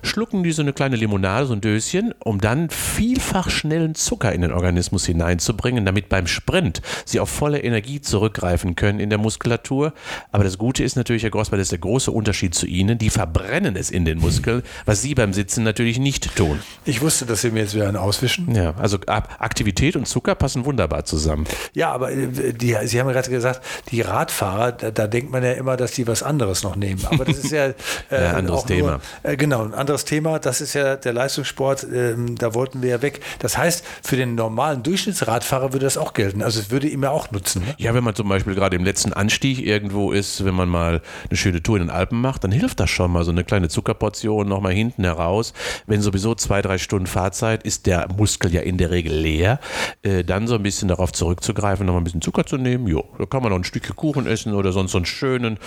schlucken 0.02 0.42
die 0.42 0.52
so 0.52 0.60
eine 0.60 0.74
kleine 0.74 0.96
Limonade, 0.96 1.46
so 1.46 1.54
ein 1.54 1.62
Döschen, 1.62 2.12
um 2.22 2.42
dann 2.42 2.68
vielfach 2.68 3.48
schnellen 3.48 3.94
Zucker 3.94 4.34
in 4.34 4.42
den 4.42 4.52
Organismus 4.52 5.06
hineinzubringen, 5.06 5.86
damit 5.86 6.10
beim 6.10 6.26
Sprint 6.26 6.82
sie 7.06 7.20
auf 7.20 7.30
volle 7.30 7.62
Energie 7.62 8.02
zurückgreifen 8.02 8.76
können 8.76 9.00
in 9.00 9.08
der 9.08 9.18
Muskulatur. 9.18 9.94
Aber 10.32 10.44
das 10.44 10.58
Gute 10.58 10.84
ist 10.84 10.96
natürlich, 10.96 11.22
Herr 11.22 11.30
Grossmann, 11.30 11.58
das 11.58 11.68
ist 11.68 11.72
der 11.72 11.78
große 11.78 12.10
Unterschied 12.10 12.54
zu 12.54 12.66
Ihnen. 12.66 12.98
Die 12.98 13.08
verbrennen 13.08 13.76
es 13.76 13.90
in 13.90 14.04
den 14.04 14.18
Muskeln, 14.18 14.62
was 14.84 15.00
Sie 15.00 15.14
beim 15.14 15.32
Sitzen 15.32 15.64
natürlich 15.64 15.98
nicht 15.98 16.36
tun. 16.36 16.60
Ich 16.84 17.00
wusste, 17.00 17.24
dass 17.24 17.40
Sie 17.40 17.50
mir 17.50 17.60
jetzt 17.60 17.74
wieder 17.74 17.88
einen 17.88 17.96
auswischen. 17.96 18.54
Ja, 18.54 18.74
also 18.76 18.98
Aktivität 19.06 19.96
und 19.96 20.06
Zucker 20.06 20.34
passen 20.34 20.66
wunderbar 20.66 21.06
zusammen. 21.06 21.29
Zusammen. 21.30 21.46
Ja, 21.74 21.92
aber 21.92 22.12
äh, 22.12 22.52
die, 22.52 22.76
Sie 22.84 23.00
haben 23.00 23.06
ja 23.06 23.12
gerade 23.12 23.30
gesagt, 23.30 23.62
die 23.90 24.00
Radfahrer, 24.00 24.72
da, 24.72 24.90
da, 24.90 25.06
denkt 25.06 25.30
man 25.30 25.42
ja 25.42 25.52
immer, 25.52 25.76
dass 25.76 25.92
die 25.92 26.06
was 26.06 26.22
anderes 26.22 26.62
noch 26.62 26.76
nehmen. 26.76 27.00
Aber 27.10 27.24
das 27.24 27.38
ist 27.38 27.52
ja, 27.52 27.66
äh, 27.66 27.74
ja 28.10 28.32
anderes 28.32 28.64
Thema. 28.64 29.00
Nur, 29.22 29.32
äh, 29.32 29.36
genau, 29.36 29.64
ein 29.64 29.74
anderes 29.74 30.04
Thema. 30.04 30.38
Das 30.38 30.60
ist 30.60 30.74
ja 30.74 30.96
der 30.96 31.12
Leistungssport. 31.12 31.84
Äh, 31.84 32.14
da 32.38 32.54
wollten 32.54 32.82
wir 32.82 32.90
ja 32.90 33.02
weg. 33.02 33.20
Das 33.38 33.56
heißt, 33.56 33.84
für 34.02 34.16
den 34.16 34.34
normalen 34.34 34.82
Durchschnittsradfahrer 34.82 35.72
würde 35.72 35.86
das 35.86 35.96
auch 35.96 36.12
gelten. 36.12 36.42
Also 36.42 36.60
es 36.60 36.70
würde 36.70 36.88
ihm 36.88 37.02
ja 37.02 37.10
auch 37.10 37.30
nutzen. 37.30 37.62
Ne? 37.64 37.74
Ja, 37.78 37.94
wenn 37.94 38.04
man 38.04 38.14
zum 38.14 38.28
Beispiel 38.28 38.54
gerade 38.54 38.76
im 38.76 38.84
letzten 38.84 39.12
Anstieg 39.12 39.64
irgendwo 39.64 40.12
ist, 40.12 40.44
wenn 40.44 40.54
man 40.54 40.68
mal 40.68 41.02
eine 41.28 41.36
schöne 41.36 41.62
Tour 41.62 41.76
in 41.76 41.84
den 41.84 41.90
Alpen 41.90 42.20
macht, 42.20 42.44
dann 42.44 42.52
hilft 42.52 42.80
das 42.80 42.90
schon 42.90 43.10
mal 43.10 43.24
so 43.24 43.30
eine 43.30 43.44
kleine 43.44 43.68
Zuckerportion 43.68 44.48
nochmal 44.48 44.72
hinten 44.72 45.04
heraus. 45.04 45.52
Wenn 45.86 46.02
sowieso 46.02 46.34
zwei, 46.34 46.62
drei 46.62 46.78
Stunden 46.78 47.06
Fahrzeit 47.06 47.62
ist 47.62 47.86
der 47.86 48.08
Muskel 48.16 48.52
ja 48.52 48.60
in 48.60 48.78
der 48.78 48.90
Regel 48.90 49.14
leer, 49.14 49.60
äh, 50.02 50.24
dann 50.24 50.46
so 50.46 50.54
ein 50.54 50.62
bisschen 50.62 50.88
darauf 50.88 51.12
zurückzugreifen, 51.20 51.84
nochmal 51.84 52.00
ein 52.00 52.04
bisschen 52.04 52.22
Zucker 52.22 52.46
zu 52.46 52.56
nehmen. 52.56 52.86
Jo, 52.86 53.04
da 53.18 53.26
kann 53.26 53.42
man 53.42 53.50
noch 53.50 53.58
ein 53.58 53.64
Stückchen 53.64 53.94
Kuchen 53.94 54.26
essen 54.26 54.54
oder 54.54 54.72
sonst 54.72 54.92
so 54.92 54.98
einen 54.98 55.04
schönen 55.04 55.58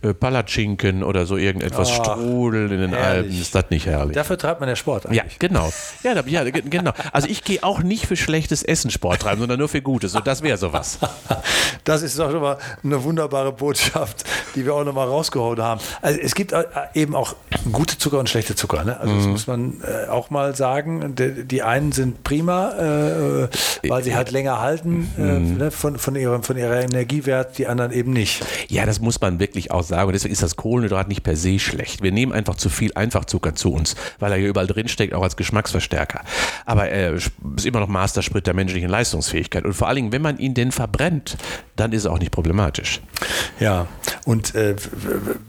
äh, 0.00 0.14
Palatschinken 0.14 1.04
oder 1.04 1.26
so 1.26 1.36
irgendetwas 1.36 1.90
oh, 1.90 2.02
Strudel 2.02 2.72
in 2.72 2.80
den 2.80 2.90
herrlich. 2.90 3.06
Alpen. 3.06 3.40
Ist 3.40 3.54
das 3.54 3.64
nicht 3.70 3.86
herrlich? 3.86 4.14
Dafür 4.14 4.38
treibt 4.38 4.60
man 4.60 4.68
der 4.68 4.76
Sport 4.76 5.06
eigentlich. 5.06 5.18
Ja, 5.18 5.24
genau. 5.38 5.70
Ja, 6.02 6.14
da, 6.14 6.22
ja 6.26 6.44
genau. 6.44 6.92
Also 7.12 7.28
ich 7.28 7.44
gehe 7.44 7.62
auch 7.62 7.82
nicht 7.82 8.06
für 8.06 8.16
schlechtes 8.16 8.62
Essen 8.62 8.90
Sport 8.90 9.20
treiben, 9.20 9.40
sondern 9.40 9.58
nur 9.58 9.68
für 9.68 9.82
Gutes. 9.82 10.14
Und 10.14 10.26
das 10.26 10.42
wäre 10.42 10.56
sowas. 10.56 10.98
Das 11.84 12.02
ist 12.02 12.16
doch 12.16 12.30
schon 12.30 12.40
mal 12.40 12.58
eine 12.84 13.02
wunderbare 13.02 13.50
Botschaft, 13.50 14.24
die 14.54 14.64
wir 14.64 14.74
auch 14.74 14.84
nochmal 14.84 15.08
rausgehauen 15.08 15.60
haben. 15.60 15.80
Also 16.00 16.20
es 16.20 16.36
gibt 16.36 16.52
äh, 16.52 16.64
eben 16.94 17.16
auch 17.16 17.34
gute 17.72 17.98
Zucker 17.98 18.20
und 18.20 18.28
schlechte 18.28 18.54
Zucker. 18.54 18.84
Ne? 18.84 19.00
Also 19.00 19.16
das 19.16 19.24
mhm. 19.24 19.30
muss 19.32 19.46
man 19.48 19.82
äh, 19.82 20.08
auch 20.08 20.30
mal 20.30 20.54
sagen. 20.54 21.16
Die, 21.16 21.44
die 21.44 21.62
einen 21.62 21.90
sind 21.90 22.22
prima, 22.22 22.70
äh, 22.70 23.48
weil 23.88 24.04
sie 24.04 24.14
halt 24.14 24.30
länger 24.30 24.60
halten 24.60 24.91
äh, 25.18 25.20
mhm. 25.20 25.56
ne? 25.56 25.70
von, 25.70 25.98
von, 25.98 26.16
ihrem, 26.16 26.42
von 26.42 26.56
ihrer 26.56 26.82
Energiewert, 26.82 27.58
die 27.58 27.66
anderen 27.66 27.92
eben 27.92 28.12
nicht. 28.12 28.44
Ja, 28.68 28.86
das 28.86 29.00
muss 29.00 29.20
man 29.20 29.40
wirklich 29.40 29.70
auch 29.70 29.82
sagen. 29.82 30.06
Und 30.06 30.12
deswegen 30.12 30.32
ist 30.32 30.42
das 30.42 30.56
Kohlenhydrat 30.56 31.08
nicht 31.08 31.22
per 31.22 31.36
se 31.36 31.58
schlecht. 31.58 32.02
Wir 32.02 32.12
nehmen 32.12 32.32
einfach 32.32 32.56
zu 32.56 32.68
viel 32.68 32.92
Einfachzucker 32.94 33.54
zu 33.54 33.72
uns, 33.72 33.96
weil 34.18 34.32
er 34.32 34.38
hier 34.38 34.48
überall 34.48 34.66
drin 34.66 34.88
steckt, 34.88 35.14
auch 35.14 35.22
als 35.22 35.36
Geschmacksverstärker. 35.36 36.22
Aber 36.66 36.88
er 36.88 37.14
ist 37.14 37.32
immer 37.64 37.80
noch 37.80 37.88
Mastersprit 37.88 38.46
der 38.46 38.54
menschlichen 38.54 38.88
Leistungsfähigkeit. 38.88 39.64
Und 39.64 39.74
vor 39.74 39.88
allen 39.88 39.96
Dingen, 39.96 40.12
wenn 40.12 40.22
man 40.22 40.38
ihn 40.38 40.54
denn 40.54 40.72
verbrennt, 40.72 41.36
dann 41.76 41.92
ist 41.92 42.04
er 42.04 42.12
auch 42.12 42.18
nicht 42.18 42.32
problematisch. 42.32 43.00
Ja, 43.60 43.86
und 44.24 44.54
äh, 44.54 44.76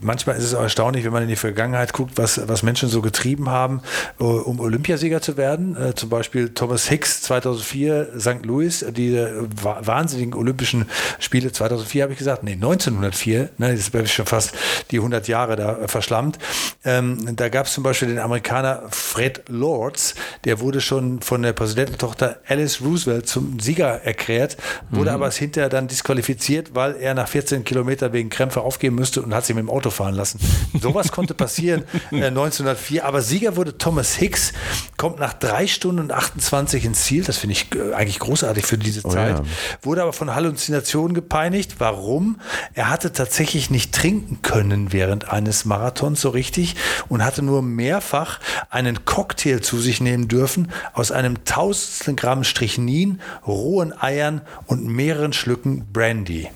manchmal 0.02 0.36
ist 0.36 0.46
es 0.46 0.56
auch 0.56 0.64
erstaunlich, 0.64 1.06
wenn 1.06 1.14
man 1.14 1.24
in 1.24 1.30
die 1.30 1.36
Vergangenheit 1.36 1.94
guckt, 1.94 2.14
was, 2.16 2.48
was 2.48 2.64
Menschen 2.64 2.90
so 2.90 3.02
getrieben 3.02 3.50
haben, 3.50 3.82
äh, 4.20 4.24
um 4.24 4.60
Olympiasieger 4.60 5.22
zu 5.22 5.38
werden. 5.38 5.78
Äh, 5.78 5.94
zum 5.94 6.10
Beispiel 6.10 6.50
Thomas 6.50 6.88
Hicks 6.88 7.22
2004, 7.22 8.20
St. 8.20 8.46
Louis, 8.46 8.84
die 8.90 9.14
wahnsinnigen 9.14 10.34
Olympischen 10.34 10.90
Spiele 11.20 11.52
2004, 11.52 12.04
habe 12.04 12.14
ich 12.14 12.20
gesagt, 12.20 12.44
nee, 12.44 12.54
1904, 12.54 13.50
ne, 13.58 13.76
das 13.76 13.90
ist 13.90 14.12
schon 14.12 14.26
fast 14.26 14.54
die 14.90 14.98
100 14.98 15.28
Jahre 15.28 15.56
da 15.56 15.88
verschlammt. 15.88 16.40
Ähm, 16.84 17.36
da 17.36 17.50
gab 17.50 17.68
es 17.68 17.74
zum 17.74 17.84
Beispiel 17.84 18.08
den 18.08 18.20
Amerikaner 18.20 18.84
Fred 18.90 19.44
Lords, 19.50 20.16
der 20.46 20.60
wurde 20.60 20.82
schon 20.82 21.22
von 21.22 21.44
der 21.44 21.54
Präsidententochter 21.54 22.38
Alice 22.48 22.82
Roosevelt 22.82 23.28
zum 23.28 23.60
Sieger 23.60 24.02
erklärt, 24.04 24.58
wurde 24.90 25.12
mhm. 25.12 25.16
aber 25.16 25.30
hinterher 25.30 25.70
dann 25.70 25.88
disqualifiziert, 25.88 26.74
weil 26.74 26.96
er 26.96 27.14
nach 27.14 27.28
14 27.28 27.64
Kilometern 27.64 28.14
wegen 28.14 28.30
Krämpfe 28.30 28.63
aufgeben 28.64 28.96
müsste 28.96 29.22
und 29.22 29.34
hat 29.34 29.46
sich 29.46 29.56
mit 29.56 29.64
dem 29.64 29.70
Auto 29.70 29.90
fahren 29.90 30.16
lassen. 30.16 30.40
Sowas 30.80 31.12
konnte 31.12 31.34
passieren 31.34 31.84
äh, 32.12 32.26
1904, 32.26 33.06
aber 33.06 33.22
Sieger 33.22 33.56
wurde 33.56 33.78
Thomas 33.78 34.16
Hicks, 34.16 34.54
kommt 34.98 35.20
nach 35.20 35.34
drei 35.34 35.68
Stunden 35.68 36.00
und 36.00 36.12
28 36.12 36.86
ins 36.86 37.04
Ziel, 37.04 37.24
das 37.24 37.38
finde 37.38 37.54
ich 37.54 37.76
äh, 37.76 37.94
eigentlich 37.94 38.20
großartig 38.20 38.66
für 38.66 38.78
diese 38.78 39.04
Zeit, 39.04 39.40
oh 39.40 39.44
ja. 39.44 39.50
wurde 39.82 40.02
aber 40.04 40.14
von 40.14 40.34
Halluzinationen 40.34 41.14
gepeinigt. 41.14 41.76
Warum? 41.80 42.40
Er 42.74 42.90
hatte 42.90 43.12
tatsächlich 43.12 43.70
nicht 43.70 43.94
trinken 43.94 44.42
können 44.42 44.94
während 44.94 45.30
eines 45.30 45.66
Marathons 45.66 46.22
so 46.22 46.30
richtig 46.30 46.76
und 47.10 47.24
hatte 47.24 47.42
nur 47.42 47.62
mehrfach 47.62 48.40
einen 48.70 49.06
Cocktail 49.06 49.60
zu 49.60 49.80
sich 49.80 50.02
nehmen 50.02 50.28
dürfen 50.28 50.72
aus 50.94 51.12
einem 51.12 51.46
tausendstel 51.46 52.16
Gramm 52.16 52.44
Strychnin, 52.44 53.22
rohen 53.46 53.94
Eiern 54.00 54.42
und 54.68 54.86
mehreren 54.86 55.34
Schlücken 55.34 55.86
Brandy. 55.92 56.50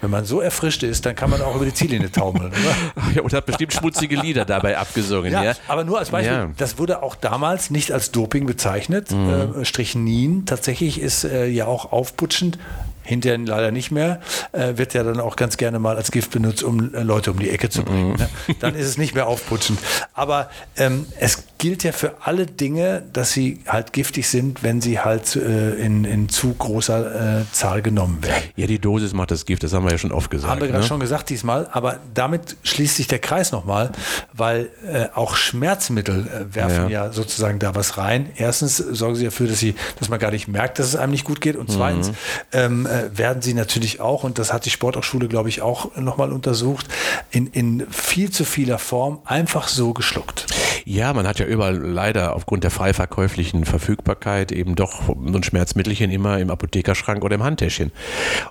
Wenn 0.00 0.10
man 0.10 0.24
so 0.24 0.40
erfrischt 0.40 0.82
ist, 0.82 1.04
dann 1.04 1.14
kann 1.14 1.30
man 1.30 1.42
auch 1.42 1.56
über 1.56 1.64
die 1.64 1.74
Ziellinie 1.74 2.10
taumeln. 2.10 2.52
ja, 3.14 3.22
und 3.22 3.32
hat 3.32 3.46
bestimmt 3.46 3.72
schmutzige 3.72 4.16
Lieder 4.16 4.44
dabei 4.44 4.78
abgesungen. 4.78 5.32
Ja, 5.32 5.42
ja. 5.42 5.52
aber 5.68 5.84
nur 5.84 5.98
als 5.98 6.10
Beispiel, 6.10 6.32
ja. 6.32 6.50
das 6.56 6.78
wurde 6.78 7.02
auch 7.02 7.14
damals 7.14 7.70
nicht 7.70 7.92
als 7.92 8.10
Doping 8.10 8.46
bezeichnet. 8.46 9.10
Mhm. 9.10 9.60
Äh, 9.60 9.64
Strychnin 9.64 10.46
tatsächlich 10.46 11.00
ist 11.00 11.24
äh, 11.24 11.46
ja 11.46 11.66
auch 11.66 11.92
aufputschend 11.92 12.58
hinterher 13.02 13.38
leider 13.38 13.70
nicht 13.72 13.90
mehr, 13.90 14.20
äh, 14.52 14.76
wird 14.76 14.94
ja 14.94 15.02
dann 15.02 15.20
auch 15.20 15.36
ganz 15.36 15.56
gerne 15.56 15.78
mal 15.78 15.96
als 15.96 16.10
Gift 16.10 16.30
benutzt, 16.30 16.62
um 16.62 16.94
äh, 16.94 17.02
Leute 17.02 17.32
um 17.32 17.38
die 17.38 17.50
Ecke 17.50 17.68
zu 17.68 17.82
bringen. 17.82 18.12
Mhm. 18.12 18.16
Ne? 18.16 18.28
Dann 18.60 18.74
ist 18.74 18.86
es 18.86 18.98
nicht 18.98 19.14
mehr 19.14 19.26
aufputschend. 19.26 19.78
Aber 20.14 20.50
ähm, 20.76 21.06
es 21.18 21.44
gilt 21.60 21.84
ja 21.84 21.92
für 21.92 22.14
alle 22.22 22.46
Dinge, 22.46 23.02
dass 23.12 23.32
sie 23.32 23.60
halt 23.68 23.92
giftig 23.92 24.28
sind, 24.28 24.62
wenn 24.62 24.80
sie 24.80 24.98
halt 24.98 25.36
äh, 25.36 25.74
in, 25.74 26.04
in 26.04 26.30
zu 26.30 26.54
großer 26.54 27.40
äh, 27.40 27.44
Zahl 27.52 27.82
genommen 27.82 28.22
werden. 28.22 28.42
Ja, 28.56 28.66
die 28.66 28.78
Dosis 28.78 29.12
macht 29.12 29.30
das 29.30 29.44
Gift, 29.44 29.62
das 29.62 29.74
haben 29.74 29.84
wir 29.84 29.92
ja 29.92 29.98
schon 29.98 30.10
oft 30.10 30.30
gesagt. 30.30 30.50
Haben 30.50 30.62
wir 30.62 30.68
gerade 30.68 30.80
ne? 30.80 30.88
schon 30.88 31.00
gesagt 31.00 31.28
diesmal, 31.28 31.68
aber 31.70 32.00
damit 32.14 32.56
schließt 32.62 32.96
sich 32.96 33.08
der 33.08 33.18
Kreis 33.18 33.52
nochmal, 33.52 33.92
weil 34.32 34.70
äh, 34.90 35.08
auch 35.14 35.36
Schmerzmittel 35.36 36.26
äh, 36.26 36.54
werfen 36.54 36.88
ja. 36.88 37.06
ja. 37.06 37.12
sozusagen 37.12 37.58
da 37.58 37.74
was 37.74 37.98
rein. 37.98 38.30
Erstens 38.36 38.78
sorgen 38.78 39.16
sie 39.16 39.24
dafür, 39.24 39.46
dass, 39.46 39.58
sie, 39.58 39.74
dass 39.98 40.08
man 40.08 40.18
gar 40.18 40.30
nicht 40.30 40.48
merkt, 40.48 40.78
dass 40.78 40.86
es 40.86 40.96
einem 40.96 41.12
nicht 41.12 41.24
gut 41.24 41.42
geht 41.42 41.56
und 41.56 41.70
zweitens 41.70 42.08
mhm. 42.08 42.14
ähm, 42.52 42.86
äh, 42.86 43.16
werden 43.18 43.42
sie 43.42 43.52
natürlich 43.52 44.00
auch, 44.00 44.24
und 44.24 44.38
das 44.38 44.50
hat 44.54 44.64
die 44.64 44.70
Sporthochschule, 44.70 45.28
glaube 45.28 45.50
ich, 45.50 45.60
auch 45.60 45.94
nochmal 45.94 46.32
untersucht, 46.32 46.86
in, 47.30 47.48
in 47.48 47.86
viel 47.90 48.30
zu 48.30 48.46
vieler 48.46 48.78
Form 48.78 49.18
einfach 49.26 49.68
so 49.68 49.92
geschluckt. 49.92 50.46
Ja, 50.86 51.12
man 51.12 51.26
hat 51.26 51.38
ja 51.38 51.46
überall 51.50 51.76
leider 51.76 52.34
aufgrund 52.34 52.64
der 52.64 52.70
frei 52.70 52.92
verkäuflichen 52.92 53.64
Verfügbarkeit 53.64 54.52
eben 54.52 54.74
doch 54.74 55.06
so 55.06 55.14
ein 55.14 55.42
Schmerzmittelchen 55.42 56.10
immer 56.10 56.38
im 56.38 56.50
Apothekerschrank 56.50 57.24
oder 57.24 57.36
im 57.36 57.42
Handtäschchen. 57.42 57.92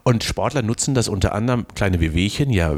Und 0.03 0.23
Sportler 0.23 0.62
nutzen 0.62 0.93
das 0.93 1.07
unter 1.07 1.33
anderem, 1.33 1.65
kleine 1.75 1.99
Wehwehchen, 1.99 2.49
ja, 2.49 2.75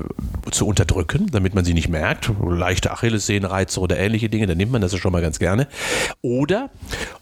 zu 0.52 0.68
unterdrücken, 0.68 1.28
damit 1.32 1.56
man 1.56 1.66
sie 1.66 1.74
nicht 1.74 1.90
merkt. 1.90 2.32
Leichte 2.44 2.92
Achillessehnenreize 2.92 3.80
oder 3.80 3.98
ähnliche 3.98 4.30
Dinge, 4.30 4.48
dann 4.48 4.58
nimmt 4.58 4.72
man 4.72 4.82
das 4.82 4.92
ja 4.92 4.98
schon 4.98 5.12
mal 5.12 5.22
ganz 5.22 5.40
gerne. 5.40 5.68
Oder, 6.22 6.70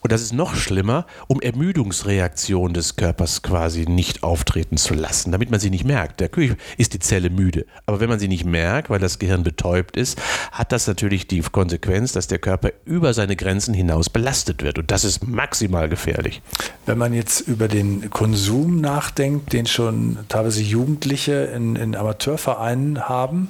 und 0.02 0.12
das 0.12 0.22
ist 0.22 0.34
noch 0.34 0.56
schlimmer, 0.56 1.06
um 1.28 1.42
Ermüdungsreaktionen 1.42 2.74
des 2.74 2.96
Körpers 2.96 3.42
quasi 3.42 3.86
nicht 3.86 4.24
auftreten 4.24 4.78
zu 4.78 4.94
lassen, 4.94 5.32
damit 5.32 5.52
man 5.52 5.60
sie 5.60 5.70
nicht 5.70 5.86
merkt. 5.86 6.20
Küche 6.32 6.58
ist 6.78 6.94
die 6.94 7.00
Zelle 7.00 7.30
müde. 7.30 7.66
Aber 7.86 8.00
wenn 8.00 8.10
man 8.10 8.20
sie 8.20 8.28
nicht 8.28 8.46
merkt, 8.46 8.90
weil 8.90 9.00
das 9.00 9.20
Gehirn 9.20 9.44
betäubt 9.44 9.98
ist, 9.98 10.22
hat 10.52 10.72
das 10.72 10.88
natürlich 10.88 11.28
die 11.28 11.42
Konsequenz, 11.42 12.14
dass 12.14 12.28
der 12.28 12.40
Körper 12.40 12.72
über 12.90 13.14
seine 13.14 13.36
Grenzen 13.36 13.74
hinaus 13.74 14.10
belastet 14.10 14.64
wird. 14.64 14.80
Und 14.80 14.92
das 14.92 15.04
ist 15.04 15.26
maximal 15.28 15.88
gefährlich. 15.88 16.42
Wenn 16.86 16.98
man 16.98 17.14
jetzt 17.14 17.42
über 17.42 17.68
den 17.68 18.10
Konsum 18.10 18.82
nachdenkt, 18.82 19.54
den 19.54 19.68
schon 19.68 20.18
teilweise 20.28 20.62
Jugendliche 20.62 21.34
in, 21.56 21.76
in 21.76 21.96
Amateurvereinen 21.96 23.08
haben, 23.08 23.50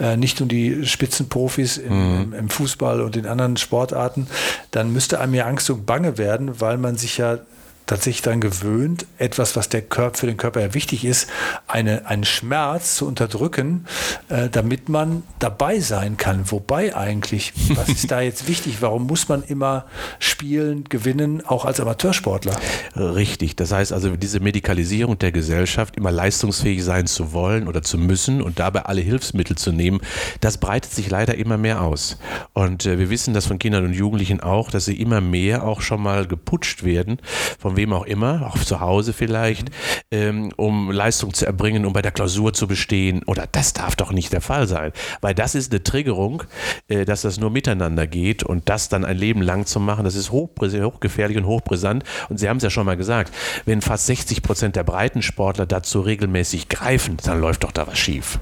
äh, 0.00 0.16
nicht 0.16 0.40
nur 0.40 0.48
die 0.48 0.86
Spitzenprofis 0.86 1.76
in, 1.76 1.92
mhm. 1.92 2.22
im, 2.22 2.32
im 2.32 2.48
Fußball 2.48 3.02
und 3.02 3.14
in 3.16 3.26
anderen 3.26 3.58
Sportarten, 3.58 4.26
dann 4.70 4.92
müsste 4.92 5.20
einem 5.20 5.34
ja 5.34 5.46
Angst 5.46 5.68
und 5.68 5.84
Bange 5.84 6.16
werden, 6.16 6.60
weil 6.60 6.78
man 6.78 6.96
sich 6.96 7.18
ja 7.18 7.38
tatsächlich 7.88 8.22
daran 8.22 8.40
gewöhnt, 8.40 9.06
etwas, 9.18 9.56
was 9.56 9.68
der 9.68 9.82
Körper, 9.82 10.18
für 10.18 10.26
den 10.26 10.36
Körper 10.36 10.60
ja 10.60 10.74
wichtig 10.74 11.04
ist, 11.04 11.28
eine, 11.66 12.06
einen 12.06 12.24
Schmerz 12.24 12.94
zu 12.94 13.06
unterdrücken, 13.06 13.86
äh, 14.28 14.48
damit 14.48 14.88
man 14.88 15.24
dabei 15.38 15.80
sein 15.80 16.16
kann. 16.16 16.50
Wobei 16.50 16.94
eigentlich, 16.94 17.52
was 17.74 17.88
ist 17.88 18.10
da 18.10 18.20
jetzt 18.20 18.46
wichtig? 18.46 18.76
Warum 18.80 19.06
muss 19.06 19.28
man 19.28 19.42
immer 19.42 19.86
spielen, 20.18 20.84
gewinnen, 20.84 21.44
auch 21.44 21.64
als 21.64 21.80
Amateursportler? 21.80 22.54
Richtig. 22.94 23.56
Das 23.56 23.72
heißt 23.72 23.92
also, 23.92 24.16
diese 24.16 24.40
Medikalisierung 24.40 25.18
der 25.18 25.32
Gesellschaft, 25.32 25.96
immer 25.96 26.12
leistungsfähig 26.12 26.84
sein 26.84 27.06
zu 27.06 27.32
wollen 27.32 27.66
oder 27.66 27.82
zu 27.82 27.96
müssen 27.96 28.42
und 28.42 28.58
dabei 28.58 28.82
alle 28.82 29.00
Hilfsmittel 29.00 29.56
zu 29.56 29.72
nehmen, 29.72 30.00
das 30.40 30.58
breitet 30.58 30.92
sich 30.92 31.08
leider 31.08 31.36
immer 31.36 31.56
mehr 31.56 31.80
aus. 31.80 32.18
Und 32.52 32.84
äh, 32.84 32.98
wir 32.98 33.08
wissen 33.08 33.32
das 33.32 33.46
von 33.46 33.58
Kindern 33.58 33.86
und 33.86 33.94
Jugendlichen 33.94 34.40
auch, 34.40 34.70
dass 34.70 34.84
sie 34.84 35.00
immer 35.00 35.22
mehr 35.22 35.64
auch 35.64 35.80
schon 35.80 36.02
mal 36.02 36.26
geputscht 36.26 36.84
werden, 36.84 37.18
vom 37.58 37.77
wem 37.78 37.92
auch 37.94 38.04
immer, 38.04 38.46
auch 38.46 38.58
zu 38.58 38.80
Hause 38.80 39.14
vielleicht, 39.14 39.70
ähm, 40.10 40.52
um 40.56 40.90
Leistung 40.90 41.32
zu 41.32 41.46
erbringen, 41.46 41.86
um 41.86 41.92
bei 41.94 42.02
der 42.02 42.12
Klausur 42.12 42.52
zu 42.52 42.66
bestehen. 42.66 43.22
Oder 43.24 43.46
das 43.50 43.72
darf 43.72 43.96
doch 43.96 44.12
nicht 44.12 44.32
der 44.32 44.40
Fall 44.42 44.66
sein. 44.66 44.92
Weil 45.22 45.34
das 45.34 45.54
ist 45.54 45.72
eine 45.72 45.82
Triggerung, 45.82 46.42
äh, 46.88 47.04
dass 47.04 47.22
das 47.22 47.38
nur 47.38 47.50
miteinander 47.50 48.06
geht 48.06 48.42
und 48.42 48.68
das 48.68 48.88
dann 48.88 49.04
ein 49.04 49.16
Leben 49.16 49.40
lang 49.40 49.64
zu 49.64 49.80
machen, 49.80 50.04
das 50.04 50.16
ist 50.16 50.32
hochgefährlich 50.32 51.38
und 51.38 51.46
hochbrisant. 51.46 52.04
Und 52.28 52.38
Sie 52.38 52.48
haben 52.48 52.58
es 52.58 52.64
ja 52.64 52.70
schon 52.70 52.84
mal 52.84 52.96
gesagt, 52.96 53.32
wenn 53.64 53.80
fast 53.80 54.06
60 54.06 54.42
Prozent 54.42 54.76
der 54.76 54.84
Breitensportler 54.84 55.64
dazu 55.64 56.00
regelmäßig 56.00 56.68
greifen, 56.68 57.16
dann 57.24 57.40
läuft 57.40 57.62
doch 57.62 57.72
da 57.72 57.86
was 57.86 57.98
schief. 57.98 58.40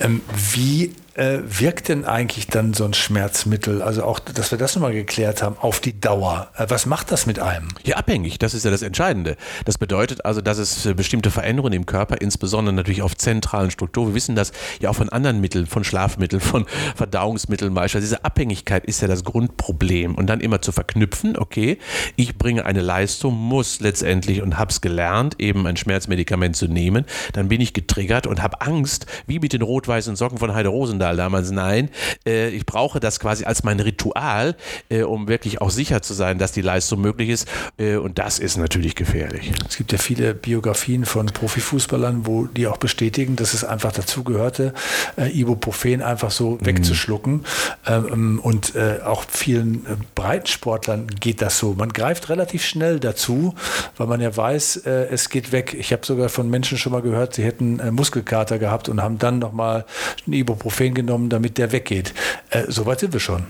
Ähm, 0.00 0.22
wie 0.54 0.92
äh, 1.18 1.40
wirkt 1.44 1.88
denn 1.88 2.04
eigentlich 2.04 2.46
dann 2.46 2.74
so 2.74 2.84
ein 2.84 2.94
Schmerzmittel? 2.94 3.82
Also 3.82 4.04
auch, 4.04 4.20
dass 4.20 4.52
wir 4.52 4.58
das 4.58 4.74
nochmal 4.76 4.92
geklärt 4.92 5.42
haben, 5.42 5.56
auf 5.58 5.80
die 5.80 6.00
Dauer. 6.00 6.48
Äh, 6.56 6.66
was 6.68 6.86
macht 6.86 7.10
das 7.10 7.26
mit 7.26 7.40
einem? 7.40 7.68
Ja, 7.84 7.96
abhängig. 7.96 8.38
Das 8.38 8.54
ist 8.54 8.64
ja 8.64 8.70
das 8.70 8.82
Entscheidende. 8.82 9.36
Das 9.64 9.78
bedeutet 9.78 10.24
also, 10.24 10.40
dass 10.40 10.58
es 10.58 10.86
äh, 10.86 10.94
bestimmte 10.94 11.30
Veränderungen 11.30 11.74
im 11.74 11.86
Körper, 11.86 12.20
insbesondere 12.20 12.74
natürlich 12.74 13.02
auf 13.02 13.16
zentralen 13.16 13.70
Strukturen, 13.70 14.08
wir 14.08 14.14
wissen 14.14 14.36
das 14.36 14.52
ja 14.80 14.90
auch 14.90 14.94
von 14.94 15.08
anderen 15.08 15.40
Mitteln, 15.40 15.66
von 15.66 15.82
Schlafmitteln, 15.82 16.40
von 16.40 16.66
Verdauungsmitteln 16.96 17.74
beispielsweise. 17.74 18.14
Diese 18.14 18.24
Abhängigkeit 18.24 18.84
ist 18.84 19.02
ja 19.02 19.08
das 19.08 19.24
Grundproblem. 19.24 20.14
Und 20.14 20.28
dann 20.28 20.40
immer 20.40 20.62
zu 20.62 20.70
verknüpfen, 20.70 21.36
okay, 21.36 21.78
ich 22.14 22.38
bringe 22.38 22.64
eine 22.64 22.80
Leistung, 22.80 23.34
muss 23.34 23.80
letztendlich 23.80 24.40
und 24.40 24.58
habe 24.58 24.70
es 24.70 24.80
gelernt, 24.80 25.36
eben 25.40 25.66
ein 25.66 25.76
Schmerzmedikament 25.76 26.54
zu 26.54 26.68
nehmen, 26.68 27.04
dann 27.32 27.48
bin 27.48 27.60
ich 27.60 27.72
getriggert 27.72 28.26
und 28.26 28.42
habe 28.42 28.60
Angst, 28.60 29.06
wie 29.26 29.40
mit 29.40 29.52
den 29.52 29.62
rot-weißen 29.62 30.14
Socken 30.14 30.38
von 30.38 30.54
Heide 30.54 30.68
Rosendahl 30.68 31.07
damals. 31.16 31.50
Nein, 31.50 31.90
äh, 32.26 32.48
ich 32.50 32.66
brauche 32.66 33.00
das 33.00 33.20
quasi 33.20 33.44
als 33.44 33.64
mein 33.64 33.80
Ritual, 33.80 34.56
äh, 34.88 35.02
um 35.02 35.28
wirklich 35.28 35.60
auch 35.60 35.70
sicher 35.70 36.02
zu 36.02 36.14
sein, 36.14 36.38
dass 36.38 36.52
die 36.52 36.62
Leistung 36.62 37.00
möglich 37.00 37.30
ist. 37.30 37.48
Äh, 37.78 37.96
und 37.96 38.18
das 38.18 38.38
ist 38.38 38.56
natürlich 38.56 38.94
gefährlich. 38.94 39.52
Es 39.68 39.76
gibt 39.76 39.92
ja 39.92 39.98
viele 39.98 40.34
Biografien 40.34 41.04
von 41.04 41.26
Profifußballern, 41.26 42.26
wo 42.26 42.44
die 42.44 42.66
auch 42.66 42.76
bestätigen, 42.76 43.36
dass 43.36 43.54
es 43.54 43.64
einfach 43.64 43.92
dazugehörte, 43.92 44.74
äh, 45.16 45.30
Ibuprofen 45.38 46.02
einfach 46.02 46.30
so 46.30 46.52
mhm. 46.52 46.66
wegzuschlucken. 46.66 47.44
Ähm, 47.86 48.40
und 48.42 48.74
äh, 48.74 49.00
auch 49.04 49.24
vielen 49.28 49.86
äh, 49.86 49.96
Breitensportlern 50.14 51.06
geht 51.06 51.42
das 51.42 51.58
so. 51.58 51.74
Man 51.74 51.90
greift 51.92 52.28
relativ 52.28 52.64
schnell 52.64 53.00
dazu, 53.00 53.54
weil 53.96 54.06
man 54.06 54.20
ja 54.20 54.36
weiß, 54.36 54.76
es 54.78 55.28
geht 55.28 55.52
weg. 55.52 55.74
Ich 55.78 55.92
habe 55.92 56.04
sogar 56.04 56.28
von 56.28 56.48
Menschen 56.50 56.78
schon 56.78 56.92
mal 56.92 57.02
gehört, 57.02 57.34
sie 57.34 57.44
hätten 57.44 57.80
Muskelkater 57.94 58.58
gehabt 58.58 58.88
und 58.88 59.02
haben 59.02 59.18
dann 59.18 59.38
nochmal 59.38 59.84
ein 60.26 60.32
Ibuprofen 60.32 60.94
genommen, 60.98 61.30
damit 61.30 61.58
der 61.58 61.72
weggeht. 61.72 62.12
Äh, 62.50 62.64
Soweit 62.68 63.00
sind 63.00 63.12
wir 63.12 63.20
schon. 63.20 63.44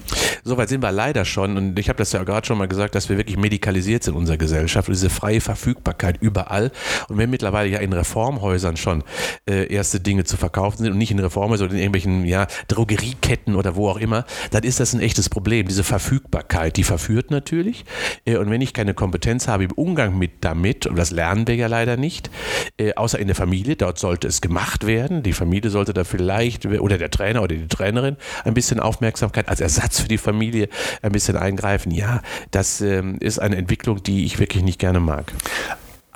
Soweit 0.44 0.68
sind 0.68 0.82
wir 0.82 0.92
leider 0.92 1.24
schon. 1.24 1.56
Und 1.56 1.78
ich 1.78 1.88
habe 1.88 1.98
das 1.98 2.12
ja 2.12 2.22
gerade 2.22 2.46
schon 2.46 2.56
mal 2.56 2.68
gesagt, 2.68 2.94
dass 2.94 3.08
wir 3.08 3.16
wirklich 3.16 3.37
medikalisiert 3.37 4.04
sind 4.04 4.14
in 4.14 4.20
unserer 4.20 4.37
Gesellschaft. 4.37 4.88
Diese 4.88 5.11
freie 5.11 5.40
Verfügbarkeit 5.40 6.16
überall. 6.20 6.70
Und 7.08 7.18
wenn 7.18 7.30
mittlerweile 7.30 7.68
ja 7.68 7.80
in 7.80 7.92
Reformhäusern 7.92 8.76
schon 8.76 9.04
äh, 9.48 9.72
erste 9.72 10.00
Dinge 10.00 10.24
zu 10.24 10.37
verkaufen 10.37 10.78
sind 10.78 10.92
und 10.92 10.98
nicht 10.98 11.11
in 11.11 11.18
Reformhäusern 11.18 11.66
oder 11.66 11.74
in 11.74 11.80
irgendwelchen 11.80 12.24
ja, 12.24 12.46
Drogerieketten 12.68 13.56
oder 13.56 13.76
wo 13.76 13.88
auch 13.88 13.98
immer, 13.98 14.24
dann 14.50 14.62
ist 14.62 14.80
das 14.80 14.92
ein 14.92 15.00
echtes 15.00 15.28
Problem. 15.28 15.68
Diese 15.68 15.84
Verfügbarkeit, 15.84 16.76
die 16.76 16.84
verführt 16.84 17.30
natürlich. 17.30 17.84
Äh, 18.24 18.37
und 18.37 18.50
wenn 18.50 18.61
ich 18.61 18.72
keine 18.72 18.94
Kompetenz 18.94 19.48
habe 19.48 19.64
im 19.64 19.72
Umgang 19.72 20.16
mit 20.16 20.44
damit, 20.44 20.87
und 20.87 20.96
das 20.96 21.11
lernen 21.11 21.46
wir 21.46 21.56
ja 21.56 21.66
leider 21.66 21.96
nicht, 21.96 22.30
äh, 22.78 22.94
außer 22.94 23.18
in 23.18 23.26
der 23.26 23.37
Familie, 23.37 23.76
dort 23.76 23.98
sollte 23.98 24.28
es 24.28 24.40
gemacht 24.40 24.87
werden. 24.87 25.22
Die 25.22 25.32
Familie 25.32 25.70
sollte 25.70 25.92
da 25.92 26.04
vielleicht, 26.04 26.64
oder 26.66 26.98
der 26.98 27.11
Trainer 27.11 27.27
oder 27.36 27.54
die 27.54 27.68
Trainerin, 27.68 28.16
ein 28.44 28.54
bisschen 28.54 28.80
Aufmerksamkeit 28.80 29.48
als 29.48 29.60
Ersatz 29.60 30.00
für 30.00 30.08
die 30.08 30.18
Familie 30.18 30.68
ein 31.02 31.12
bisschen 31.12 31.36
eingreifen. 31.36 31.92
Ja, 31.92 32.22
das 32.50 32.80
ähm, 32.80 33.18
ist 33.20 33.38
eine 33.38 33.56
Entwicklung, 33.56 34.02
die 34.02 34.24
ich 34.24 34.38
wirklich 34.38 34.62
nicht 34.62 34.78
gerne 34.78 35.00
mag 35.00 35.32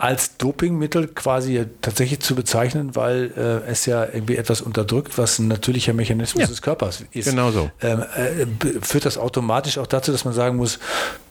als 0.03 0.37
Dopingmittel 0.37 1.07
quasi 1.07 1.65
tatsächlich 1.81 2.19
zu 2.19 2.35
bezeichnen, 2.35 2.97
weil 2.97 3.31
äh, 3.37 3.71
es 3.71 3.87
ja 3.87 4.05
irgendwie 4.05 4.37
etwas 4.37 4.61
unterdrückt, 4.61 5.17
was 5.17 5.39
ein 5.39 5.47
natürlicher 5.47 5.93
Mechanismus 5.93 6.43
ja, 6.43 6.49
des 6.49 6.61
Körpers 6.61 7.05
ist. 7.13 7.31
Genau 7.31 7.53
so. 7.53 7.71
Ähm, 7.81 8.03
äh, 8.17 8.47
führt 8.81 9.05
das 9.05 9.17
automatisch 9.17 9.79
auch 9.79 9.87
dazu, 9.87 10.11
dass 10.11 10.25
man 10.25 10.35
sagen 10.35 10.57
muss, 10.57 10.81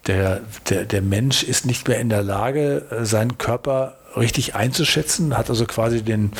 der, 0.07 0.39
der, 0.69 0.85
der 0.85 1.01
Mensch 1.01 1.43
ist 1.43 1.65
nicht 1.65 1.89
mehr 1.89 1.99
in 1.99 2.07
der 2.07 2.23
Lage, 2.23 2.85
äh, 2.91 3.03
seinen 3.03 3.37
Körper 3.37 3.97
richtig 4.15 4.55
einzuschätzen, 4.55 5.37
hat 5.37 5.49
also 5.49 5.65
quasi 5.65 6.01
den, 6.01 6.31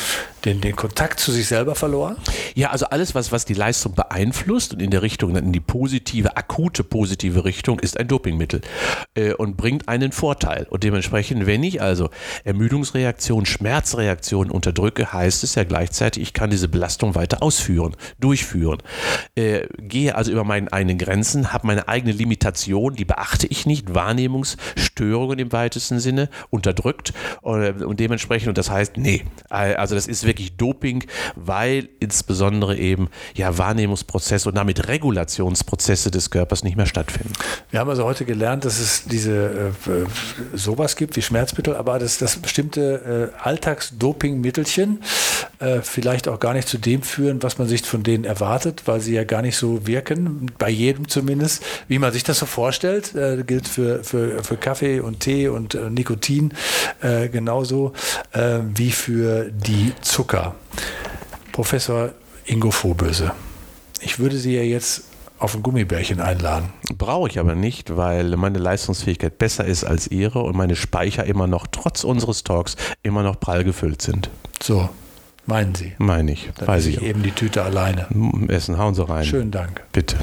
den, 0.44 0.60
den 0.60 0.76
Kontakt 0.76 1.20
zu 1.20 1.32
sich 1.32 1.46
selber 1.46 1.74
verloren? 1.74 2.16
Ja, 2.54 2.70
also 2.70 2.86
alles, 2.86 3.14
was, 3.14 3.32
was 3.32 3.44
die 3.44 3.54
Leistung 3.54 3.94
beeinflusst 3.94 4.74
und 4.74 4.82
in 4.82 4.90
der 4.90 5.02
Richtung, 5.02 5.36
in 5.36 5.52
die 5.52 5.60
positive, 5.60 6.36
akute 6.36 6.84
positive 6.84 7.44
Richtung, 7.44 7.78
ist 7.78 7.98
ein 7.98 8.08
Dopingmittel 8.08 8.60
äh, 9.14 9.32
und 9.32 9.56
bringt 9.56 9.88
einen 9.88 10.12
Vorteil. 10.12 10.66
Und 10.70 10.84
dementsprechend, 10.84 11.46
wenn 11.46 11.62
ich 11.62 11.80
also 11.80 12.10
Ermüdungsreaktion, 12.44 13.46
Schmerzreaktion 13.46 14.50
unterdrücke, 14.50 15.12
heißt 15.12 15.44
es 15.44 15.54
ja 15.54 15.64
gleichzeitig, 15.64 16.22
ich 16.22 16.32
kann 16.32 16.50
diese 16.50 16.68
Belastung 16.68 17.14
weiter 17.14 17.42
ausführen, 17.42 17.96
durchführen. 18.18 18.78
Äh, 19.34 19.66
gehe 19.78 20.14
also 20.14 20.32
über 20.32 20.44
meine 20.44 20.72
eigenen 20.72 20.98
Grenzen, 20.98 21.52
habe 21.52 21.66
meine 21.66 21.88
eigene 21.88 22.12
Limitation, 22.12 22.94
die 22.94 23.04
beachte 23.04 23.46
ich 23.46 23.66
nicht, 23.66 23.94
Wahrnehmungsstörungen 23.94 25.38
im 25.38 25.52
weitesten 25.52 26.00
Sinne, 26.00 26.28
unterdrückt 26.50 27.12
und, 27.42 27.62
äh, 27.62 27.84
und 27.84 28.00
dementsprechend, 28.00 28.48
und 28.48 28.58
das 28.58 28.70
heißt, 28.70 28.96
nee, 28.96 29.24
also 29.48 29.94
das 29.94 30.06
ist 30.06 30.24
wirklich 30.24 30.31
wirklich 30.32 30.56
Doping, 30.56 31.04
weil 31.36 31.88
insbesondere 32.00 32.76
eben 32.76 33.08
ja 33.34 33.58
Wahrnehmungsprozesse 33.58 34.48
und 34.48 34.56
damit 34.56 34.88
Regulationsprozesse 34.88 36.10
des 36.10 36.30
Körpers 36.30 36.64
nicht 36.64 36.76
mehr 36.76 36.86
stattfinden. 36.86 37.32
Wir 37.70 37.80
haben 37.80 37.90
also 37.90 38.04
heute 38.04 38.24
gelernt, 38.24 38.64
dass 38.64 38.80
es 38.80 39.04
diese 39.04 39.72
äh, 39.86 40.56
sowas 40.56 40.96
gibt 40.96 41.16
wie 41.16 41.22
Schmerzmittel, 41.22 41.76
aber 41.76 41.98
dass 41.98 42.18
das 42.18 42.36
bestimmte 42.36 43.30
äh, 43.34 43.42
Alltagsdopingmittelchen 43.42 45.02
äh, 45.58 45.80
vielleicht 45.82 46.28
auch 46.28 46.40
gar 46.40 46.54
nicht 46.54 46.68
zu 46.68 46.78
dem 46.78 47.02
führen, 47.02 47.42
was 47.42 47.58
man 47.58 47.68
sich 47.68 47.82
von 47.82 48.02
denen 48.02 48.24
erwartet, 48.24 48.82
weil 48.86 49.00
sie 49.00 49.14
ja 49.14 49.24
gar 49.24 49.42
nicht 49.42 49.56
so 49.56 49.86
wirken, 49.86 50.50
bei 50.58 50.70
jedem 50.70 51.08
zumindest, 51.08 51.62
wie 51.88 51.98
man 51.98 52.12
sich 52.12 52.24
das 52.24 52.38
so 52.38 52.46
vorstellt. 52.46 53.14
Äh, 53.14 53.44
gilt 53.46 53.68
für, 53.68 54.02
für, 54.02 54.42
für 54.42 54.56
Kaffee 54.56 55.00
und 55.00 55.20
Tee 55.20 55.48
und 55.48 55.74
äh, 55.74 55.90
Nikotin 55.90 56.54
äh, 57.02 57.28
genauso 57.28 57.92
äh, 58.32 58.60
wie 58.74 58.90
für 58.90 59.50
die 59.50 59.92
Zucker. 60.00 60.21
Zucker. 60.22 60.54
Professor 61.50 62.10
Ingo 62.44 62.70
Vorböse. 62.70 63.32
Ich 64.00 64.20
würde 64.20 64.36
Sie 64.36 64.54
ja 64.54 64.62
jetzt 64.62 65.02
auf 65.40 65.56
ein 65.56 65.64
Gummibärchen 65.64 66.20
einladen. 66.20 66.72
Brauche 66.96 67.28
ich 67.28 67.40
aber 67.40 67.56
nicht, 67.56 67.96
weil 67.96 68.36
meine 68.36 68.58
Leistungsfähigkeit 68.58 69.36
besser 69.38 69.64
ist 69.64 69.82
als 69.82 70.06
Ihre 70.06 70.42
und 70.44 70.54
meine 70.54 70.76
Speicher 70.76 71.24
immer 71.24 71.48
noch, 71.48 71.66
trotz 71.66 72.04
unseres 72.04 72.44
Talks, 72.44 72.76
immer 73.02 73.24
noch 73.24 73.40
prall 73.40 73.64
gefüllt 73.64 74.00
sind. 74.00 74.30
So, 74.62 74.88
meinen 75.46 75.74
Sie? 75.74 75.92
Meine 75.98 76.30
ich. 76.30 76.50
Dann 76.56 76.68
weiß 76.68 76.86
ich. 76.86 77.02
eben 77.02 77.24
die 77.24 77.32
Tüte 77.32 77.64
alleine. 77.64 78.06
Essen, 78.46 78.78
hauen 78.78 78.94
Sie 78.94 79.04
rein. 79.04 79.24
Schönen 79.24 79.50
Dank. 79.50 79.82
Bitte. 79.90 80.18